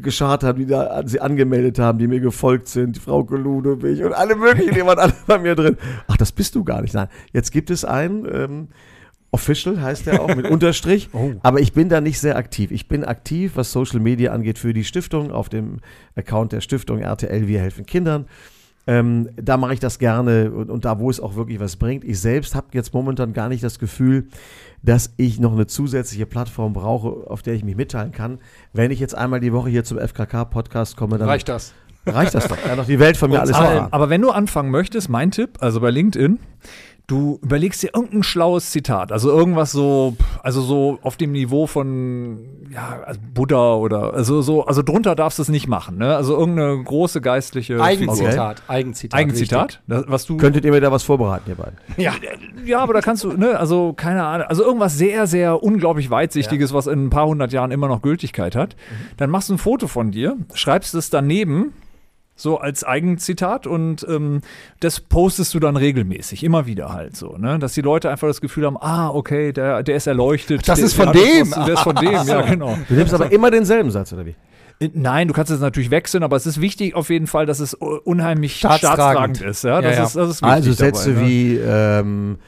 [0.02, 4.34] geschart haben, die da sie angemeldet haben, die mir gefolgt sind, Frau Ludewig und alle
[4.34, 5.76] möglichen, die waren alle bei mir drin.
[6.08, 6.94] Ach, das bist du gar nicht.
[6.94, 8.68] Nein, jetzt gibt es einen, ähm,
[9.32, 11.08] Official heißt der auch mit Unterstrich,
[11.42, 12.70] aber ich bin da nicht sehr aktiv.
[12.70, 15.78] Ich bin aktiv, was Social Media angeht, für die Stiftung auf dem
[16.16, 18.26] Account der Stiftung RTL Wir helfen Kindern.
[18.86, 22.02] Ähm, da mache ich das gerne und, und da, wo es auch wirklich was bringt.
[22.02, 24.28] Ich selbst habe jetzt momentan gar nicht das Gefühl,
[24.82, 28.38] dass ich noch eine zusätzliche Plattform brauche, auf der ich mich mitteilen kann.
[28.72, 31.74] Wenn ich jetzt einmal die Woche hier zum FKK-Podcast komme, dann Reicht das?
[32.06, 32.56] reicht das doch.
[32.60, 35.58] Kann doch die Welt von mir alles aber, aber wenn du anfangen möchtest, mein Tipp,
[35.60, 36.38] also bei LinkedIn,
[37.10, 42.38] du überlegst dir irgendein schlaues Zitat, also irgendwas so, also so auf dem Niveau von
[42.72, 46.14] ja, also Buddha oder also so, also drunter darfst du es nicht machen, ne?
[46.14, 47.84] Also irgendeine große geistliche Figur.
[47.84, 48.62] Eigenzitat.
[48.68, 49.18] Eigenzitat.
[49.18, 51.76] Eigenzitat, das, was du Könntet ihr mir da was vorbereiten, ihr beiden?
[51.96, 52.12] ja,
[52.64, 56.72] ja, aber da kannst du, ne, also keine Ahnung, also irgendwas sehr, sehr unglaublich weitsichtiges,
[56.72, 58.76] was in ein paar hundert Jahren immer noch Gültigkeit hat.
[59.16, 61.72] Dann machst du ein Foto von dir, schreibst es daneben,
[62.40, 64.40] so als Eigenzitat und ähm,
[64.80, 68.40] das postest du dann regelmäßig, immer wieder halt so, ne, dass die Leute einfach das
[68.40, 70.66] Gefühl haben, ah, okay, der, der ist erleuchtet.
[70.68, 71.50] Das der, ist von der dem.
[71.52, 72.76] was- Der ist von dem, ja, genau.
[72.88, 74.34] Du nimmst aber immer denselben Satz, oder wie?
[74.80, 77.60] Äh, Nein, du kannst es natürlich wechseln, aber es ist wichtig auf jeden Fall, dass
[77.60, 79.36] es unheimlich Staatstragend.
[79.36, 80.06] staatstragend, ist, ja, das Ja, ja.
[80.06, 81.28] ist, das ist Also Sätze dabei, ne?
[81.28, 82.38] wie ähm,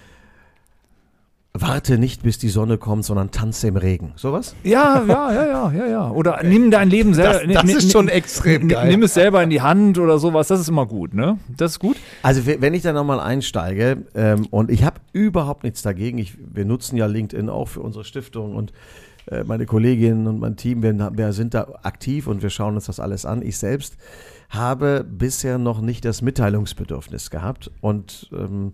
[1.54, 4.12] Warte nicht, bis die Sonne kommt, sondern tanze im Regen.
[4.16, 4.54] Sowas?
[4.64, 6.10] Ja, ja, ja, ja, ja, ja.
[6.10, 7.46] Oder nimm dein Leben selber.
[7.46, 8.88] Das- das ist schon extrem geil.
[8.88, 10.48] Nimm es selber in die Hand oder sowas.
[10.48, 11.38] Das ist immer gut, ne?
[11.54, 11.98] Das ist gut.
[12.22, 16.38] Also we- wenn ich da nochmal einsteige ähm, und ich habe überhaupt nichts dagegen, ich,
[16.38, 18.72] wir nutzen ja LinkedIn auch für unsere Stiftung und
[19.26, 22.86] äh, meine Kolleginnen und mein Team, wir, wir sind da aktiv und wir schauen uns
[22.86, 23.42] das alles an.
[23.42, 23.98] Ich selbst
[24.48, 28.72] habe bisher noch nicht das Mitteilungsbedürfnis gehabt und ähm,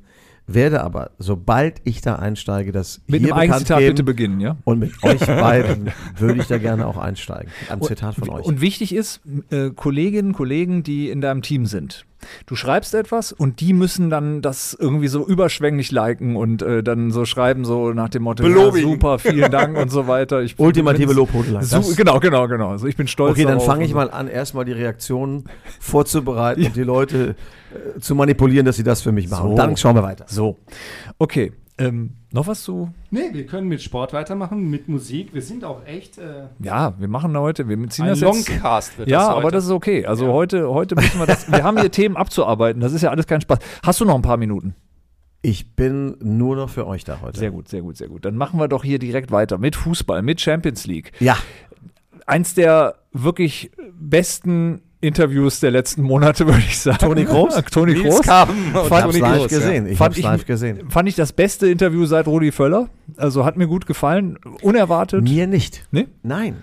[0.49, 4.57] werde aber, sobald ich da einsteige, das Mit hier einem Eigenzitat geben bitte beginnen, ja?
[4.65, 7.53] und mit euch beiden würde ich da gerne auch einsteigen.
[7.69, 8.47] Einem Zitat von euch.
[8.47, 9.21] Und wichtig ist,
[9.51, 12.07] äh, Kolleginnen, Kollegen, die in deinem Team sind.
[12.47, 17.11] Du schreibst etwas und die müssen dann das irgendwie so überschwänglich liken und äh, dann
[17.11, 20.43] so schreiben, so nach dem Motto, ja, super, vielen Dank und so weiter.
[20.43, 21.63] Ich, Ultimative Lobhudelei.
[21.63, 22.71] So, genau, genau, genau.
[22.71, 25.45] Also ich bin stolz Okay, dann fange ich mal an, erstmal die Reaktionen
[25.81, 27.37] vorzubereiten und die Leute
[27.73, 29.51] äh, zu manipulieren, dass sie das für mich machen.
[29.51, 29.57] So.
[29.57, 30.25] Dann schauen wir weiter.
[30.29, 30.57] So.
[31.19, 31.53] Okay.
[31.81, 35.33] Ähm, noch was zu Nee, wir können mit Sport weitermachen, mit Musik.
[35.33, 38.49] Wir sind auch echt äh, Ja, wir machen heute, wir ziehen ein das jetzt.
[38.49, 39.37] Longcast wird Ja, das heute.
[39.39, 40.05] aber das ist okay.
[40.05, 40.33] Also Ja.
[40.33, 41.51] heute, heute müssen wir das.
[41.51, 42.81] wir haben hier Themen abzuarbeiten.
[42.81, 43.59] Das ist ja alles kein Spaß.
[43.85, 44.75] Hast du noch ein paar Minuten?
[45.41, 47.39] Ich bin nur noch für euch da heute.
[47.39, 48.25] Sehr gut, sehr gut, sehr gut.
[48.25, 51.13] Dann machen wir doch hier direkt weiter mit Fußball, mit Champions League.
[51.21, 51.37] Ja,
[52.27, 56.99] Eins der wirklich besten Interviews der letzten Monate, würde ich sagen.
[56.99, 57.55] Toni Kroos?
[57.71, 58.35] Toni und ich Fand
[58.75, 59.87] hab's Toni live gesehen.
[59.87, 60.91] Ich Fand ich- live gesehen.
[60.91, 62.89] Fand ich das beste Interview seit Rudi Völler.
[63.17, 64.39] Also hat mir gut gefallen.
[64.63, 65.23] Unerwartet.
[65.23, 65.87] Mir nicht.
[65.93, 66.09] Nee?
[66.23, 66.57] Nein,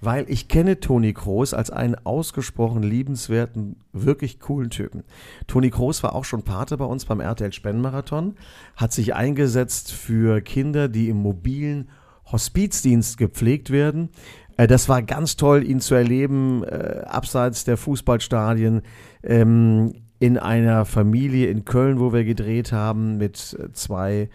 [0.00, 5.02] weil ich kenne Toni Kroos als einen ausgesprochen liebenswerten, wirklich coolen Typen.
[5.46, 8.34] Toni Kroos war auch schon Pate bei uns beim RTL Spendenmarathon,
[8.76, 11.88] hat sich eingesetzt für Kinder, die im mobilen
[12.30, 14.10] Hospizdienst gepflegt werden.
[14.58, 18.82] Äh, Das war ganz toll, ihn zu erleben, äh, abseits der Fußballstadien,
[19.22, 24.28] ähm, in einer Familie in Köln, wo wir gedreht haben, mit äh, zwei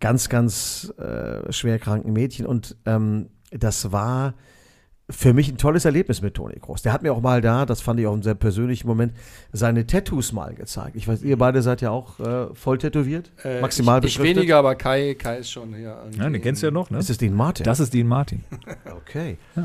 [0.00, 0.92] ganz, ganz
[1.48, 2.44] schwerkranken Mädchen.
[2.44, 4.34] Und ähm, das war
[5.10, 6.80] für mich ein tolles Erlebnis mit Toni Kroos.
[6.80, 9.12] Der hat mir auch mal da, das fand ich auch einen sehr persönlichen Moment,
[9.52, 10.96] seine Tattoos mal gezeigt.
[10.96, 14.56] Ich weiß, ihr beide seid ja auch äh, voll tätowiert, Äh, maximal ich, ich weniger,
[14.56, 16.02] aber Kai, Kai ist schon hier.
[16.16, 16.98] Ja, den kennst du ja noch, ne?
[16.98, 17.64] Ist es Dean Martin?
[17.64, 18.44] Das ist Dean Martin.
[19.06, 19.36] Okay.
[19.56, 19.60] Äh,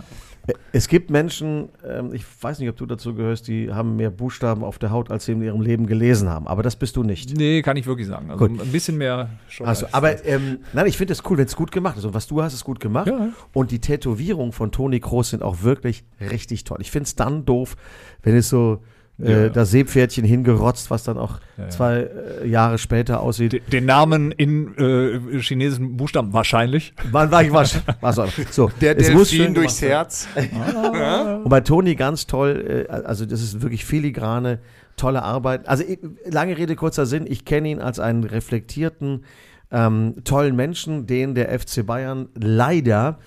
[0.71, 4.63] Es gibt Menschen, ähm, ich weiß nicht, ob du dazu gehörst, die haben mehr Buchstaben
[4.63, 6.47] auf der Haut, als sie in ihrem Leben gelesen haben.
[6.47, 7.35] Aber das bist du nicht.
[7.35, 8.29] Nee, kann ich wirklich sagen.
[8.31, 8.61] Also Gut.
[8.61, 9.67] ein bisschen mehr schon.
[9.67, 12.05] Also, als- aber ähm, nein, ich finde es cool, wenn es gut gemacht ist.
[12.05, 13.07] Und was du hast, ist gut gemacht.
[13.07, 13.29] Ja.
[13.53, 16.77] Und die Tätowierungen von Toni Kroos sind auch wirklich richtig toll.
[16.81, 17.75] Ich finde es dann doof,
[18.23, 18.81] wenn es so
[19.21, 21.69] äh, Ja, das Seepferdchen hingerotzt, was dann auch Ja, ja.
[21.69, 22.09] zwei
[22.43, 23.53] äh, Jahre später aussieht.
[23.53, 26.93] Den- Den Namen in äh, chinesischen Buchstaben wahrscheinlich.
[27.11, 27.79] Wann war ich was?
[28.01, 29.81] was soll- so, Der Delfin schön durchs.
[29.81, 30.27] Herz.
[31.43, 34.59] Und bei Toni ganz toll, äh, also das ist wirklich filigrane,
[34.97, 35.67] tolle Arbeit.
[35.67, 39.23] Also ich, lange Rede, kurzer Sinn, ich kenne ihn als einen reflektierten,
[39.71, 43.19] ähm, tollen Menschen, den der FC Bayern leider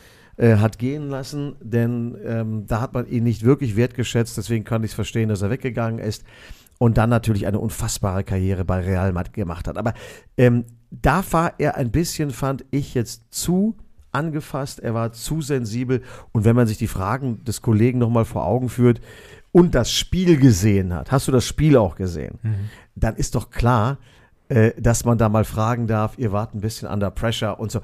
[0.43, 4.83] äh, hat gehen lassen, denn ähm, da hat man ihn nicht wirklich wertgeschätzt, deswegen kann
[4.83, 6.25] ich es verstehen, dass er weggegangen ist
[6.79, 9.79] und dann natürlich eine unfassbare Karriere bei Real Madrid gemacht hat.
[9.79, 9.95] Aber
[10.37, 13.77] ähm, da war er ein bisschen, fand ich jetzt zu
[14.11, 18.45] angefasst, er war zu sensibel und wenn man sich die Fragen des Kollegen nochmal vor
[18.45, 19.01] Augen führt
[19.53, 22.41] und das Spiel gesehen hat, hast du das Spiel auch gesehen,
[22.97, 23.99] dann ist doch klar,
[24.49, 27.81] äh, dass man da mal fragen darf, ihr wart ein bisschen under pressure und so.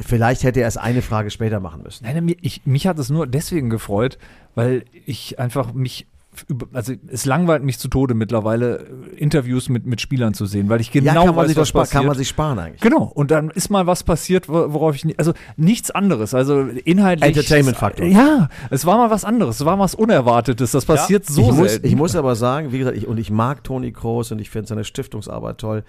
[0.00, 2.04] Vielleicht hätte er es eine Frage später machen müssen.
[2.04, 4.18] Nein, mir- ich, mich hat es nur deswegen gefreut,
[4.54, 6.06] weil ich einfach mich,
[6.48, 10.68] über- also es langweilt mich zu Tode mittlerweile, äh, Interviews mit, mit Spielern zu sehen,
[10.68, 11.98] weil ich genau ja, kann man, weiß, sich was sparen, passiert.
[12.00, 12.80] kann man sich sparen eigentlich.
[12.80, 16.60] Genau, und dann ist mal was passiert, wo- worauf ich nicht, also nichts anderes, also
[16.62, 17.28] inhaltlich.
[17.36, 18.06] Entertainment-Faktor.
[18.06, 21.46] Ja, es war mal was anderes, es war mal was Unerwartetes, das passiert so ich,
[21.52, 21.86] muss, selten.
[21.86, 24.68] ich muss aber sagen, wie gesagt, ich, und ich mag Toni Kroos und ich finde
[24.68, 25.84] seine Stiftungsarbeit toll.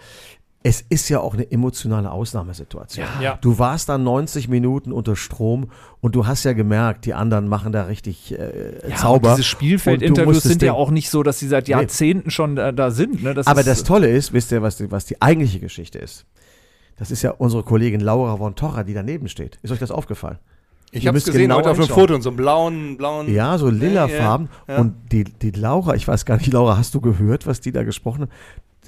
[0.64, 3.08] Es ist ja auch eine emotionale Ausnahmesituation.
[3.20, 3.40] Ja.
[3.42, 7.72] Du warst dann 90 Minuten unter Strom und du hast ja gemerkt, die anderen machen
[7.72, 9.32] da richtig äh, ja, Zauber.
[9.32, 13.24] diese Spielfeldinterviews sind ja auch nicht so, dass sie seit Jahrzehnten schon da, da sind.
[13.24, 13.34] Ne?
[13.34, 16.26] Das Aber ist, das Tolle ist, wisst ihr, was die, was die eigentliche Geschichte ist?
[16.98, 19.58] Das ist ja unsere Kollegin Laura von Torra, die daneben steht.
[19.64, 20.38] Ist euch das aufgefallen?
[20.92, 21.88] Ich habe es gesehen genau heute auf dem.
[21.88, 23.34] Foto in so einem blauen, blauen.
[23.34, 24.50] Ja, so lilafarben.
[24.68, 24.82] Ja, ja.
[24.82, 27.84] Und die, die Laura, ich weiß gar nicht, Laura, hast du gehört, was die da
[27.84, 28.30] gesprochen hat?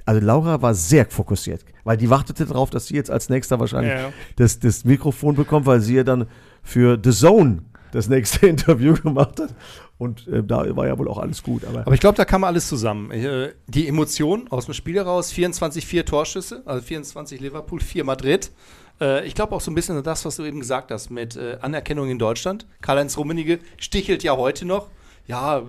[0.05, 3.93] Also Laura war sehr fokussiert, weil die wartete darauf, dass sie jetzt als nächster wahrscheinlich
[3.93, 4.11] Ja.
[4.35, 6.27] Das, das Mikrofon bekommt, weil sie ja dann
[6.61, 9.53] für The Zone das nächste Interview gemacht hat.
[9.97, 11.63] Und äh, da war ja wohl auch alles gut.
[11.65, 13.11] Aber, Aber ich glaube, da kam alles zusammen.
[13.11, 18.51] Äh, Die Emotion aus dem Spiel heraus, 24, 4 Torschüsse, also 24 Liverpool, 4 Madrid.
[18.99, 21.57] Äh, Ich glaube auch so ein bisschen das, was du eben gesagt hast mit äh,
[21.61, 22.65] Anerkennung in Deutschland.
[22.81, 24.87] Karl-Heinz Rummenigge stichelt ja heute noch.
[25.25, 25.61] Ja,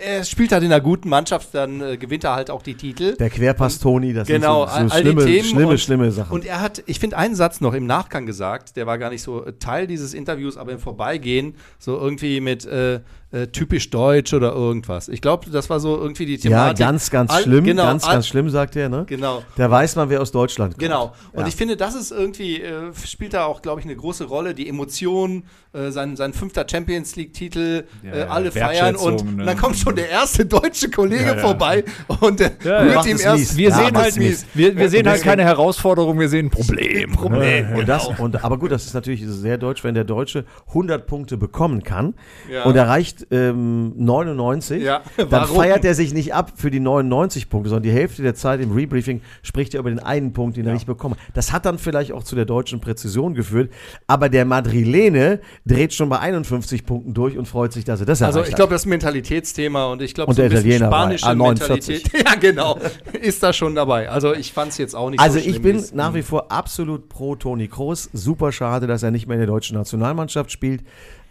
[0.00, 3.16] er spielt halt in einer guten Mannschaft, dann äh, gewinnt er halt auch die Titel.
[3.16, 5.48] der Querpass Toni, das Genau, sind so, so all schlimme, die Themen.
[5.48, 6.32] schlimme, und, schlimme Sachen.
[6.32, 9.22] Und er hat, ich finde, einen Satz noch im Nachgang gesagt, der war gar nicht
[9.22, 13.00] so Teil dieses Interviews, aber im Vorbeigehen, so irgendwie mit äh,
[13.32, 15.08] äh, typisch deutsch oder irgendwas.
[15.08, 16.40] Ich glaube, das war so irgendwie die ja,
[16.72, 16.78] Thematik.
[16.78, 18.88] ganz, ganz All- schlimm, genau, ganz, ganz schlimm, sagt er.
[18.88, 19.04] Ne?
[19.06, 19.42] Genau.
[19.56, 20.82] Da weiß man, wer aus Deutschland kommt.
[20.82, 21.12] Genau.
[21.32, 21.46] Und Ja.
[21.46, 24.52] ich finde, das ist irgendwie, äh, spielt da auch, glaube ich, eine große Rolle.
[24.54, 29.44] Die Emotionen, äh, sein, sein fünfter Champions League-Titel, Ja, äh, ja, alle feiern und ne?
[29.44, 31.38] dann kommt schon der erste deutsche Kollege Ja, ja.
[31.38, 31.84] vorbei
[32.20, 33.38] und der Ja, rührt ihm erst.
[33.38, 33.56] mies.
[33.56, 34.46] wir Ja, sehen halt, mies.
[34.54, 37.12] wir, wir sehen halt keine Herausforderung, wir sehen ein Problem.
[37.12, 37.74] Problem.
[37.76, 41.36] Und das, und, aber gut, das ist natürlich sehr deutsch, wenn der Deutsche 100 Punkte
[41.36, 42.14] bekommen kann
[42.50, 42.64] Ja.
[42.64, 47.70] und erreicht ähm, 99, Ja, dann feiert er sich nicht ab für die 99 Punkte,
[47.70, 50.72] sondern die Hälfte der Zeit im Rebriefing spricht er über den einen Punkt, den er
[50.74, 51.20] nicht bekommen hat.
[51.36, 53.70] Das hat dann vielleicht auch zu der deutschen Präzision geführt,
[54.06, 58.22] aber der Madrilene dreht schon bei 51 Punkten durch und freut sich, dass er das
[58.22, 58.56] Also erreicht ich hat.
[58.58, 61.34] glaube, das ist Mentalitätsthema und ich glaube, so ein der bisschen Italiener war- spanische ah,
[61.34, 61.70] 49.
[62.04, 62.26] Mentalität.
[62.30, 62.78] Ja, genau.
[63.20, 64.08] Ist da schon dabei.
[64.08, 66.50] Also ich fand es jetzt auch nicht Also so ich bin es- nach wie vor
[66.52, 68.08] absolut pro Toni Kroos.
[68.12, 70.82] Super schade, dass er nicht mehr in der deutschen Nationalmannschaft spielt.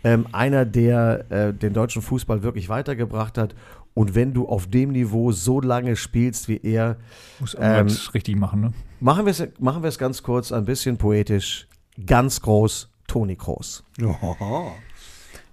[0.03, 3.53] Ähm, einer, der äh, den deutschen Fußball wirklich weitergebracht hat.
[3.93, 6.97] Und wenn du auf dem Niveau so lange spielst wie er,
[7.39, 8.73] Muss Ähm, richtig machen, ne?
[9.01, 11.67] machen wir es machen wir es ganz kurz, ein bisschen poetisch.
[12.05, 13.83] Ganz groß, Toni Kroos.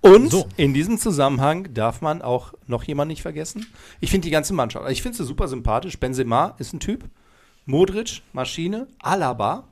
[0.01, 0.47] Und So.
[0.57, 3.67] in diesem Zusammenhang darf man auch noch jemanden nicht vergessen.
[4.01, 5.99] Ich finde die ganze Mannschaft, also ich finde sie super sympathisch.
[5.99, 7.05] Benzema ist ein Typ.
[7.65, 8.87] Modric, Maschine.
[9.01, 9.65] Alaba.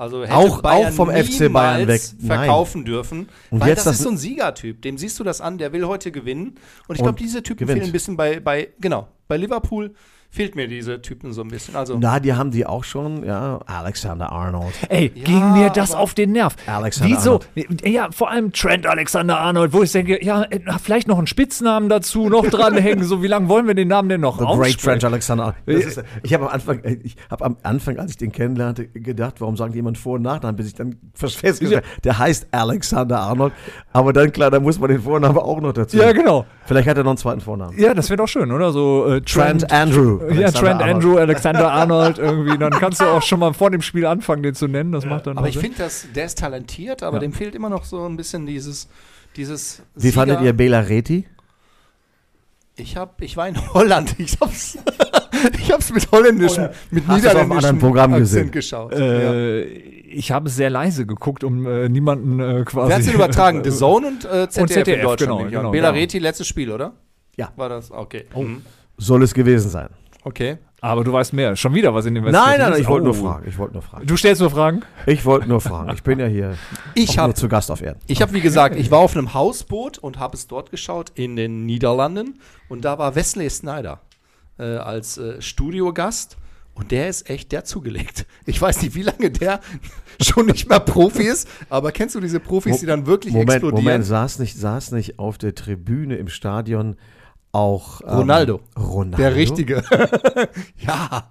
[0.00, 2.00] Also hätte Auch- Bayern auch vom FC Bayern weg.
[2.20, 2.26] Nein.
[2.38, 3.28] verkaufen dürfen.
[3.50, 4.80] Und weil jetzt das, das- ist so ein Siegertyp.
[4.80, 6.54] Dem siehst du das an, der will heute gewinnen.
[6.88, 7.80] Und ich glaube, diese Typen gewinnt.
[7.80, 9.94] fehlen ein bisschen bei, bei, genau, bei Liverpool
[10.30, 11.74] fehlt mir diese Typen so ein bisschen.
[11.76, 14.72] Also, Na, die haben die auch schon, ja, Alexander Arnold.
[14.88, 16.54] Ey, Ja, ging mir das auf den Nerv.
[16.66, 17.40] Alexander Wieso?
[17.84, 22.28] Ja, vor allem Trent Alexander-Arnold, wo ich denke, ja, äh, vielleicht noch einen Spitznamen dazu,
[22.28, 23.04] noch dranhängen.
[23.04, 24.80] so, wie lange wollen wir den Namen denn noch The Great?
[24.80, 25.54] French Alexander.
[25.66, 25.84] Arnold.
[25.84, 28.86] Das ist, ich habe am Anfang, äh, ich habe am Anfang, als ich den kennenlernte,
[28.86, 32.48] gedacht, warum sagen die jemand Vor- und Nachnamen, bis ich dann festgestellt habe, der heißt
[32.52, 33.52] Alexander Arnold.
[33.92, 35.96] Aber dann, klar, da muss man den Vornamen auch noch dazu.
[35.96, 36.46] Ja, genau.
[36.66, 37.76] Vielleicht hat er noch einen zweiten Vornamen.
[37.78, 38.70] Ja, das wäre doch schön, oder?
[38.72, 40.19] So äh, Trent, Trent Andrew.
[40.20, 40.94] Ja, Alexander Trent Arnold.
[40.94, 42.58] Andrew, Alexander Arnold irgendwie.
[42.58, 44.92] Dann kannst du auch schon mal vor dem Spiel anfangen, den zu nennen.
[44.92, 47.20] Das macht dann aber ich finde, dass der ist talentiert, aber Ja.
[47.20, 48.88] dem fehlt immer noch so ein bisschen dieses,
[49.36, 49.82] dieses.
[49.94, 51.26] Wie fandet Sieger- ihr Bela Reti?
[52.76, 54.14] Ich hab, ich war in Holland.
[54.18, 54.78] Ich hab's,
[55.58, 58.50] ich hab's mit holländischem, mit Hast du's auf einem niederländischem anderen Programm Akzent gesehen?
[58.50, 58.92] geschaut.
[58.92, 58.98] ja.
[58.98, 59.62] Äh,
[60.10, 62.88] Ich habe es sehr leise geguckt, um äh, niemanden äh, quasi.
[62.88, 63.64] Wer hat's denn übertragen?
[63.64, 65.38] The Zone und äh, ZDF, ZDF, in Deutschland.
[65.38, 66.00] genau, genau, Bela genau.
[66.00, 66.92] Reti, letztes Spiel, oder?
[67.36, 67.52] Ja.
[67.56, 67.90] War das?
[67.90, 68.24] Okay.
[68.34, 68.42] Oh.
[68.42, 68.62] Mhm.
[68.98, 69.88] soll es gewesen sein.
[70.22, 70.58] Okay.
[70.82, 71.56] Aber du weißt mehr.
[71.56, 72.80] Schon wieder was in dem Nein, nein, nein, ist?
[72.80, 73.22] ich wollte nur Oh.
[73.22, 73.48] fragen.
[73.48, 74.06] Ich wollte nur fragen.
[74.06, 74.82] Du stellst nur Fragen?
[75.06, 75.90] Ich wollte nur fragen.
[75.94, 76.56] Ich bin ja hier
[76.94, 78.00] Ich habe nur zu Gast auf Erden.
[78.06, 81.36] Ich habe, wie gesagt, ich war auf einem Hausboot und habe es dort geschaut in
[81.36, 82.38] den Niederlanden.
[82.68, 84.00] Und da war Wesley Snyder
[84.58, 86.36] äh, als äh, Studiogast.
[86.74, 88.24] Und der ist echt der zugelegt.
[88.46, 89.60] Ich weiß nicht, wie lange der
[90.22, 93.84] schon nicht mehr Profi ist, aber kennst du diese Profis, die dann wirklich Moment, explodieren?
[93.84, 96.96] Moment, saß nicht, saß nicht auf der Tribüne im Stadion
[97.52, 98.60] auch ähm, Ronaldo.
[98.76, 99.16] Ronaldo?
[99.16, 99.82] Der Richtige.
[100.78, 101.28] ja.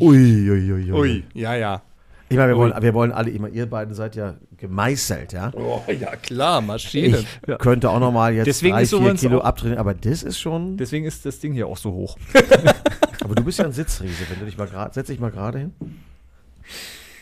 [0.00, 1.24] Ui, ui, ui, ui.
[1.34, 1.82] Ja, ja.
[2.28, 5.52] Ich meine, wir wollen, wir wollen alle, ich meine, ihr beiden seid ja gemeißelt, ja.
[5.54, 7.18] Oh, ja, klar, Maschine.
[7.46, 10.22] Ich könnte auch noch mal jetzt Deswegen drei, ist vier Kilo auch- abtrainieren, aber das
[10.22, 10.78] ist schon.
[10.78, 12.16] Deswegen ist das Ding hier auch so hoch.
[13.22, 15.58] Aber du bist ja ein Sitzriese, wenn du dich mal gerade, setz dich mal gerade
[15.58, 15.72] hin.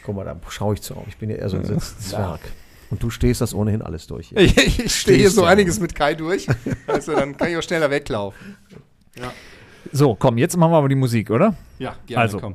[0.03, 1.05] Guck mal, da schaue ich zu auf.
[1.09, 2.41] Ich bin ja eher so ein Sitzzwerg.
[2.91, 4.33] Und du stehst das ohnehin alles durch.
[4.37, 5.49] Ich, ich stehe so ja.
[5.49, 6.47] einiges mit Kai durch.
[6.87, 8.57] Also dann kann ich auch schneller weglaufen.
[9.93, 11.55] So, komm, jetzt machen wir aber die Musik, oder?
[11.79, 12.55] Ja, Also.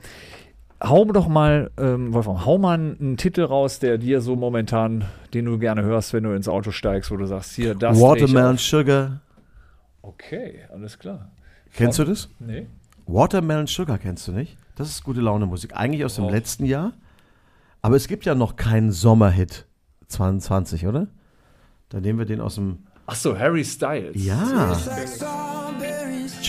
[0.84, 5.46] Hau doch mal, ähm, Wolfram, hau mal einen Titel raus, der dir so momentan, den
[5.46, 8.00] du gerne hörst, wenn du ins Auto steigst, wo du sagst, hier, das.
[8.00, 8.58] Watermelon.
[8.58, 9.22] Sugar.
[10.02, 11.32] Okay, alles klar.
[11.74, 12.30] Kennst du das?
[12.40, 12.68] Nee.
[13.08, 14.58] Watermelon Sugar kennst du nicht?
[14.76, 15.72] Das ist gute Laune Musik.
[15.76, 16.30] Eigentlich aus dem Oh.
[16.30, 16.92] letzten Jahr.
[17.82, 19.66] Aber es gibt ja noch keinen Sommerhit
[20.08, 21.08] 22, oder?
[21.90, 22.80] Dann nehmen wir den aus dem.
[23.08, 24.24] Ach so, Harry Styles.
[24.24, 24.78] Ja.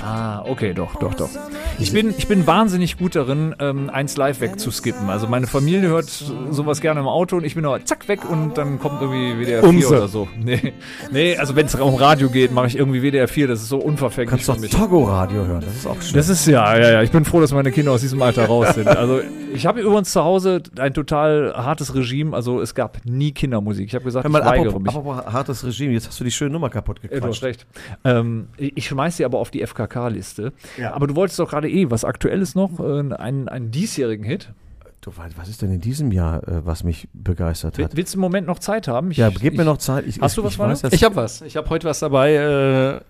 [0.02, 1.30] Ah, okay, doch, doch, doch.
[1.78, 5.10] Ich bin, ich bin wahnsinnig gut darin, ähm, eins live wegzuskippen.
[5.10, 6.06] Also meine Familie hört
[6.50, 9.60] sowas gerne im Auto und ich bin aber zack weg und dann kommt irgendwie WDR
[9.60, 9.88] 4 Umse.
[9.88, 10.28] oder so.
[10.38, 10.72] Nee,
[11.10, 13.48] nee also wenn es um Radio geht, mache ich irgendwie WDR 4.
[13.48, 14.56] Das ist so unverfänglich kannst doch.
[14.56, 15.62] Togo-Radio hören.
[15.64, 16.14] Das ist auch schön.
[16.14, 17.02] Das ist ja, ja, ja.
[17.02, 18.88] Ich bin froh, dass meine Kinder aus diesem Alter raus sind.
[18.88, 19.20] Also
[19.52, 22.34] ich habe übrigens zu Hause ein total hartes Regime.
[22.34, 23.86] Also es gab nie Kindermusik.
[23.86, 24.94] Ich habe gesagt, mal, ich weigere apropos, mich.
[24.94, 27.42] apropos hartes Regime, jetzt hast du die schöne Nummer kaputt Ja, du hast gequatscht.
[27.42, 27.66] recht.
[28.04, 30.52] Ähm, ich ich schmeiß sie aber auf die FKK-Liste.
[30.78, 30.94] Ja.
[30.94, 34.52] Aber du wolltest doch gerade eh was Aktuelles noch, äh, einen, einen diesjährigen Hit.
[35.00, 37.96] Du, was ist denn in diesem Jahr, äh, was mich begeistert Will- hat?
[37.96, 39.12] Willst du im Moment noch Zeit haben?
[39.12, 40.04] Ich, Ja, gib mir ich- noch Zeit.
[40.06, 41.42] Ich, Hast du was, ich weiß, Ich habe was.
[41.42, 43.00] Ich habe heute was dabei, äh, äh,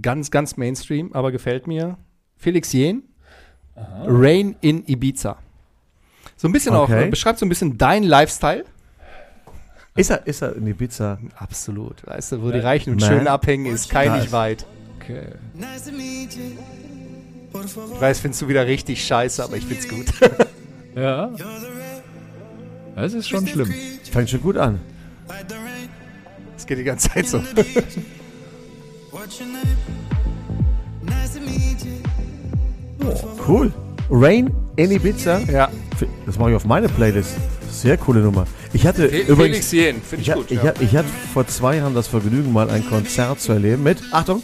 [0.00, 1.98] ganz, ganz Mainstream, aber gefällt mir.
[2.36, 3.02] Felix Jen,
[4.06, 5.36] Rain in Ibiza.
[6.36, 7.06] So ein bisschen auch, Okay.
[7.06, 8.64] äh, beschreibt so ein bisschen dein Lifestyle.
[9.94, 11.18] Ist er, ist er in Ibiza?
[11.36, 12.06] Absolut.
[12.06, 13.08] Weißt du, wo die Reichen und Man.
[13.10, 14.66] Schönen abhängen, ist kein nicht ist- weit.
[15.00, 15.32] Okay.
[17.64, 20.06] Ich weiß, findest du wieder richtig scheiße, aber ich find's gut.
[20.96, 21.30] Ja.
[22.94, 23.70] Das ist schon schlimm.
[24.10, 24.80] Fängt schon gut an.
[26.56, 27.42] Das geht die ganze Zeit so.
[33.46, 33.72] Cool.
[34.10, 35.40] Rain in Ibiza.
[35.52, 35.68] ja.
[36.26, 37.34] Das mache ich auf meine Playlist.
[37.70, 38.46] Sehr coole Nummer.
[38.72, 39.68] Ich hatte Fe- übrigens.
[39.68, 40.50] Felix Jen, finde ich, Ich, ha- gut.
[40.50, 40.72] ich, ja.
[40.80, 44.42] ich hatte vor zwei Jahren das Vergnügen, mal ein Konzert zu erleben mit, Achtung,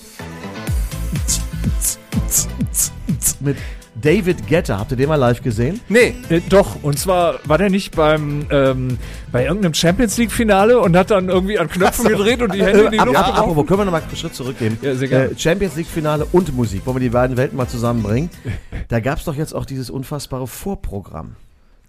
[3.45, 3.57] mit
[4.01, 4.79] David Guetta.
[4.79, 5.81] Habt ihr den mal live gesehen?
[5.89, 8.99] nee, Äh, doch, und zwar war der nicht beim ähm,
[9.31, 12.91] bei irgendeinem Champions League-Finale und hat dann irgendwie an Knöpfen gedreht und die Hände in
[12.93, 13.41] die Äh, Luft ab- geworfen?
[13.43, 14.79] apropos, können wir noch mal einen Schritt zurückgehen?
[14.83, 15.25] Ja, sehr gerne.
[15.33, 16.87] Äh, Champions League Finale und Musik.
[16.87, 18.31] Wollen wir die beiden Welten mal zusammenbringen?
[18.89, 21.37] Da gab es doch jetzt auch dieses unfassbare Vorprogramm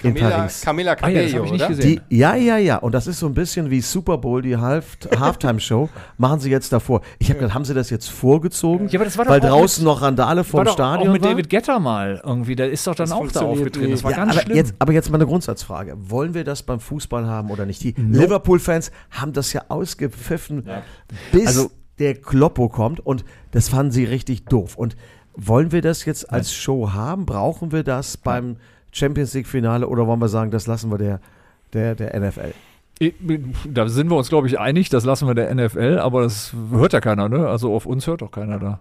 [0.04, 0.62] in Camila, Paris.
[0.62, 1.70] Camila Ah ja, das Cabello, habe ich nicht oder?
[1.76, 2.02] gesehen.
[2.10, 2.78] Die, ja, ja, ja.
[2.78, 5.90] Und das ist so ein bisschen wie Super Bowl, die Half Halftime-Show.
[6.18, 7.02] Machen sie jetzt davor.
[7.20, 8.88] Ich habe gedacht, haben sie das jetzt vorgezogen?
[8.90, 11.08] Ja, aber das war doch weil auch draußen mit- noch Randale war vorm doch Stadion
[11.10, 11.30] auch mit war?
[11.32, 12.56] David Guetta mal irgendwie.
[12.56, 13.92] Der ist doch dann Das auch da aufgetreten.
[13.92, 14.58] Das war ja, ganz aber schlimm.
[14.58, 15.96] Jetzt, aber jetzt mal eine Grundsatzfrage.
[15.98, 17.84] Wollen wir das beim Fußball haben oder nicht?
[17.84, 20.66] Die Liverpool-Fans haben das ja ausgepfiffen,
[21.32, 24.76] bis Also- der Kloppo kommt und das fanden sie richtig doof.
[24.78, 24.96] Und
[25.36, 27.26] wollen wir das jetzt als Show haben?
[27.26, 28.58] Brauchen wir das beim
[28.94, 31.20] Champions League-Finale oder wollen wir sagen, das lassen wir der,
[31.74, 32.54] der, der NFL?
[33.66, 34.90] Da sind wir uns, glaube ich, einig.
[34.90, 37.50] Das lassen wir der NFL, aber das hört ja keiner, ne?
[37.50, 38.80] Also auf uns hört doch keiner da.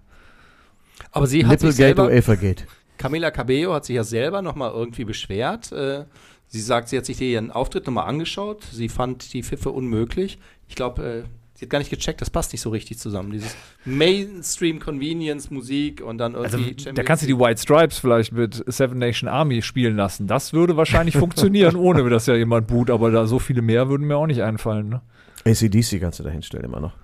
[1.11, 2.67] Aber sie hat sich selber, Elfergate?
[2.99, 5.73] Camila Cabello hat sich ja selber nochmal irgendwie beschwert.
[5.73, 6.05] Äh,
[6.47, 8.63] sie sagt, sie hat sich ihren Auftritt nochmal angeschaut.
[8.71, 10.39] Sie fand die Pfiffe unmöglich.
[10.69, 11.23] Ich glaube, äh,
[11.63, 13.31] sie hat gar nicht gecheckt, das passt nicht so richtig zusammen.
[13.31, 18.99] Dieses Mainstream-Convenience-Musik und dann Also irgendwie da kannst du die White Stripes vielleicht mit Seven
[18.99, 20.27] Nation Army spielen lassen.
[20.27, 24.09] Das würde wahrscheinlich funktionieren, ohne dass ja jemand boot, aber da so viele mehr würden
[24.09, 24.89] mir auch nicht einfallen.
[24.89, 25.03] Ne?
[25.45, 26.95] ACDC kannst du da hinstellen immer noch.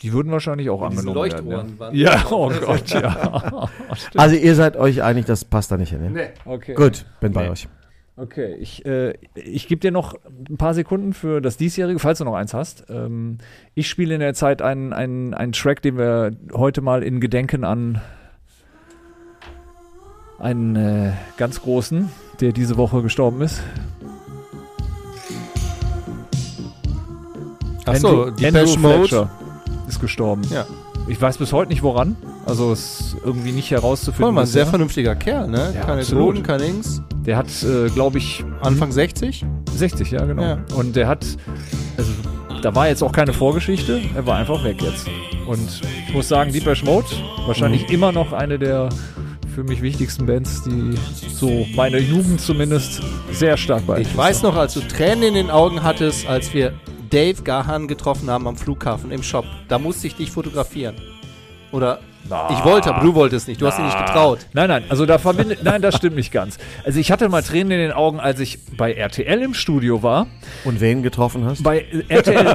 [0.00, 1.98] Die würden wahrscheinlich auch Diese angenommen Leuchtohren werden.
[1.98, 3.68] Ja, ja oh Gott, ja.
[4.16, 6.02] Also ihr seid euch einig, das passt da nicht hin.
[6.02, 6.10] Ne?
[6.10, 6.28] Nee.
[6.44, 6.74] Okay.
[6.74, 7.50] Gut, bin bei Nee.
[7.50, 7.66] euch.
[8.14, 10.14] Okay, ich, äh, ich gebe dir noch
[10.48, 12.84] ein paar Sekunden für das diesjährige, falls du noch eins hast.
[12.90, 13.38] Ähm,
[13.74, 17.64] ich spiele in der Zeit einen, einen, einen Track, den wir heute mal in Gedenken
[17.64, 18.02] an
[20.38, 22.10] einen äh, ganz großen,
[22.40, 23.62] der diese Woche gestorben ist.
[27.86, 28.98] Achso, Depeche Mode.
[29.08, 29.30] Fletcher
[29.88, 30.42] ist gestorben.
[30.50, 30.66] Ja.
[31.08, 32.16] Ich weiß bis heute nicht woran.
[32.46, 34.24] Also es ist irgendwie nicht herauszufinden.
[34.24, 35.72] Voll mal ein sehr vernünftiger Kerl, ne?
[35.74, 36.02] Ja, keine.
[36.04, 37.02] Drogen, kein Dings.
[37.24, 39.44] Der hat, äh, glaube ich, Anfang 60?
[39.76, 40.42] 60, ja, genau.
[40.42, 40.58] Ja.
[40.74, 41.24] Und der hat,
[41.96, 42.10] also,
[42.62, 45.06] da war jetzt auch keine Vorgeschichte, er war einfach weg jetzt.
[45.46, 47.06] Und ich muss sagen, Deepesh Mode,
[47.46, 47.94] wahrscheinlich Mhm.
[47.94, 48.88] immer noch eine der
[49.54, 50.94] für mich wichtigsten Bands, die
[51.28, 53.02] so meine Jugend zumindest
[53.32, 56.72] sehr stark beeinflusst Ich weiß noch, als du Tränen in den Augen hattest, als wir
[57.12, 59.44] Dave Gahan getroffen haben am Flughafen im Shop.
[59.68, 60.96] Da musste ich dich fotografieren.
[61.70, 63.60] Oder ich wollte, aber du wolltest nicht.
[63.60, 64.38] Du hast dich nicht getraut.
[64.52, 66.58] Nein, nein, also da verbinde, nein, das stimmt nicht ganz.
[66.84, 70.26] Also ich hatte mal Tränen in den Augen, als ich bei RTL im Studio war.
[70.64, 71.62] Und wen getroffen hast?
[71.62, 72.54] Bei RTL,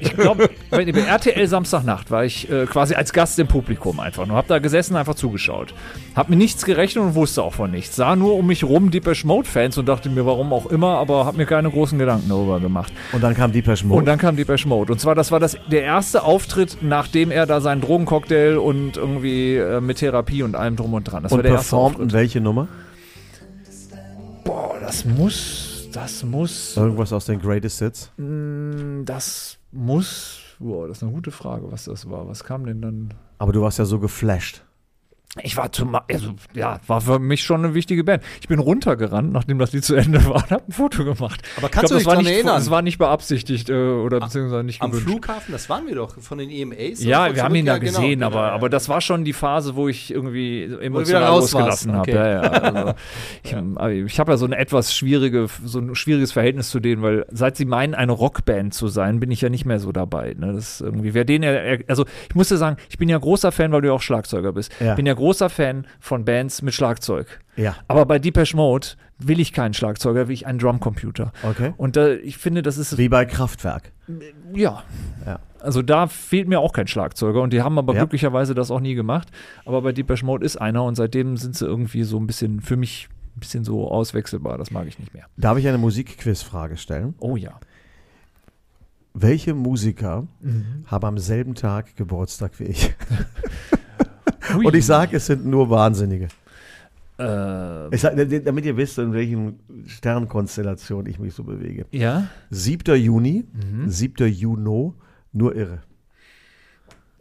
[0.00, 4.36] ich, glaube, bei RTL Samstagnacht war ich äh, quasi als Gast im Publikum einfach nur.
[4.36, 5.74] Hab da gesessen, einfach zugeschaut.
[6.14, 7.96] Hab mir nichts gerechnet und wusste auch von nichts.
[7.96, 11.26] Sah nur um mich rum Deepesh Mode Fans und dachte mir, warum auch immer, aber
[11.26, 12.92] hab mir keine großen Gedanken darüber gemacht.
[13.12, 13.98] Und dann kam Deepesh Mode.
[13.98, 14.92] Und dann kam Deepesh Mode.
[14.92, 19.56] Und zwar, das war das, der erste Auftritt, nachdem er da seinen Drogencocktail und irgendwie
[19.56, 21.22] äh, mit Therapie und allem drum und dran.
[21.22, 22.12] Das war und der erste performt Auftritt.
[22.12, 22.68] welche Nummer?
[24.44, 28.10] Boah, das muss, das muss, Irgendwas aus den Greatest Hits?
[28.16, 32.28] mh, das muss, boah, das ist eine gute Frage, was das war.
[32.28, 33.14] Was kam denn dann?
[33.38, 34.62] Aber du warst ja so geflasht.
[35.42, 38.22] Ich war zum, also, ja, war für mich schon eine wichtige Band.
[38.40, 41.42] Ich bin runtergerannt, nachdem das Lied zu Ende war und hab ein Foto gemacht.
[41.56, 42.56] Aber kannst glaub, du dich nicht, erinnern?
[42.56, 45.10] Das war nicht beabsichtigt äh, oder beziehungsweise nicht Am gewünscht.
[45.10, 47.02] Flughafen, das waren wir doch von den EMAs.
[47.02, 48.52] Ja, wir haben ihn da Ja, genau, gesehen, genau, aber, ja.
[48.52, 52.00] aber das war schon die Phase, wo ich irgendwie wieder emotional losgelassen habe.
[52.00, 52.14] okay.
[52.14, 52.94] Ja, ja, also
[53.42, 57.02] ich aber ich habe ja so eine etwas schwierige, so ein schwieriges Verhältnis zu denen,
[57.02, 60.34] weil seit sie meinen, eine Rockband zu sein, bin ich ja nicht mehr so dabei.
[60.38, 60.52] Ne?
[60.54, 61.44] Das ist irgendwie, wer den,
[61.88, 64.52] also ich muss dir sagen, ich bin ja großer Fan, weil du ja auch Schlagzeuger
[64.52, 64.72] bist.
[64.80, 64.94] Ja.
[64.94, 67.40] Bin ja großer Fan von Bands mit Schlagzeug.
[67.56, 67.76] Ja.
[67.88, 68.88] Aber bei Deepesh Mode
[69.18, 71.32] will ich keinen Schlagzeuger, will ich einen Drumcomputer.
[71.42, 71.72] Okay.
[71.76, 73.92] Und äh, ich finde, das ist Wie bei Kraftwerk.
[74.54, 74.82] ja.
[75.24, 75.38] Ja.
[75.60, 78.00] Also da fehlt mir auch kein Schlagzeuger und die haben aber Ja.
[78.00, 79.28] glücklicherweise das auch nie gemacht.
[79.64, 82.76] Aber bei Deepesh Mode ist einer und seitdem sind sie irgendwie so ein bisschen, für
[82.76, 84.58] mich ein bisschen so auswechselbar.
[84.58, 85.24] Das mag ich nicht mehr.
[85.36, 87.14] Darf ich eine Musikquizfrage stellen?
[87.18, 87.58] Oh ja.
[89.14, 90.84] Welche Musiker Mhm.
[90.86, 92.94] haben am selben Tag Geburtstag wie ich?
[94.54, 96.28] Und ich sage, es sind nur Wahnsinnige.
[97.18, 101.86] Äh, Ich sag, damit ihr wisst, in welchen Sternkonstellation ich mich so bewege.
[101.90, 102.26] ja.
[102.50, 102.94] 7.
[102.96, 103.88] Juni, Mhm.
[103.88, 104.26] 7.
[104.28, 104.92] Juni,
[105.32, 105.78] nur irre.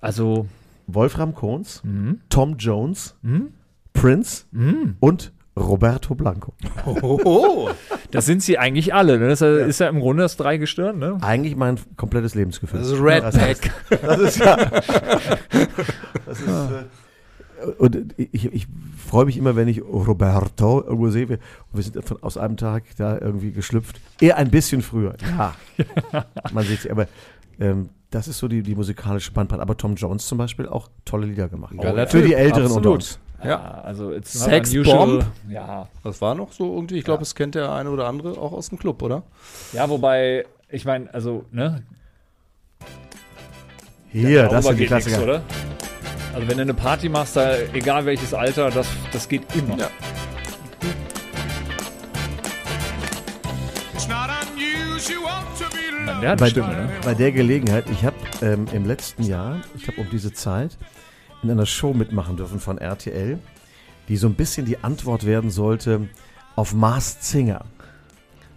[0.02, 0.48] Also.
[0.88, 2.20] Wolfram Kohns, Mhm.
[2.30, 3.48] Tom Jones, Mhm.
[3.94, 4.98] Prince Mhm.
[5.00, 6.54] und Roberto Blanco.
[6.86, 7.70] Oh,
[8.12, 9.18] Das sind sie eigentlich alle.
[9.18, 9.30] Ne?
[9.30, 11.00] Das ist ja, ist ja im Grunde das Dreigestirn.
[11.00, 11.18] Ne?
[11.22, 12.80] Eigentlich mein komplettes Lebensgefühl.
[12.82, 14.02] das ist Red Ja, das heißt- Pack.
[14.02, 14.58] Das ist ja.
[16.26, 16.84] Das ist, äh,
[17.78, 18.68] und ich, ich
[18.98, 21.30] freue mich immer, wenn ich Roberto irgendwo sehe.
[21.30, 21.40] Wir,
[21.74, 24.00] wir sind von, aus einem Tag da irgendwie geschlüpft.
[24.20, 25.16] Eher ein bisschen früher.
[25.38, 25.56] Ja.
[26.54, 26.90] Man sieht es.
[26.90, 27.08] Aber
[27.60, 29.62] ähm, das ist so die, die musikalische Bandbreite.
[29.62, 31.76] Aber Tom Jones zum Beispiel auch tolle Lieder gemacht.
[31.78, 32.96] Geiler Für die Älteren unter absolut.
[32.96, 33.20] uns.
[33.44, 34.74] Ja, also it's Sex.
[34.84, 35.26] Bomb?
[35.50, 35.88] Ja.
[36.04, 38.70] Das war noch so irgendwie, ich glaube, es kennt der eine oder andere auch aus
[38.70, 39.24] dem Club, oder?
[39.74, 41.84] ja, wobei, ich meine, also, ne?
[44.12, 45.24] Hier, das sind die geht nix, Klassiker.
[45.24, 45.42] oder?
[46.36, 49.78] Also wenn du eine Party machst, da, egal welches Alter, das, das geht immer.
[49.78, 49.90] Ja.
[56.22, 56.90] Der hat bei, Stimme, ne?
[57.06, 60.78] bei der Gelegenheit, ich habe ähm, im letzten Jahr, ich habe um diese Zeit
[61.42, 63.40] in einer Show mitmachen dürfen von RTL,
[64.10, 66.10] die so ein bisschen die Antwort werden sollte
[66.58, 67.64] auf Masked Singer.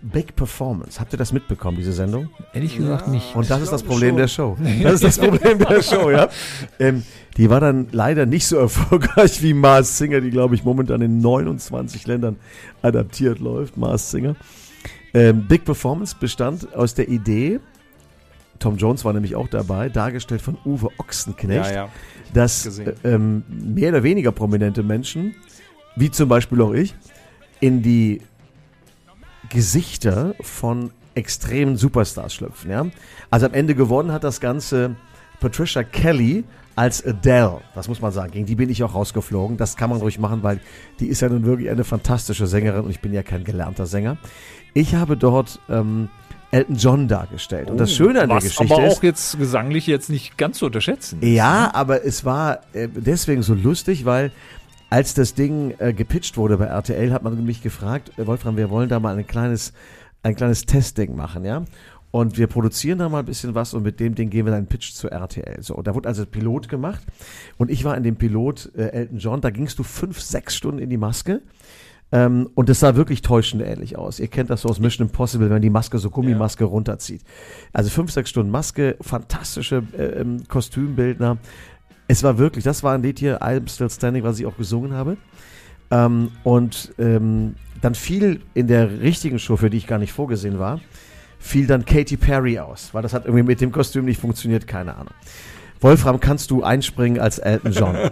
[0.02, 1.00] Big Performance.
[1.00, 2.30] Habt ihr das mitbekommen, diese Sendung?
[2.52, 3.34] Ehrlich gesagt nicht.
[3.34, 4.16] Und das ist das Problem schon.
[4.16, 4.56] der Show.
[4.82, 6.28] Das ist das Problem der Show, ja.
[6.78, 7.02] Ähm,
[7.36, 11.18] die war dann leider nicht so erfolgreich wie Mars Singer, die, glaube ich, momentan in
[11.18, 12.36] 29 Ländern
[12.82, 13.76] adaptiert läuft.
[13.76, 14.36] Mars Singer.
[15.14, 17.60] Ähm, Big Performance bestand aus der Idee,
[18.58, 21.88] Tom Jones war nämlich auch dabei, dargestellt von Uwe Ochsenknecht, ja.
[22.34, 22.94] dass gesehen.
[23.02, 25.34] äh, ähm, mehr oder weniger prominente Menschen,
[25.96, 26.94] wie zum Beispiel auch ich,
[27.60, 28.20] in die
[29.50, 32.70] Gesichter von extremen Superstars schlüpfen.
[32.70, 32.86] Ja?
[33.30, 34.96] Also am Ende gewonnen hat das Ganze
[35.40, 36.44] Patricia Kelly
[36.76, 37.60] als Adele.
[37.74, 38.30] Das muss man sagen.
[38.30, 39.56] Gegen die bin ich auch rausgeflogen.
[39.56, 40.60] Das kann man ruhig machen, weil
[41.00, 44.16] die ist ja nun wirklich eine fantastische Sängerin und ich bin ja kein gelernter Sänger.
[44.74, 46.08] Ich habe dort ähm,
[46.50, 47.68] Elton John dargestellt.
[47.68, 50.66] und das Schöne an der Geschichte aber ist, auch jetzt gesanglich jetzt nicht ganz zu
[50.66, 51.18] unterschätzen.
[51.20, 54.30] ja, aber es war äh, deswegen so lustig, weil
[54.90, 58.70] als das Ding äh, gepitcht wurde bei RTL, hat man mich gefragt, äh, Wolfram, wir
[58.70, 59.72] wollen da mal ein kleines,
[60.22, 61.64] ein kleines Testding machen, ja.
[62.10, 64.60] Und wir produzieren da mal ein bisschen was und mit dem Ding gehen wir dann
[64.60, 65.62] einen Pitch zu RTL.
[65.62, 67.02] So, und da wurde also Pilot gemacht
[67.58, 70.78] und ich war in dem Pilot äh, Elton John, da gingst du fünf, sechs Stunden
[70.78, 71.42] in die Maske.
[72.10, 74.18] Ähm, und es sah wirklich täuschend ähnlich aus.
[74.18, 77.20] Ihr kennt das so aus Mission Impossible, wenn die Maske so Gummimaske runterzieht.
[77.74, 81.36] Also fünf, sechs Stunden Maske, fantastische äh, ähm, Kostümbildner.
[82.08, 84.92] Es war wirklich, das war ein Lied hier, I'm Still Standing, was ich auch gesungen
[84.92, 85.16] habe.
[85.90, 90.58] Ähm, und ähm, dann fiel in der richtigen Show, für die ich gar nicht vorgesehen
[90.58, 90.80] war,
[91.38, 94.96] fiel dann Katy Perry aus, weil das hat irgendwie mit dem Kostüm nicht funktioniert, keine
[94.96, 95.14] Ahnung.
[95.80, 97.96] Wolfram, kannst du einspringen als Elton John?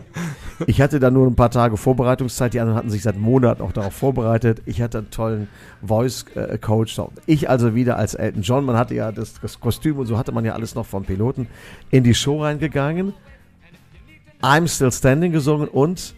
[0.67, 3.73] Ich hatte da nur ein paar Tage Vorbereitungszeit, die anderen hatten sich seit Monaten auch
[3.73, 4.63] darauf vorbereitet.
[4.65, 5.49] Ich hatte einen tollen
[5.83, 6.99] Voice-Coach.
[7.27, 10.33] Ich also wieder als Elton John, man hatte ja das, das Kostüm und so hatte
[10.33, 11.47] man ja alles noch vom Piloten,
[11.91, 13.13] in die Show reingegangen.
[14.47, 16.15] I'm Still Standing gesungen und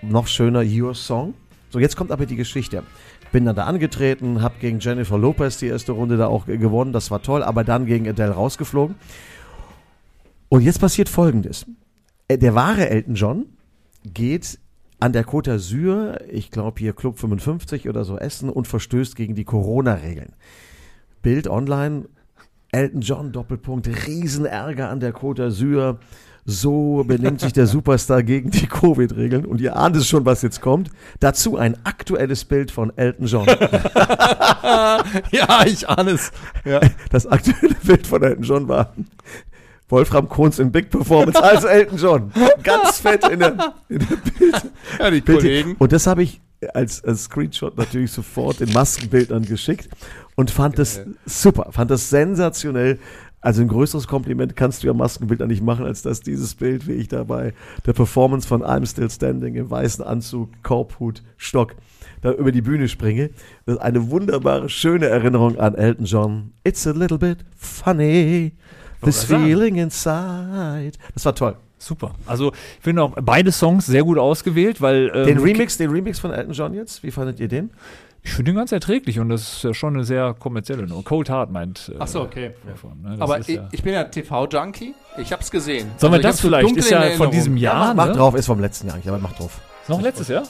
[0.00, 1.34] noch schöner Your Song.
[1.68, 2.82] So, jetzt kommt aber die Geschichte.
[3.30, 7.10] Bin dann da angetreten, habe gegen Jennifer Lopez die erste Runde da auch gewonnen, das
[7.10, 8.96] war toll, aber dann gegen Adele rausgeflogen.
[10.48, 11.66] Und jetzt passiert Folgendes.
[12.26, 13.44] Äh, Der wahre Elton John
[14.02, 14.58] geht
[14.98, 19.34] an der Côte d'Azur, ich glaube hier Club 55 oder so, essen und verstößt gegen
[19.34, 20.32] die Corona-Regeln.
[21.20, 22.08] Bild online,
[22.70, 25.98] Elton John, Doppelpunkt, Riesenärger an der Côte d'Azur.
[26.44, 29.46] So benimmt sich der Superstar gegen die Covid-Regeln.
[29.46, 30.90] Und ihr ahnt es schon, was jetzt kommt.
[31.20, 33.46] Dazu ein aktuelles Bild von Elton John.
[33.46, 35.04] ja,
[35.66, 36.32] ich ahne es.
[36.64, 36.80] Ja.
[37.10, 38.92] Das aktuelle Bild von Elton John war
[39.88, 42.32] Wolfram Kohns in Big Performance als Elton John.
[42.64, 44.72] Ganz fett in der, in der Bild.
[44.98, 45.38] ja, die Bild.
[45.38, 45.76] Kollegen.
[45.78, 46.40] Und das habe ich
[46.74, 49.88] als, als Screenshot natürlich sofort in Maskenbildern geschickt
[50.34, 52.98] und fand das super, fand das sensationell.
[53.42, 56.92] Also ein größeres Kompliment kannst du ja Maskenbildern nicht machen, als dass dieses Bild, wie
[56.92, 57.52] ich dabei
[57.84, 61.74] der Performance von I'm Still Standing im weißen Anzug, Korbhut, Stock,
[62.22, 63.30] da über die Bühne springe.
[63.66, 66.52] Das ist eine wunderbare, schöne Erinnerung an Elton John.
[66.62, 68.52] It's a little bit funny.
[69.04, 70.92] This feeling inside.
[71.12, 71.56] Das war toll.
[71.78, 72.14] Super.
[72.26, 76.20] Also ich finde auch beide Songs sehr gut ausgewählt, weil ähm, Den Remix, den Remix
[76.20, 77.70] von Elton John jetzt, wie fandet ihr den?
[78.22, 81.02] Ich finde den ganz erträglich und das ist ja schon eine sehr kommerzielle Nummer.
[81.02, 81.90] Cold Heart meint.
[81.92, 82.54] Äh, Ach so, okay.
[82.64, 83.16] Wolfram, ne?
[83.18, 84.94] Aber ist ich, ja- ich bin ja TV-Junkie.
[85.18, 85.90] Ich hab's gesehen.
[85.98, 86.76] Sollen wir Also ich das vielleicht?
[86.76, 87.94] Ist in ja von diesem Jahr.
[87.94, 88.12] Mach ne?
[88.12, 89.60] drauf, ist vom letzten Jahr eigentlich, aber mach drauf.
[89.82, 90.44] Ist noch letztes Jahr?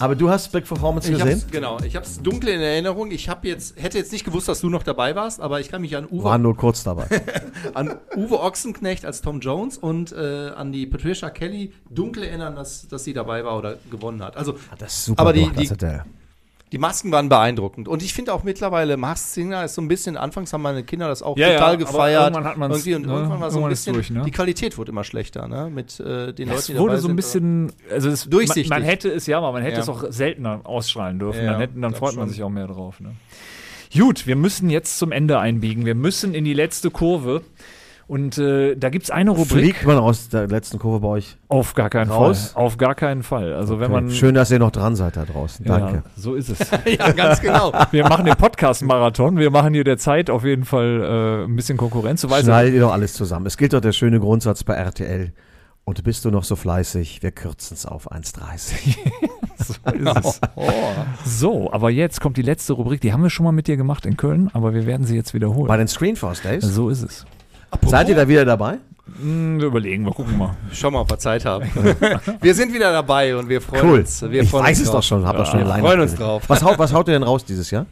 [0.00, 1.40] Aber du hast Big Performance Ich gesehen?
[1.40, 3.12] hab's, genau, ich hab's dunkel in Erinnerung.
[3.12, 5.82] Ich hab jetzt, hätte jetzt nicht gewusst, dass du noch dabei warst, aber ich kann
[5.82, 7.06] mich an Uwe, War nur kurz dabei.
[7.74, 12.88] an Uwe Ochsenknecht als Tom Jones und äh, an die Patricia Kelly dunkel erinnern, dass,
[12.88, 14.36] dass sie dabei war oder gewonnen hat.
[14.36, 15.98] Also Das ist super Aber die- gemacht, die-.
[16.74, 17.86] Die Masken waren beeindruckend.
[17.86, 21.06] Und ich finde auch mittlerweile, Masked Singer ist so ein bisschen, anfangs haben meine Kinder
[21.06, 22.22] das auch Ja, ja, total aber gefeiert.
[22.34, 24.22] irgendwann hat irgendwie und ne, irgendwann war so ein irgendwann bisschen, durch, ne?
[24.26, 25.70] die Qualität wurde immer schlechter, ne?
[25.72, 28.68] Mit äh, den Leuten, Es die wurde dabei so ein bisschen, also es, Durchsichtig.
[28.70, 29.82] Man, man hätte es ja, aber man hätte Ja.
[29.82, 31.44] es auch seltener ausstrahlen dürfen.
[31.44, 32.30] Ja, dann hätten, dann freut man schon.
[32.30, 32.98] sich auch mehr drauf.
[32.98, 33.12] Ne?
[33.96, 35.86] Gut, wir müssen jetzt zum Ende einbiegen.
[35.86, 37.42] Wir müssen in die letzte Kurve.
[38.06, 39.48] Und äh, da gibt es eine Rubrik.
[39.48, 41.38] Fliegt man aus der letzten Kurve bei euch?
[41.48, 42.52] Auf gar keinen Raus?
[42.52, 42.62] Fall.
[42.62, 43.54] Auf gar keinen Fall.
[43.54, 44.10] Also wenn man.
[44.10, 45.64] Schön, dass ihr noch dran seid da draußen.
[45.64, 46.02] ja, Danke.
[46.16, 46.58] So ist es.
[46.98, 47.72] ja, ganz genau.
[47.92, 49.38] Wir machen den Podcast-Marathon.
[49.38, 52.28] Wir machen hier der Zeit auf jeden Fall äh, ein bisschen Konkurrenz.
[52.28, 53.46] Weißt, Schneidet ihr doch alles zusammen.
[53.46, 55.32] Es gilt doch der schöne Grundsatz bei RTL.
[55.86, 57.22] Und bist du noch so fleißig?
[57.22, 58.96] Wir kürzen es auf 1,30.
[59.58, 60.40] so ist es.
[61.40, 63.02] So, aber jetzt kommt die letzte Rubrik.
[63.02, 65.34] Die haben wir schon mal mit dir gemacht in Köln, aber wir werden sie jetzt
[65.34, 65.68] wiederholen.
[65.68, 66.64] Bei den Screenforce Days.
[66.64, 67.26] so ist es.
[67.86, 68.78] Seid ihr da wieder dabei?
[69.20, 70.56] Hm, wir überlegen, wir gucken mal.
[70.72, 71.64] Schau mal, ob wir Zeit haben.
[72.40, 73.98] wir sind wieder dabei und wir freuen Cool.
[74.00, 74.22] uns.
[74.22, 75.00] Wir ich freuen weiß uns es drauf.
[75.00, 75.26] doch schon.
[75.26, 76.42] Hab doch schon Ja, eine Line freuen uns drauf.
[76.48, 77.86] Was haut, was haut ihr denn raus dieses Jahr?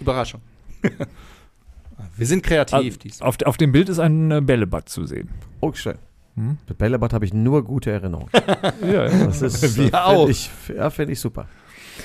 [0.00, 0.40] Überraschung.
[2.16, 2.98] wir sind kreativ.
[3.20, 5.30] Auf, auf dem Bild ist ein äh, Bällebad zu sehen.
[5.60, 5.96] Oh, schön.
[6.36, 8.28] Mit Bällebad habe ich nur gute Erinnerungen.
[8.92, 10.26] Ja, Das ist, Wir äh, auch.
[10.26, 11.46] Find ich, ja, finde ich super.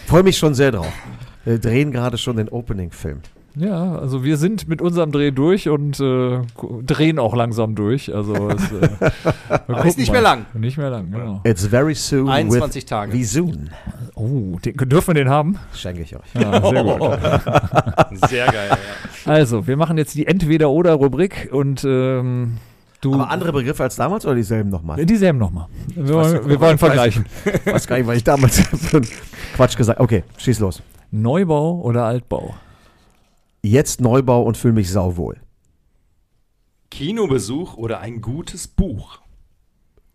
[0.08, 0.92] Freue mich schon sehr drauf.
[1.46, 3.22] Wir drehen gerade schon den Opening-Film.
[3.56, 6.40] Ja, also wir sind mit unserem Dreh durch und äh,
[6.86, 8.14] drehen auch langsam durch.
[8.14, 10.14] Also es, äh, ist nicht mal.
[10.14, 10.46] mehr lang.
[10.54, 11.42] Nicht mehr lang, genau.
[11.44, 13.14] It's very soon 21 with Tage.
[13.14, 13.70] Wie soon?
[14.16, 15.58] Oh, den, dürfen wir den haben?
[15.74, 16.34] Schenke ich euch.
[16.34, 17.20] Ja, sehr gut.
[18.30, 18.70] Sehr geil.
[18.70, 19.32] Ja.
[19.32, 22.58] Also, wir machen jetzt die Entweder-Oder-Rubrik und ähm,
[23.02, 23.14] du.
[23.14, 25.06] Aber andere Begriffe als damals oder dieselben nochmal?
[25.06, 25.68] Dieselben nochmal.
[25.96, 27.26] Wir, weiß wir wollen ich weiß- vergleichen.
[27.46, 28.64] Ich weiß gar nicht, weil ich damals
[29.56, 30.82] Quatsch gesagt Okay, schieß los.
[31.12, 32.56] Neubau oder Altbau?
[33.62, 35.42] Jetzt Neubau und fühle mich sauwohl.
[36.92, 39.20] Kinobesuch oder ein gutes Buch.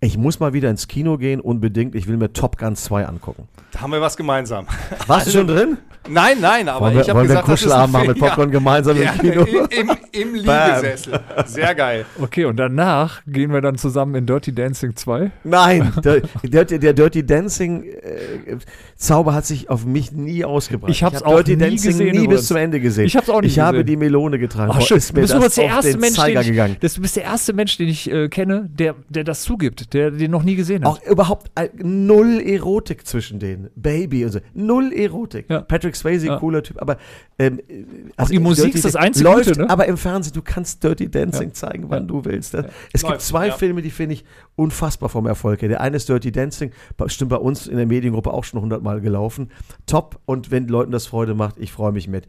[0.04, 1.94] Ich muss mal wieder ins Kino gehen, unbedingt.
[1.94, 3.48] Ich will mir Top Gun 2 angucken.
[3.72, 4.66] Da haben wir was gemeinsam.
[5.06, 5.78] Warst du schon drin?
[6.06, 8.18] Nein, nein, aber wollen wir, ich habe wollen wir gesagt, einen das ist machen mit.
[8.18, 9.46] Popcorn gemeinsam ja, im Kino?
[9.46, 11.18] ja, im, im Liegesessel.
[11.46, 12.04] Sehr geil.
[12.20, 15.30] Okay, und danach gehen wir dann zusammen in Dirty Dancing 2.
[15.44, 18.58] Nein, der, der, der Dirty Dancing äh,
[18.96, 20.94] Zauber hat sich auf mich nie ausgebreitet.
[20.94, 22.40] Ich hab's hab auch Dirty nie Dancing gesehen nie übrigens.
[22.40, 23.06] bis zum Ende gesehen.
[23.06, 23.86] Ich hab's auch nicht Ich habe gesehen.
[23.86, 24.72] die Melone getragen.
[24.74, 24.98] Ach, Boah, schön.
[24.98, 26.76] ist Du mir bist das der erste Mensch, ich, gegangen.
[26.80, 30.10] das, du bist der erste Mensch, den ich äh, kenne, der, der das zugibt, der
[30.10, 30.90] den noch nie gesehen hat.
[30.90, 33.70] Auch überhaupt äh, null Erotik zwischen denen.
[33.76, 34.40] Baby und so.
[34.52, 35.46] Null Erotik.
[35.48, 35.60] Ja.
[35.62, 36.38] Patrick Swayze, Ja.
[36.38, 36.98] cooler Typ, aber
[37.38, 37.60] ähm,
[38.16, 39.70] also die Musik Dirty ist das einzige läuft, Gute, ne?
[39.70, 41.54] aber im Fernsehen, du kannst Dirty Dancing Ja.
[41.54, 42.54] zeigen, wann du willst.
[42.54, 42.68] ne?
[42.92, 43.52] Es gibt Läuft, zwei ja.
[43.54, 44.24] Filme, die finde ich
[44.56, 45.68] unfassbar vom Erfolg her.
[45.68, 49.50] Der eine ist Dirty Dancing, bestimmt bei uns in der Mediengruppe auch schon hundertmal gelaufen.
[49.86, 52.26] Top und wenn Leuten das Freude macht, ich freue mich mit.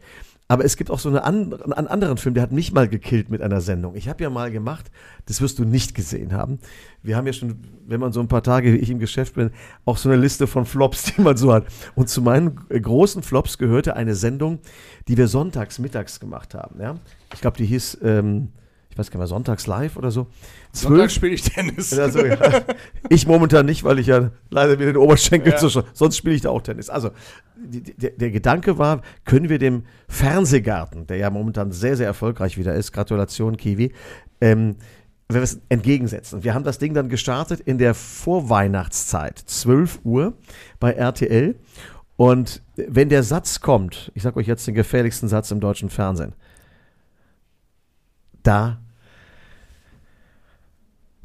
[0.48, 3.30] Aber es gibt auch so eine andere, einen anderen Film, der hat mich mal gekillt
[3.30, 3.96] mit einer Sendung.
[3.96, 4.90] Ich habe ja mal gemacht,
[5.26, 6.60] das wirst du nicht gesehen haben.
[7.02, 9.50] Wir haben ja schon, wenn man so ein paar Tage wie ich im Geschäft bin,
[9.84, 11.66] auch so eine Liste von Flops, die man so hat.
[11.96, 14.60] Und zu meinen großen Flops gehörte eine Sendung,
[15.08, 16.80] die wir sonntags mittags gemacht haben.
[16.80, 16.94] Ja?
[17.34, 18.52] Ich glaube, die hieß, ähm,
[18.96, 20.26] ich weiß gar nicht mehr, Sonntags Live oder so.
[20.72, 21.92] Sonntag spiele ich Tennis.
[21.98, 22.62] Also, ja.
[23.10, 25.58] Ich momentan nicht, weil ich ja leider wieder den Oberschenkel Ja.
[25.58, 25.84] zu schon.
[25.92, 26.88] Sonst spiele ich da auch Tennis.
[26.88, 27.10] Also,
[27.58, 32.56] die, der, der Gedanke war, können wir dem Fernsehgarten, der ja momentan sehr, sehr erfolgreich
[32.56, 33.92] wieder ist, Gratulation, Kiwi,
[34.40, 34.76] ähm,
[35.28, 36.42] wenn wir es entgegensetzen.
[36.42, 40.32] Wir haben das Ding dann gestartet in der Vorweihnachtszeit, 12 Uhr
[40.80, 41.54] bei RTL.
[42.16, 46.32] Und wenn der Satz kommt, ich sage euch jetzt den gefährlichsten Satz im deutschen Fernsehen,
[48.42, 48.78] da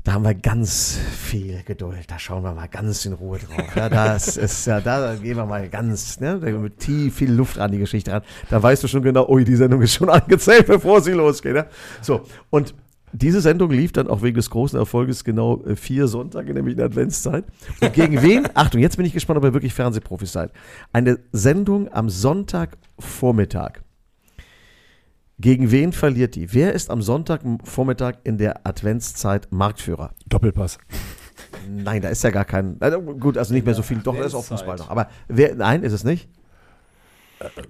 [0.03, 2.05] da haben wir ganz viel Geduld.
[2.07, 3.75] Da schauen wir mal ganz in Ruhe drauf.
[3.75, 7.59] Ja, das ist ja, da gehen wir mal ganz, ne, da mit tief viel Luft
[7.59, 8.23] an die Geschichte ran.
[8.49, 11.55] Da weißt du schon genau, ui, die Sendung ist schon angezählt, bevor sie losgeht.
[11.55, 11.67] Ja?
[12.01, 12.73] So, und
[13.13, 16.77] diese Sendung lief dann auch wegen des großen Erfolges genau äh, vier Sonntage, nämlich in
[16.77, 17.45] der Adventszeit.
[17.81, 18.47] Und gegen wen?
[18.55, 20.51] Achtung, jetzt bin ich gespannt, ob ihr wirklich Fernsehprofis seid.
[20.93, 23.81] Eine Sendung am Sonntagvormittag.
[25.41, 26.53] Gegen wen verliert die?
[26.53, 30.13] Wer ist am Sonntagvormittag in der Adventszeit Marktführer?
[30.27, 30.77] Doppelpass.
[31.67, 32.77] Nein, da ist ja gar kein.
[32.79, 33.97] Also gut, also nicht mehr so viel.
[33.97, 34.45] Doch, da ist auch.
[34.45, 34.91] Fußball noch.
[34.91, 36.29] Aber wer, nein, ist es nicht.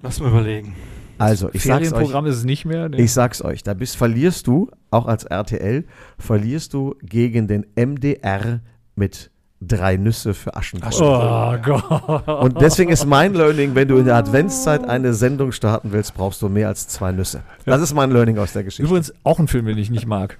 [0.02, 0.76] Lass mal überlegen.
[1.18, 1.89] Also, ich sag's euch.
[1.89, 2.89] Ferienprogramm ist es nicht mehr.
[2.89, 3.03] Nee.
[3.03, 5.85] Ich sag's euch, da bist, verlierst du, auch als RTL,
[6.18, 8.60] verlierst du gegen den MDR
[8.95, 9.31] mit
[9.62, 11.00] drei Nüsse für Aschenbrödel.
[11.02, 12.28] oh Gott.
[12.28, 16.42] Und deswegen ist mein Learning, wenn du in der Adventszeit eine Sendung starten willst, brauchst
[16.42, 17.44] du mehr als zwei Nüsse.
[17.66, 18.84] Das ist mein Learning aus der Geschichte.
[18.84, 20.38] Übrigens auch ein Film, den ich nicht mag.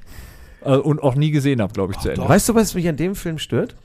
[0.64, 2.28] Äh, Und auch nie gesehen habe, glaube ich, zu Ende.
[2.28, 3.76] Weißt du, was mich an dem Film stört?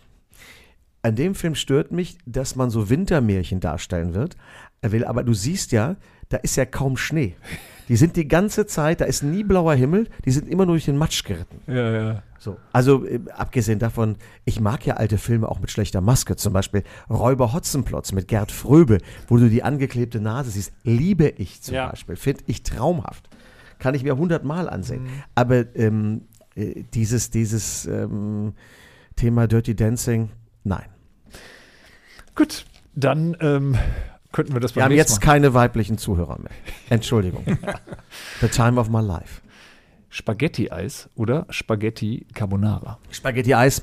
[1.03, 4.37] An dem Film stört mich, dass man so Wintermärchen darstellen wird.
[4.81, 5.97] Er will, aber du siehst ja,
[6.31, 7.37] da ist ja kaum Schnee.
[7.89, 10.87] Die sind die ganze Zeit, da ist nie blauer Himmel, die sind immer nur durch
[10.87, 11.61] den Matsch geritten.
[11.67, 12.23] Ja, ja.
[12.39, 12.57] So.
[12.73, 16.83] Also äh, abgesehen davon, ich mag ja alte Filme auch mit schlechter Maske, zum Beispiel
[17.09, 18.99] Räuber Hotzenplotz mit Gerd Fröbe,
[19.29, 21.89] wo du die angeklebte Nase siehst, liebe ich zum Ja.
[21.91, 23.29] Beispiel, finde ich traumhaft.
[23.79, 25.07] Kann ich mir hundertmal ansehen.
[25.35, 26.23] Aber ähm,
[26.55, 28.55] äh, dieses, dieses ähm,
[29.17, 30.31] Thema Dirty Dancing,
[30.65, 30.87] nein.
[32.35, 33.77] Gut, dann ähm,
[34.37, 35.27] könnten wir das Wir haben jetzt Mal.
[35.27, 36.51] keine weiblichen Zuhörer mehr.
[36.91, 37.43] Entschuldigung.
[38.43, 39.41] The time of my life.
[40.11, 42.99] Spaghetti-Eis oder Spaghetti Carbonara.
[43.11, 43.81] Spaghetti Eis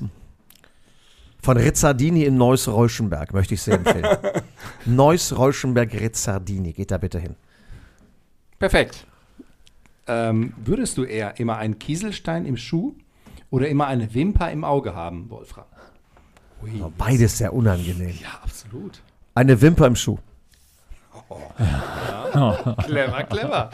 [1.42, 4.06] von Rizzardini in Neuss-Reuschenberg, möchte ich sehr empfehlen.
[4.86, 7.34] Neuss-Reuschenberg-Rizzardini, geht da bitte hin.
[8.60, 9.08] Perfekt.
[10.06, 12.94] Ähm, würdest du eher immer einen Kieselstein im Schuh
[13.50, 15.66] oder immer eine Wimper im Auge haben, Wolfram?
[16.62, 16.70] Ui.
[16.96, 18.16] Beides sehr unangenehm.
[18.22, 19.02] Ja, absolut.
[19.34, 20.18] Eine Wimper im Schuh.
[22.84, 23.70] Clever, clever.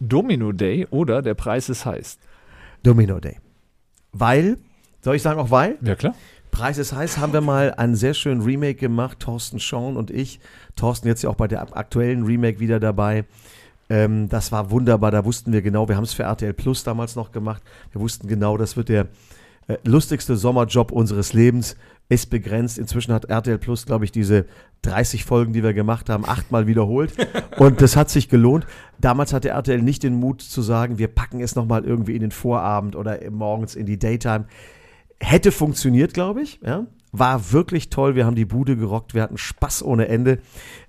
[0.00, 2.18] Domino Day oder der Preis ist heiß.
[2.82, 3.38] Domino Day.
[4.12, 4.58] Weil,
[5.00, 5.78] soll ich sagen auch weil?
[5.82, 6.14] Ja, klar.
[6.50, 10.38] Preis ist heiß, haben wir mal einen sehr schönen Remake gemacht, Thorsten Schaun und ich.
[10.76, 13.24] Thorsten jetzt ja auch bei der ak- aktuellen Remake wieder dabei.
[13.88, 17.16] Ähm, das war wunderbar, da wussten wir genau, wir haben es für RTL Plus damals
[17.16, 17.62] noch gemacht.
[17.92, 19.06] Wir wussten genau, das wird der
[19.66, 21.76] äh, lustigste Sommerjob unseres Lebens.
[22.08, 22.78] Ist begrenzt.
[22.78, 24.46] Inzwischen hat RTL Plus, glaube ich, diese
[24.82, 27.12] 30 Folgen, die wir gemacht haben, achtmal wiederholt.
[27.58, 28.66] Und das hat sich gelohnt.
[29.00, 32.32] Damals hatte RTL nicht den Mut zu sagen, wir packen es nochmal irgendwie in den
[32.32, 34.46] Vorabend oder morgens in die Daytime
[35.22, 36.60] hätte funktioniert, glaube ich.
[36.64, 36.86] Ja?
[37.12, 38.14] War wirklich toll.
[38.14, 39.14] Wir haben die Bude gerockt.
[39.14, 40.38] Wir hatten Spaß ohne Ende.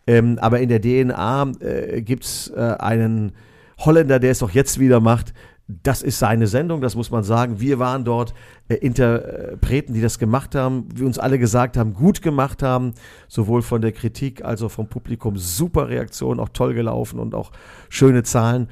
[0.07, 3.33] Ähm, aber in der DNA äh, gibt es äh, einen
[3.79, 5.33] Holländer, der es auch jetzt wieder macht.
[5.67, 7.61] Das ist seine Sendung, das muss man sagen.
[7.61, 8.33] Wir waren dort
[8.67, 12.93] äh, Interpreten, die das gemacht haben, wie uns alle gesagt haben, gut gemacht haben,
[13.29, 15.37] sowohl von der Kritik als auch vom Publikum.
[15.37, 17.51] Super Reaktion, auch toll gelaufen und auch
[17.87, 18.67] schöne Zahlen.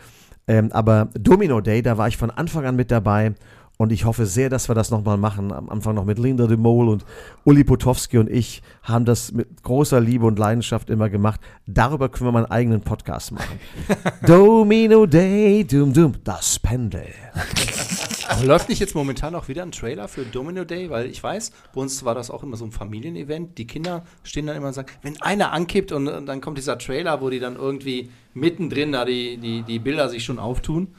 [0.47, 3.35] Ähm, aber Domino Day, da war ich von Anfang an mit dabei
[3.81, 5.51] und ich hoffe sehr, dass wir das nochmal machen.
[5.51, 7.03] Am Anfang noch mit Linda de Mol und
[7.45, 11.41] Uli Potowski und ich haben das mit großer Liebe und Leidenschaft immer gemacht.
[11.65, 13.59] Darüber können wir mal einen eigenen Podcast machen.
[14.27, 17.07] Domino Day, Dum Dum, das Pendel.
[18.43, 20.91] Läuft nicht jetzt momentan auch wieder ein Trailer für Domino Day?
[20.91, 23.57] Weil ich weiß, bei uns war das auch immer so ein Familienevent.
[23.57, 26.77] Die Kinder stehen dann immer und sagen, wenn einer ankippt und, und dann kommt dieser
[26.77, 30.89] Trailer, wo die dann irgendwie mittendrin da die, die, die Bilder sich schon auftun.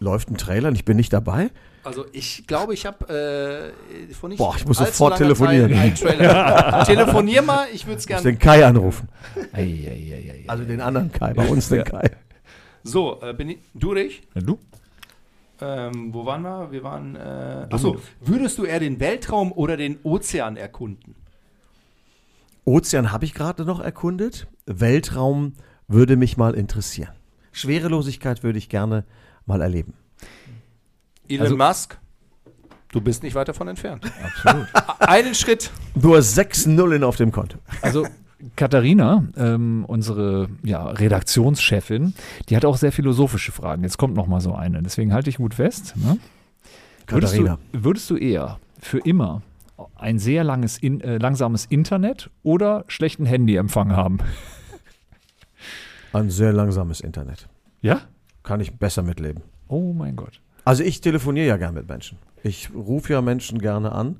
[0.00, 1.50] Läuft ein Trailer und ich bin nicht dabei?
[1.84, 3.72] Also ich glaube, ich habe
[4.08, 5.94] äh, vor nicht Boah, ich muss sofort telefonieren.
[5.94, 6.84] Trailer.
[6.86, 8.22] Telefonier mal, ich würde es gerne.
[8.22, 9.08] den Kai anrufen.
[10.46, 12.10] Also den anderen Kai, bei uns den Kai.
[12.82, 14.22] So, äh, bin ich, du dich?
[14.34, 14.58] Ja, du?
[15.60, 16.72] Ähm, wo waren wir?
[16.72, 17.16] Wir waren.
[17.16, 21.14] Äh, achso, würdest du eher den Weltraum oder den Ozean erkunden?
[22.64, 24.46] Ozean habe ich gerade noch erkundet.
[24.66, 25.54] Weltraum
[25.86, 27.12] würde mich mal interessieren.
[27.52, 29.04] Schwerelosigkeit würde ich gerne
[29.46, 29.94] mal erleben.
[31.28, 31.98] Elon Also- Musk,
[32.92, 34.04] du bist nicht weit davon entfernt.
[34.22, 34.66] Absolut.
[35.00, 35.70] Einen Schritt.
[35.94, 37.58] Nur sechs Nullen auf dem Konto.
[37.82, 38.06] Also
[38.56, 42.14] Katharina, ähm, unsere ja, Redaktionschefin,
[42.48, 43.82] die hat auch sehr philosophische Fragen.
[43.82, 44.82] Jetzt kommt noch mal so eine.
[44.82, 45.94] Deswegen halte ich gut fest.
[45.96, 46.18] Ne?
[47.06, 47.58] Würdest, Katharina.
[47.72, 49.42] du, würdest du eher für immer
[49.96, 54.18] ein sehr langes in, äh, langsames Internet oder schlechten Handyempfang haben?
[56.12, 57.48] Ein sehr langsames Internet.
[57.82, 58.02] Ja?
[58.42, 59.42] Kann ich besser mitleben.
[59.68, 60.40] Oh mein Gott.
[60.64, 62.18] Also ich telefoniere ja gern mit Menschen.
[62.42, 64.16] Ich rufe ja Menschen gerne an.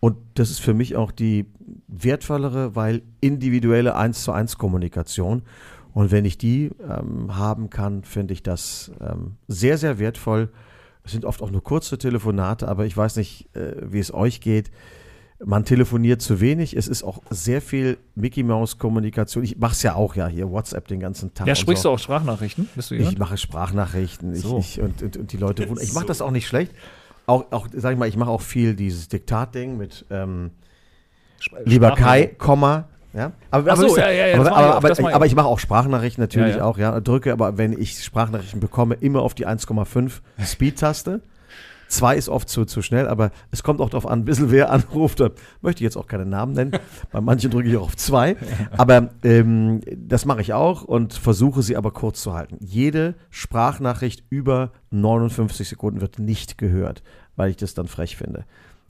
[0.00, 1.46] Und das ist für mich auch die
[1.88, 5.42] wertvollere, weil individuelle 1 zu 1 Kommunikation.
[5.94, 10.50] Und wenn ich die ähm, haben kann, finde ich das ähm, sehr, sehr wertvoll.
[11.04, 14.40] Es sind oft auch nur kurze Telefonate, aber ich weiß nicht, äh, wie es euch
[14.40, 14.70] geht.
[15.44, 16.76] Man telefoniert zu wenig.
[16.76, 19.42] Es ist auch sehr viel Mickey Mouse Kommunikation.
[19.42, 21.46] Ich mache es ja auch ja hier WhatsApp den ganzen Tag.
[21.46, 21.88] Ja, sprichst so.
[21.88, 22.68] du auch Sprachnachrichten?
[22.74, 24.58] Du Ich mache Sprachnachrichten So.
[24.58, 25.84] ich, ich, und, und, und die Leute wundern.
[25.84, 26.72] Ich mache das auch nicht schlecht.
[27.26, 30.52] Auch, auch sag ich mal, ich mache auch viel dieses Diktatding mit ähm,
[31.64, 32.88] lieber Kai, Komma.
[33.12, 33.32] Ja?
[33.50, 36.60] Aber, Ach so, ja, ja, aber, aber, aber, ich aber ich mache auch Sprachnachrichten natürlich
[36.60, 37.00] auch, ja.
[37.00, 41.20] Drücke aber, wenn ich Sprachnachrichten bekomme, immer auf die 1,5 Speed-Taste.
[41.88, 44.70] Zwei ist oft zu, zu schnell, aber es kommt auch darauf an, ein bisschen wer
[44.72, 45.20] anruft.
[45.20, 45.30] Da
[45.62, 46.72] möchte ich jetzt auch keine Namen nennen.
[47.12, 48.36] Bei manchen drücke ich auch auf zwei.
[48.76, 52.58] Aber ähm, das mache ich auch und versuche sie aber kurz zu halten.
[52.60, 57.02] Jede Sprachnachricht über 59 Sekunden wird nicht gehört,
[57.36, 58.44] weil ich das dann frech finde.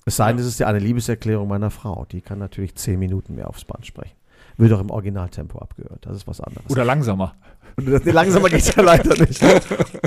[0.06, 2.06] Es sei denn, es ist ja eine Liebeserklärung meiner Frau.
[2.10, 4.16] Die kann natürlich zehn Minuten mehr aufs Band sprechen.
[4.56, 6.06] Wird auch im Originaltempo abgehört.
[6.06, 6.70] Das ist was anderes.
[6.70, 7.34] Oder langsamer.
[7.76, 9.42] Und das, nee, langsamer geht es ja leider nicht.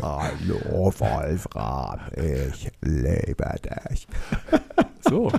[0.01, 3.55] Hallo, Wolfram, ich liebe
[3.91, 4.07] dich.
[5.09, 5.31] So.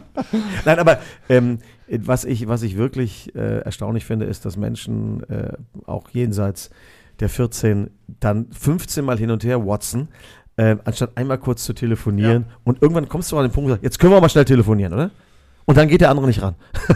[0.65, 0.99] Nein, aber
[1.29, 1.59] ähm,
[1.89, 5.53] was, ich, was ich wirklich äh, erstaunlich finde, ist, dass Menschen äh,
[5.85, 6.71] auch jenseits
[7.21, 7.91] der 14
[8.21, 10.09] dann 15 Mal hin und her watson,
[10.57, 12.47] äh, anstatt einmal kurz zu telefonieren.
[12.65, 15.11] Und irgendwann kommst du an den Punkt, jetzt können wir mal schnell telefonieren, oder?
[15.69, 16.55] Und dann geht der andere nicht ran.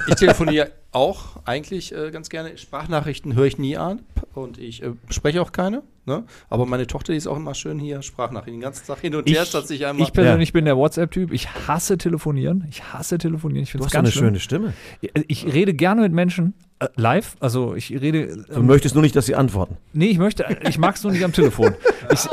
[0.08, 2.56] Ich telefoniere auch eigentlich äh, ganz gerne.
[2.56, 4.00] Sprachnachrichten höre ich nie an
[4.34, 5.82] und ich äh, spreche auch keine.
[6.04, 6.24] Ne?
[6.50, 9.28] Aber meine Tochter, die ist auch immer schön hier Sprachnachrichten den ganzen Tag hin und
[9.30, 10.04] her, statt sich einmal.
[10.04, 11.32] ich persönlich bin der WhatsApp-Typ.
[11.32, 12.66] Ich hasse telefonieren.
[12.70, 13.62] Ich hasse telefonieren.
[13.62, 14.64] Ich Du finde es hast so eine ganz schlimm.
[14.64, 14.72] schöne
[15.10, 15.24] Stimme.
[15.28, 17.36] Ich rede gerne mit Menschen äh, live.
[17.38, 18.44] Also ich rede.
[18.48, 19.76] Du Ähm, möchtest nur nicht, dass sie antworten.
[19.92, 20.44] nee, ich möchte.
[20.68, 21.74] Ich mag es nur nicht am Telefon.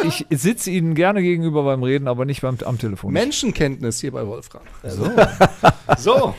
[0.03, 3.13] Ich, ich sitze ihnen gerne gegenüber beim Reden, aber nicht beim, am Telefon.
[3.13, 4.63] Menschenkenntnis hier bei Wolfram.
[4.83, 5.09] So.
[5.97, 6.35] so.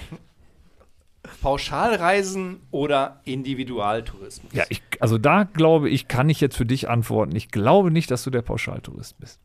[1.41, 4.53] Pauschalreisen oder Individualtourismus?
[4.53, 7.35] Ja, ich, also da glaube ich, kann ich jetzt für dich antworten.
[7.37, 9.41] Ich glaube nicht, dass du der Pauschaltourist bist.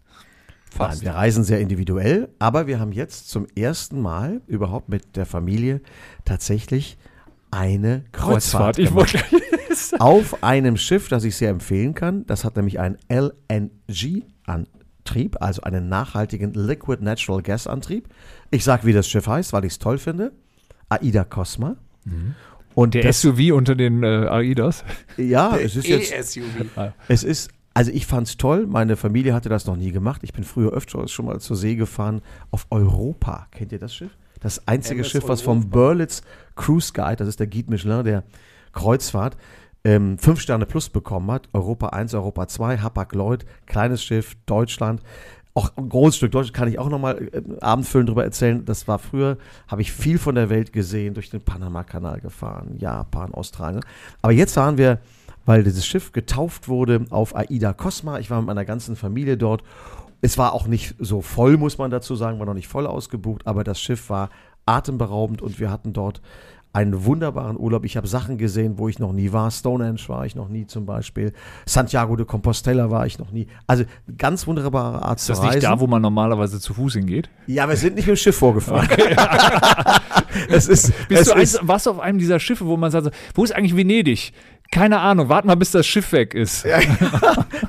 [0.78, 5.26] Nein, wir reisen sehr individuell, aber wir haben jetzt zum ersten Mal überhaupt mit der
[5.26, 5.80] Familie
[6.26, 6.98] tatsächlich
[7.50, 9.14] eine Kreuzfahrt, Ich gemacht.
[9.14, 9.26] wollte.
[10.00, 12.26] auf einem Schiff, das ich sehr empfehlen kann.
[12.26, 18.10] Das hat nämlich einen LNG-Antrieb, also einen nachhaltigen Liquid Natural Gas Antrieb.
[18.52, 20.34] Ich sage, wie das Schiff heißt, weil ich es toll finde.
[20.90, 21.78] Aida Cosma.
[22.73, 24.84] Und Der das, SUV unter den äh, AIDAs.
[25.18, 26.91] ja, es ist jetzt E-SUV.
[27.07, 28.68] es ist, also ich fand es toll.
[28.68, 30.22] Meine Familie hatte das noch nie gemacht.
[30.23, 32.22] Ich bin früher öfter schon mal zur See gefahren
[32.52, 33.48] auf Europa.
[33.52, 34.11] Kennt ihr das Schiff?
[34.41, 36.22] Das einzige MS Schiff, was vom Berlitz
[36.56, 38.23] Cruise Guide, das ist der Guide Michelin der
[38.73, 39.38] Kreuzfahrt,
[39.86, 41.48] ähm, fünf Sterne plus bekommen hat.
[41.53, 45.02] Europa 1, Europa 2, Hapag-Lloyd, kleines Schiff, Deutschland.
[45.56, 48.64] Auch ein großes Stück Deutschland kann ich auch nochmal äh, abendfüllend drüber erzählen.
[48.65, 49.38] Das war früher,
[49.68, 53.84] habe ich viel von der Welt gesehen, durch den Panama-Kanal gefahren, Japan, Australien.
[54.22, 54.99] Aber jetzt waren wir
[55.45, 58.19] weil dieses Schiff getauft wurde auf Aida Cosma.
[58.19, 59.64] Ich war mit meiner ganzen Familie dort.
[60.22, 63.45] Es war auch nicht so voll, muss man dazu sagen, war noch nicht voll ausgebucht,
[63.45, 64.30] aber das Schiff war
[64.65, 66.22] atemberaubend und wir hatten dort
[66.76, 67.86] einen wunderbaren Urlaub.
[67.86, 69.50] Ich habe Sachen gesehen, wo ich noch nie war.
[69.50, 71.32] Stonehenge war ich noch nie zum Beispiel.
[71.66, 73.48] Santiago de Compostela war ich noch nie.
[73.66, 73.86] Also
[74.18, 75.56] ganz wunderbare Art Ist zu das reisen.
[75.56, 77.30] nicht da, wo man normalerweise zu Fuß hingeht?
[77.48, 78.90] ja, wir sind nicht mit dem Schiff vorgefahren.
[80.50, 82.92] es ist, Bist es du ist, eins, warst du auf einem dieser Schiffe, wo man
[82.92, 84.34] sagt, wo ist eigentlich Venedig?
[84.72, 86.66] keine Ahnung, warte mal, bis das Schiff weg ist.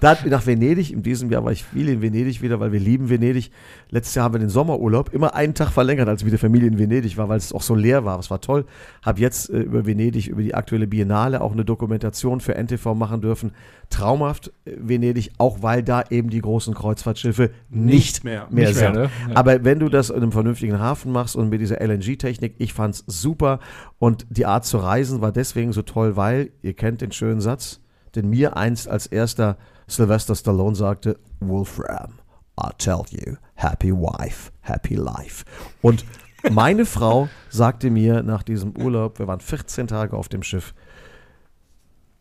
[0.00, 3.08] Da, nach Venedig, in diesem Jahr war ich viel in Venedig wieder, weil wir lieben
[3.08, 3.50] Venedig.
[3.90, 6.68] Letztes Jahr haben wir den Sommerurlaub immer einen Tag verlängert, als ich mit der Familie
[6.68, 8.18] in Venedig war, weil es auch so leer war.
[8.18, 8.64] Es war toll.
[9.04, 13.20] Habe jetzt äh, über Venedig, über die aktuelle Biennale auch eine Dokumentation für NTV machen
[13.20, 13.52] dürfen.
[13.88, 18.48] Traumhaft äh, Venedig, auch weil da eben die großen Kreuzfahrtschiffe nicht, mehr.
[18.50, 18.94] mehr Nicht mehr, sind.
[18.94, 19.10] ne?
[19.30, 19.36] Ja.
[19.36, 23.04] Aber wenn du das in einem vernünftigen Hafen machst und mit dieser LNG-Technik, ich fand's
[23.06, 23.60] super.
[23.98, 27.80] Und die Art zu reisen war deswegen so toll, weil, ihr kennt den schönen Satz,
[28.16, 32.14] den mir einst als erster Sylvester Stallone sagte, Wolfram,
[32.58, 35.44] I tell you, happy wife, happy life.
[35.82, 36.04] Und
[36.50, 40.74] meine Frau sagte mir nach diesem Urlaub, wir waren 14 Tage auf dem Schiff,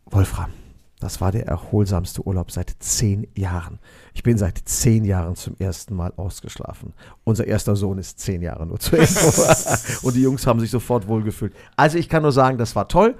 [0.06, 0.52] Wolfram,
[0.98, 3.78] das war der erholsamste Urlaub seit zehn Jahren.
[4.14, 6.94] Ich bin seit zehn Jahren zum ersten Mal ausgeschlafen.
[7.24, 9.42] Unser erster Sohn ist zehn Jahre nur zu Info.
[10.06, 11.54] Und die Jungs haben sich sofort wohlgefühlt.
[11.76, 13.14] Also ich kann nur sagen, das war toll.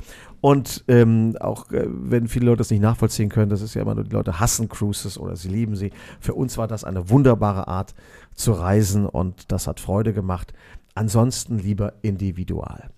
[0.47, 3.97] Und ähm, auch äh, wenn viele Leute das nicht nachvollziehen können, das ist ja immer
[3.97, 5.90] nur, die Leute hassen Cruises oder sie lieben sie.
[6.20, 7.97] Für uns war das eine wunderbare Art
[8.36, 10.55] zu reisen und das hat Freude gemacht.
[10.94, 12.90] Ansonsten lieber individual.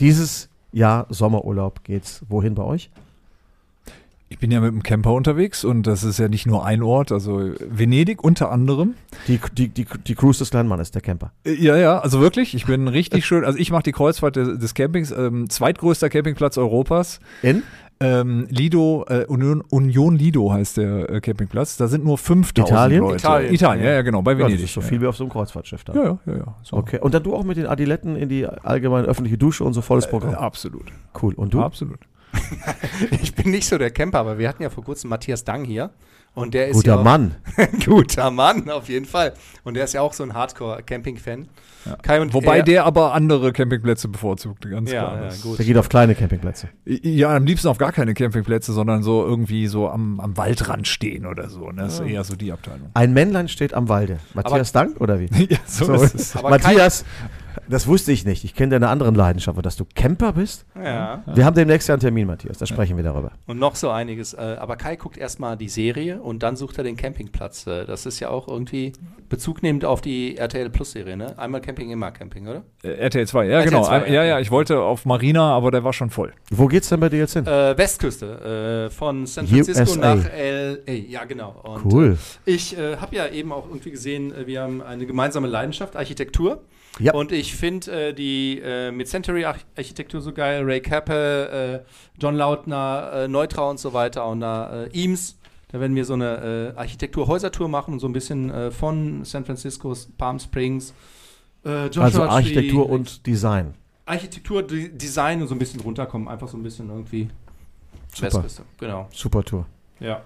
[0.00, 2.90] Dieses Jahr Sommerurlaub geht's wohin bei euch?
[4.28, 7.12] Ich bin ja mit dem Camper unterwegs und das ist ja nicht nur ein Ort,
[7.12, 8.94] also Venedig unter anderem.
[9.28, 11.30] Die, die, die, die Cruise des kleinen Mannes, der Camper.
[11.44, 14.58] Äh, Ja, ja, also wirklich, ich bin richtig schön, also ich mache die Kreuzfahrt des,
[14.58, 17.20] des Campings, ähm, zweitgrößter Campingplatz Europas.
[17.42, 17.62] In?
[17.98, 21.76] Ähm, Lido, äh, Union, Union Lido heißt der äh, Campingplatz.
[21.78, 23.00] Da sind nur 5000 Italien?
[23.00, 23.14] Leute.
[23.16, 23.54] Italien.
[23.54, 24.64] Italien, ja, ja, genau, bei Ja, das Venedig.
[24.66, 24.86] ist so ja.
[24.86, 25.94] viel wie auf so einem Kreuzfahrtschiff da.
[25.94, 26.54] Ja, ja, ja, ja.
[26.62, 26.76] So.
[26.76, 26.98] Okay.
[27.00, 30.04] Und dann du auch mit den Adiletten in die allgemeine öffentliche Dusche und so volles
[30.06, 30.34] Äh, Programm.
[30.34, 30.92] absolut.
[31.22, 31.32] Cool.
[31.34, 31.62] Und du?
[31.62, 32.00] Absolut.
[33.22, 35.90] Ich bin nicht so der Camper, aber wir hatten ja vor kurzem Matthias Dang hier.
[36.34, 37.34] Und der ist Guter ja auch, Mann.
[37.86, 39.32] guter Mann, auf jeden Fall.
[39.64, 41.48] Und der ist ja auch so ein Hardcore-Camping-Fan.
[42.20, 45.24] Und Wobei er, der aber andere Campingplätze bevorzugt, ganz Ja, klar.
[45.32, 45.54] ja.
[45.56, 46.68] Der geht auf kleine Campingplätze.
[46.84, 51.24] Ja, am liebsten auf gar keine Campingplätze, sondern so irgendwie so am, am Waldrand stehen
[51.24, 51.70] oder so.
[51.70, 51.82] Ne?
[51.84, 52.90] Das ist eher so die Abteilung.
[52.92, 54.18] Ein Männlein steht am Walde.
[54.34, 55.28] Matthias Dank oder wie?
[55.48, 55.94] ja, so, So.
[55.94, 56.36] ist es.
[56.36, 57.06] Aber Matthias,
[57.68, 58.44] das wusste ich nicht.
[58.44, 60.66] Ich kenne deine anderen Leidenschaften, dass du Camper bist.
[60.74, 61.22] Ja.
[61.26, 62.58] Wir haben demnächst ja einen Termin, Matthias.
[62.58, 63.32] Da sprechen wir darüber.
[63.46, 64.34] Und noch so einiges.
[64.34, 67.66] Äh, aber Kai guckt erstmal die Serie und dann sucht er den Campingplatz.
[67.66, 68.92] Äh, das ist ja auch irgendwie
[69.28, 71.38] Bezug nehmend auf die RTL Plus Serie, ne?
[71.38, 72.62] Einmal Camping, immer Camping, oder?
[72.82, 73.84] Äh, RTL 2, ja, RTL genau.
[73.84, 74.24] 2, ja, ja.
[74.24, 76.32] ja, ich wollte auf Marina, aber der war schon voll.
[76.50, 77.46] Wo geht's denn bei dir jetzt hin?
[77.46, 80.14] Äh, Westküste, äh, von San Francisco USA.
[80.14, 80.92] nach LA.
[80.92, 81.60] Ja, genau.
[81.62, 82.18] Und Cool.
[82.44, 86.62] Ich äh, habe ja eben auch irgendwie gesehen, wir haben eine gemeinsame Leidenschaft, Architektur.
[86.98, 87.12] Ja.
[87.12, 90.62] Und ich finde äh, die äh, Mid-Century-Architektur so geil.
[90.64, 94.26] Ray Cappe, äh, John Lautner, äh, Neutra und so weiter.
[94.26, 98.12] Und da äh, Eames, da werden wir so eine äh, Architektur-Häusertour machen und so ein
[98.12, 100.94] bisschen von San Francisco, Palm Springs,
[101.64, 103.74] Also Architektur und Design.
[104.06, 106.28] Architektur, D Design und so ein bisschen runterkommen.
[106.28, 107.28] Einfach so ein bisschen irgendwie
[108.14, 108.44] Super.
[108.78, 109.08] Genau.
[109.12, 109.66] Super Tour.
[110.00, 110.22] Ja.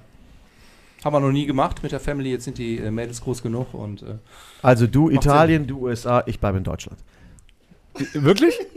[1.05, 2.31] Haben wir noch nie gemacht mit der Family.
[2.31, 4.17] Jetzt sind die äh, Mädels groß genug und äh,
[4.63, 6.99] Also du Italien, du USA, ich bleibe in Deutschland.
[8.15, 8.55] Wirklich?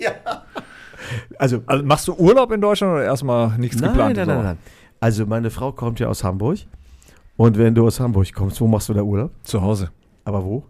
[1.38, 4.16] Also Also machst du Urlaub in Deutschland oder erstmal nichts nein, geplant?
[4.16, 4.58] nein, nein, nein.
[5.02, 6.60] Also meine Frau kommt ja aus Hamburg.
[7.36, 9.32] Und wenn du aus Hamburg kommst, wo machst du da Urlaub?
[9.44, 9.90] Zu Hause.
[10.24, 10.64] Aber wo?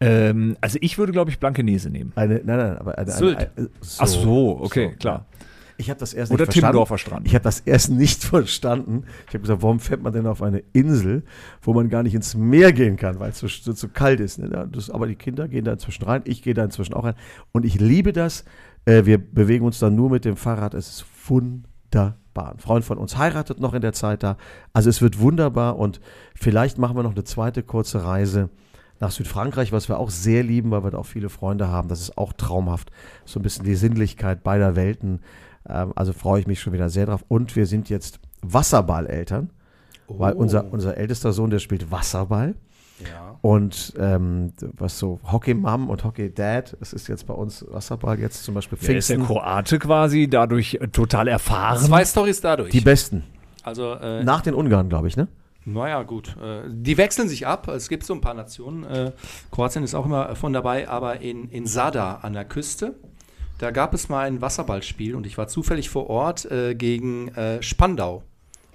[0.00, 2.12] Ähm, also ich würde, glaube ich, Blankenese nehmen.
[2.14, 3.38] Eine, nein, nein, aber eine, Sylt.
[3.38, 4.98] eine, eine so, Ach so, okay, so.
[4.98, 5.26] klar.
[5.82, 6.72] Ich habe das erst Oder nicht verstanden.
[6.72, 7.26] Timmendorfer Strand.
[7.26, 9.04] Ich habe das erst nicht verstanden.
[9.26, 11.24] Ich habe gesagt, warum fährt man denn auf eine Insel,
[11.60, 14.38] wo man gar nicht ins Meer gehen kann, weil es so, so, so kalt ist.
[14.38, 14.68] Ne?
[14.70, 17.16] Das, aber die Kinder gehen da inzwischen rein, ich gehe da inzwischen auch rein.
[17.50, 18.44] Und ich liebe das.
[18.84, 20.74] Äh, wir bewegen uns dann nur mit dem Fahrrad.
[20.74, 22.52] Es ist wunderbar.
[22.52, 24.36] Ein Freund von uns heiratet noch in der Zeit da.
[24.72, 26.00] Also es wird wunderbar und
[26.34, 28.50] vielleicht machen wir noch eine zweite kurze Reise
[29.02, 31.88] nach Südfrankreich, was wir auch sehr lieben, weil wir da auch viele Freunde haben.
[31.88, 32.92] Das ist auch traumhaft.
[33.24, 35.20] So ein bisschen die Sinnlichkeit beider Welten.
[35.68, 37.24] Ähm, also freue ich mich schon wieder sehr drauf.
[37.28, 39.50] Und wir sind jetzt Wasserballeltern,
[40.08, 42.54] weil unser, unser ältester Sohn, der spielt Wasserball.
[43.00, 43.36] ja.
[43.40, 48.54] Und ähm, was so Hockey-Mom und Hockey-Dad, es ist jetzt bei uns Wasserball, jetzt zum
[48.54, 49.34] Beispiel Der ist der Pfingsten.
[49.34, 51.78] Kroate quasi, dadurch äh, total erfahren.
[51.78, 52.70] Zwei Stories dadurch.
[52.70, 53.24] die besten.
[53.64, 55.26] also, äh, Nach den Ungarn, glaube ich, ne?
[55.64, 56.36] naja, gut.
[56.42, 57.68] Äh, die wechseln sich ab.
[57.68, 58.84] Es gibt so ein paar Nationen.
[58.84, 59.12] Äh,
[59.50, 62.94] Kroatien ist auch immer von dabei, aber in, in Sada an der Küste,
[63.62, 67.62] da gab es mal ein Wasserballspiel und ich war zufällig vor Ort äh, gegen äh,
[67.62, 68.24] Spandau.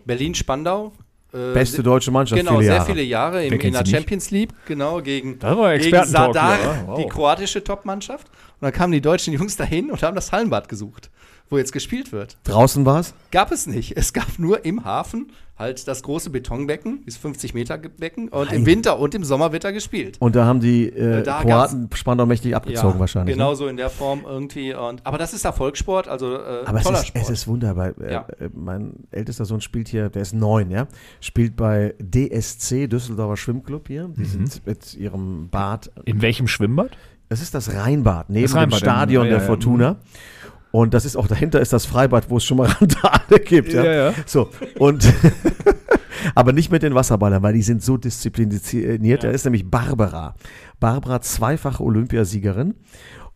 [0.05, 0.93] Berlin-Spandau.
[1.33, 2.85] Äh, Beste deutsche Mannschaft, Genau, viele sehr Jahre.
[2.85, 3.85] viele Jahre im, in der?
[3.85, 6.97] Champions League, genau, gegen, gegen Sadar, wow.
[6.97, 8.27] die kroatische Topmannschaft.
[8.29, 11.11] Und dann kamen die deutschen Jungs dahin und haben das Hallenbad gesucht.
[11.49, 12.37] Wo jetzt gespielt wird.
[12.43, 13.13] Draußen war es?
[13.31, 13.97] Gab es nicht.
[13.97, 18.65] Es gab nur im Hafen halt das große Betonbecken, dieses 50 Meter Becken und im
[18.65, 20.17] Winter und im Sommer wird da gespielt.
[20.19, 23.35] Und da haben die äh, da Kroaten Spandau mächtig abgezogen wahrscheinlich.
[23.35, 23.55] Genau ne?
[23.55, 24.73] so in der Form irgendwie.
[24.73, 27.23] Und, aber das ist Erfolgssport, also äh, Aber es toller ist, Sport.
[27.23, 27.99] es ist wunderbar.
[27.99, 28.27] Äh, Ja.
[28.39, 30.87] äh, mein ältester Sohn spielt hier, der ist neun, ja,
[31.21, 34.07] spielt bei DSC, Düsseldorfer Schwimmclub hier.
[34.09, 34.13] Mhm.
[34.13, 36.91] Die sind mit ihrem Bad In welchem Schwimmbad?
[37.29, 39.43] Es ist das Rheinbad, neben Das Rheinbad, dem Stadion ja, der ja,
[39.81, 39.95] ja.
[40.71, 43.73] Und das ist auch dahinter ist das Freibad, wo es schon mal Randale gibt.
[43.73, 44.13] Ja, Ja, ja.
[44.25, 44.49] So,
[44.79, 45.11] und
[46.35, 49.23] aber nicht mit den Wasserballern, weil die sind so diszipliniert.
[49.23, 50.35] Da ist nämlich Barbara.
[50.79, 52.75] Barbara, zweifache Olympiasiegerin.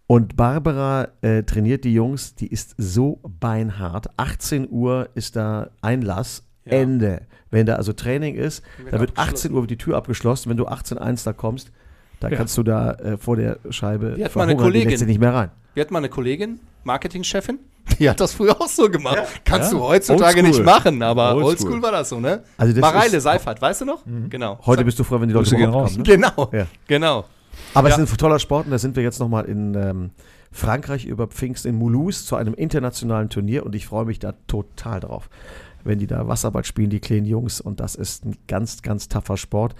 [0.07, 4.07] Und Barbara äh, trainiert die Jungs, die ist so beinhart.
[4.17, 6.43] 18 Uhr ist da Einlass.
[6.65, 7.23] Ende.
[7.49, 9.35] Wenn da also Training ist, da wird abgeschlossen.
[9.35, 10.49] 18 Uhr die Tür abgeschlossen.
[10.49, 11.71] Wenn du 18.1 da kommst,
[12.19, 14.99] da kannst du da äh, vor der Scheibe Wir hatten mal eine verhungern, die Kollegin.
[14.99, 15.49] dich nicht mehr rein.
[15.73, 17.59] Wir hatten mal eine Kollegin, Marketingchefin,
[17.99, 19.17] die hat das früher auch so gemacht.
[19.45, 19.77] Kannst Ja.
[19.77, 20.43] du heutzutage Oldschool.
[20.43, 21.43] nicht machen, aber Oldschool.
[21.49, 22.43] oldschool war das so, ne?
[22.57, 24.03] Also das Mareile Seifert, weißt du noch?
[24.29, 24.59] Genau.
[24.65, 25.91] Heute bist du froh, wenn die Leute gehen überhaupt raus.
[25.93, 26.05] kommen.
[26.07, 26.31] Ne?
[26.31, 26.67] Genau, Ja.
[26.87, 27.25] genau.
[27.73, 27.95] Aber Ja.
[27.95, 30.09] es ist ein toller Sport und da sind wir jetzt nochmal in ähm,
[30.51, 34.99] Frankreich über Pfingst in Mulhouse zu einem internationalen Turnier und ich freue mich da total
[34.99, 35.29] drauf.
[35.83, 39.35] Wenn die da Wasserball spielen, die kleinen Jungs, und das ist ein ganz, ganz taffer
[39.35, 39.73] Sport.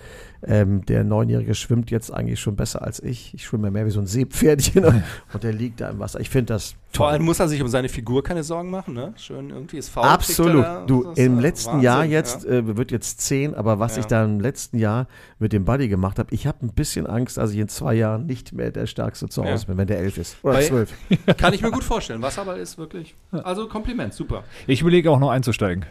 [0.43, 3.34] Ähm, der Neunjährige schwimmt jetzt eigentlich schon besser als ich.
[3.35, 4.85] Ich schwimme mehr wie so ein Seepferdchen
[5.34, 6.19] und der liegt da im Wasser.
[6.19, 7.13] Ich finde das Vor toll.
[7.13, 9.13] allem muss er sich um seine Figur keine Sorgen machen, ne?
[9.18, 10.03] Schön irgendwie ist faul.
[10.05, 10.63] Absolut.
[10.63, 10.84] da.
[10.88, 12.51] Du, im letzten Wahnsinn, Jahr jetzt, Ja.
[12.53, 13.99] äh, wird jetzt zehn, aber was Ja.
[13.99, 15.07] ich da im letzten Jahr
[15.38, 18.26] mit dem Buddy gemacht habe, ich habe ein bisschen Angst, dass ich in zwei Jahren
[18.26, 19.68] nicht mehr der Stärkste zu Hause Ja.
[19.68, 20.38] bin, wenn der elf ist.
[20.41, 20.93] Oder Weil- zwölf.
[21.38, 22.22] Kann ich mir gut vorstellen.
[22.23, 23.13] Wasserball ist wirklich.
[23.31, 24.43] Also Kompliment, super.
[24.65, 25.85] Ich überlege auch noch einzusteigen.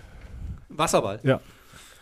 [0.70, 1.20] Wasserball.
[1.22, 1.40] Ja.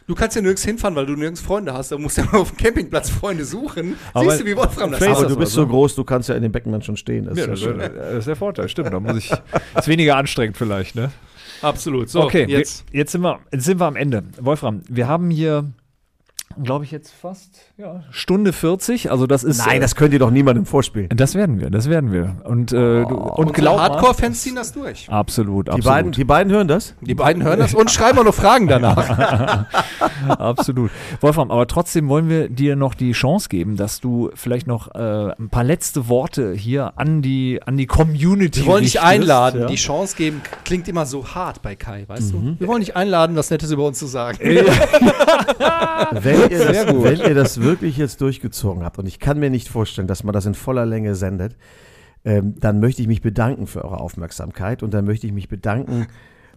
[0.09, 1.93] Du kannst ja nirgends hinfahren, weil du nirgends Freunde hast.
[1.93, 3.95] Da musst du ja mal auf dem Campingplatz Freunde suchen.
[4.15, 5.31] Aber Siehst du, wie Wolfram das macht?
[5.31, 7.27] du bist so groß, du kannst ja in den Becken dann schon stehen.
[7.27, 8.91] Das ist Ja, ja das, das ist der Vorteil, stimmt.
[8.91, 9.31] Da muss ich.
[9.77, 11.11] Ist weniger anstrengend vielleicht, ne?
[11.61, 12.09] Absolut.
[12.09, 12.85] So, okay, jetzt.
[12.91, 14.25] Wir, jetzt, sind wir, jetzt sind wir am Ende.
[14.41, 15.71] Wolfram, wir haben hier,
[16.63, 19.11] glaube ich, jetzt fast ja, Stunde 40.
[19.11, 19.59] Also das ist.
[19.59, 21.09] Nein, äh, das könnt ihr doch niemandem vorspielen.
[21.15, 22.37] das werden wir, das werden wir.
[22.45, 25.09] Und, äh, du, und glaub Hardcore-Fans ziehen das durch.
[25.09, 25.85] Absolut, Die absolut.
[25.85, 26.95] beiden, die beiden hören das?
[27.01, 29.67] Die beiden hören das und schreiben auch noch Fragen danach.
[30.29, 30.91] Absolut.
[31.21, 35.33] Wolfram, aber trotzdem wollen wir dir noch die Chance geben, dass du vielleicht noch äh,
[35.39, 39.67] ein paar letzte Worte hier an die, an die Community Wir wollen dich einladen, ja?
[39.67, 40.43] die Chance geben.
[40.65, 42.57] Klingt immer so hart bei Kai, weißt du?
[42.59, 44.39] Wir wollen dich einladen, was Nettes über uns zu sagen.
[46.11, 49.69] Wenn ihr, das, wenn ihr das wirklich jetzt durchgezogen habt, und ich kann mir nicht
[49.69, 51.57] vorstellen, dass man das in voller Länge sendet,
[52.25, 56.07] ähm, dann möchte ich mich bedanken für eure Aufmerksamkeit und dann möchte ich mich bedanken,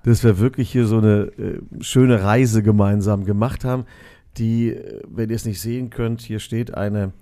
[0.04, 3.86] dass wir wirklich hier so eine äh, schöne Reise gemeinsam gemacht haben,
[4.38, 7.14] die, äh, wenn ihr es nicht sehen könnt, hier steht eine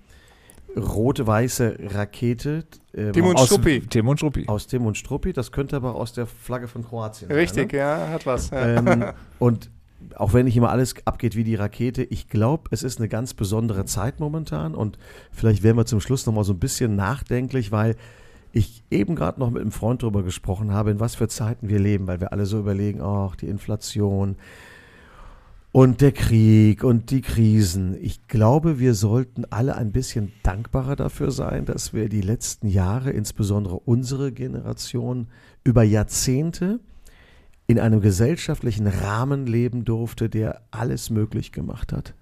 [0.76, 2.64] rot-weiße Rakete
[2.94, 3.80] ähm, Tim und aus, Struppi.
[3.88, 4.44] Tim und Struppi.
[4.46, 5.32] aus Tim und Struppi.
[5.32, 7.36] Das könnte aber aus der Flagge von Kroatien sein.
[7.36, 7.42] Ne?
[7.42, 8.50] Richtig, ja, hat was.
[8.50, 8.76] Ja.
[8.78, 9.04] Ähm,
[9.38, 9.70] und
[10.16, 13.34] auch wenn nicht immer alles abgeht wie die Rakete, ich glaube, es ist eine ganz
[13.34, 14.98] besondere Zeit momentan und
[15.32, 17.96] vielleicht werden wir zum Schluss nochmal so ein bisschen nachdenklich, weil
[18.52, 21.78] ich eben gerade noch mit einem Freund darüber gesprochen habe, in was für Zeiten wir
[21.78, 24.36] leben, weil wir alle so überlegen, ach, die Inflation
[25.72, 27.96] und der Krieg und die Krisen.
[28.00, 33.10] Ich glaube, wir sollten alle ein bisschen dankbarer dafür sein, dass wir die letzten Jahre,
[33.10, 35.28] insbesondere unsere Generation,
[35.62, 36.80] über Jahrzehnte
[37.70, 42.14] in einem gesellschaftlichen Rahmen leben durfte, der alles möglich gemacht hat.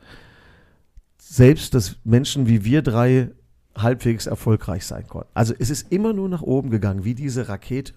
[1.16, 3.30] Selbst, dass Menschen wie wir drei
[3.74, 5.30] halbwegs erfolgreich sein konnten.
[5.32, 7.94] Also es ist immer nur nach oben gegangen, wie diese Rakete.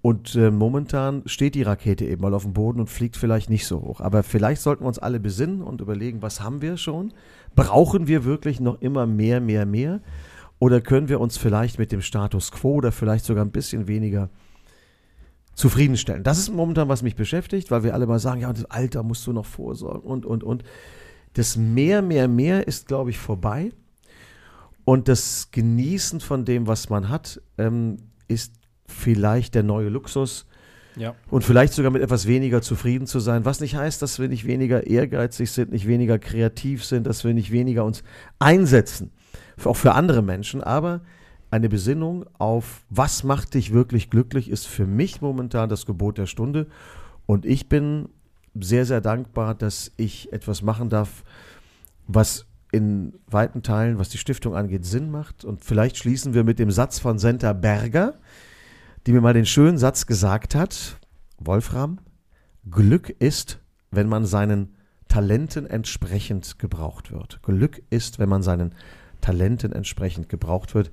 [0.00, 3.66] Und äh, momentan steht die Rakete eben mal auf dem Boden und fliegt vielleicht nicht
[3.66, 4.00] so hoch.
[4.00, 7.12] Aber vielleicht sollten wir uns alle besinnen und überlegen, was haben wir schon?
[7.54, 10.00] Brauchen wir wirklich noch immer mehr, mehr, mehr?
[10.58, 14.30] Oder können wir uns vielleicht mit dem Status quo oder vielleicht sogar ein bisschen weniger
[15.54, 16.22] zufriedenstellen?
[16.22, 19.26] Das ist momentan, was mich beschäftigt, weil wir alle mal sagen, ja, das Alter musst
[19.26, 20.64] du noch vorsorgen und, und, und.
[21.34, 23.72] Das mehr, mehr, mehr ist, glaube ich, vorbei.
[24.84, 27.98] Und das Genießen von dem, was man hat, ähm,
[28.28, 28.52] ist
[28.86, 30.46] vielleicht der neue Luxus.
[30.96, 31.14] Ja.
[31.30, 33.44] Und vielleicht sogar mit etwas weniger zufrieden zu sein.
[33.44, 37.32] Was nicht heißt, dass wir nicht weniger ehrgeizig sind, nicht weniger kreativ sind, dass wir
[37.32, 38.02] nicht weniger uns
[38.38, 39.10] einsetzen.
[39.64, 40.62] Auch für andere Menschen.
[40.62, 41.00] Aber
[41.52, 46.26] eine Besinnung auf, was macht dich wirklich glücklich, ist für mich momentan das Gebot der
[46.26, 46.66] Stunde.
[47.26, 48.08] Und ich bin
[48.58, 51.24] sehr, sehr dankbar, dass ich etwas machen darf,
[52.06, 55.44] was in weiten Teilen, was die Stiftung angeht, Sinn macht.
[55.44, 58.14] Und vielleicht schließen wir mit dem Satz von Senta Berger,
[59.06, 60.98] die mir mal den schönen Satz gesagt hat,
[61.38, 61.98] Wolfram,
[62.70, 63.60] Glück ist,
[63.90, 64.74] wenn man seinen
[65.08, 67.42] Talenten entsprechend gebraucht wird.
[67.42, 68.74] Glück ist, wenn man seinen
[69.20, 70.90] Talenten entsprechend gebraucht wird.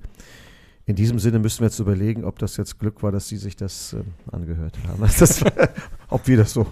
[0.90, 3.54] In diesem Sinne müssen wir jetzt überlegen, ob das jetzt Glück war, dass Sie sich
[3.54, 5.08] das ähm, angehört haben.
[5.20, 5.44] Das,
[6.08, 6.66] ob wir das so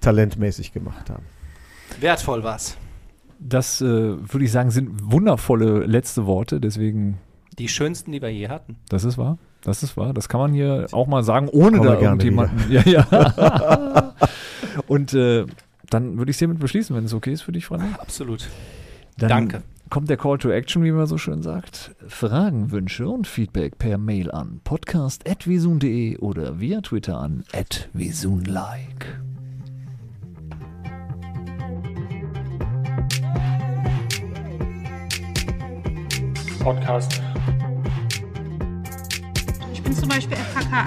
[0.00, 1.22] talentmäßig gemacht haben.
[2.00, 2.76] Wertvoll war's.
[3.38, 6.60] Das äh, würde ich sagen, sind wundervolle letzte Worte.
[6.60, 7.18] Deswegen,
[7.56, 8.78] Die schönsten, die wir je hatten.
[8.88, 9.38] das ist wahr.
[9.62, 10.12] Das ist wahr.
[10.12, 12.58] Das kann man hier auch mal sagen, ohne Kommen da irgendjemanden.
[12.68, 14.14] Ja, ja.
[14.88, 15.46] Und äh,
[15.88, 17.84] dann würde ich es hiermit beschließen, wenn es okay ist für dich, Frank.
[18.00, 18.48] Absolut.
[19.18, 19.62] Dann Danke.
[19.92, 21.94] Kommt der Call to Action, wie man so schön sagt.
[22.08, 27.44] Fragen, Wünsche und Feedback per Mail an podcast.visun.de oder via Twitter an
[27.92, 29.20] @visunlike.
[36.60, 37.20] Podcast.
[39.74, 40.86] Ich bin zum Beispiel FKK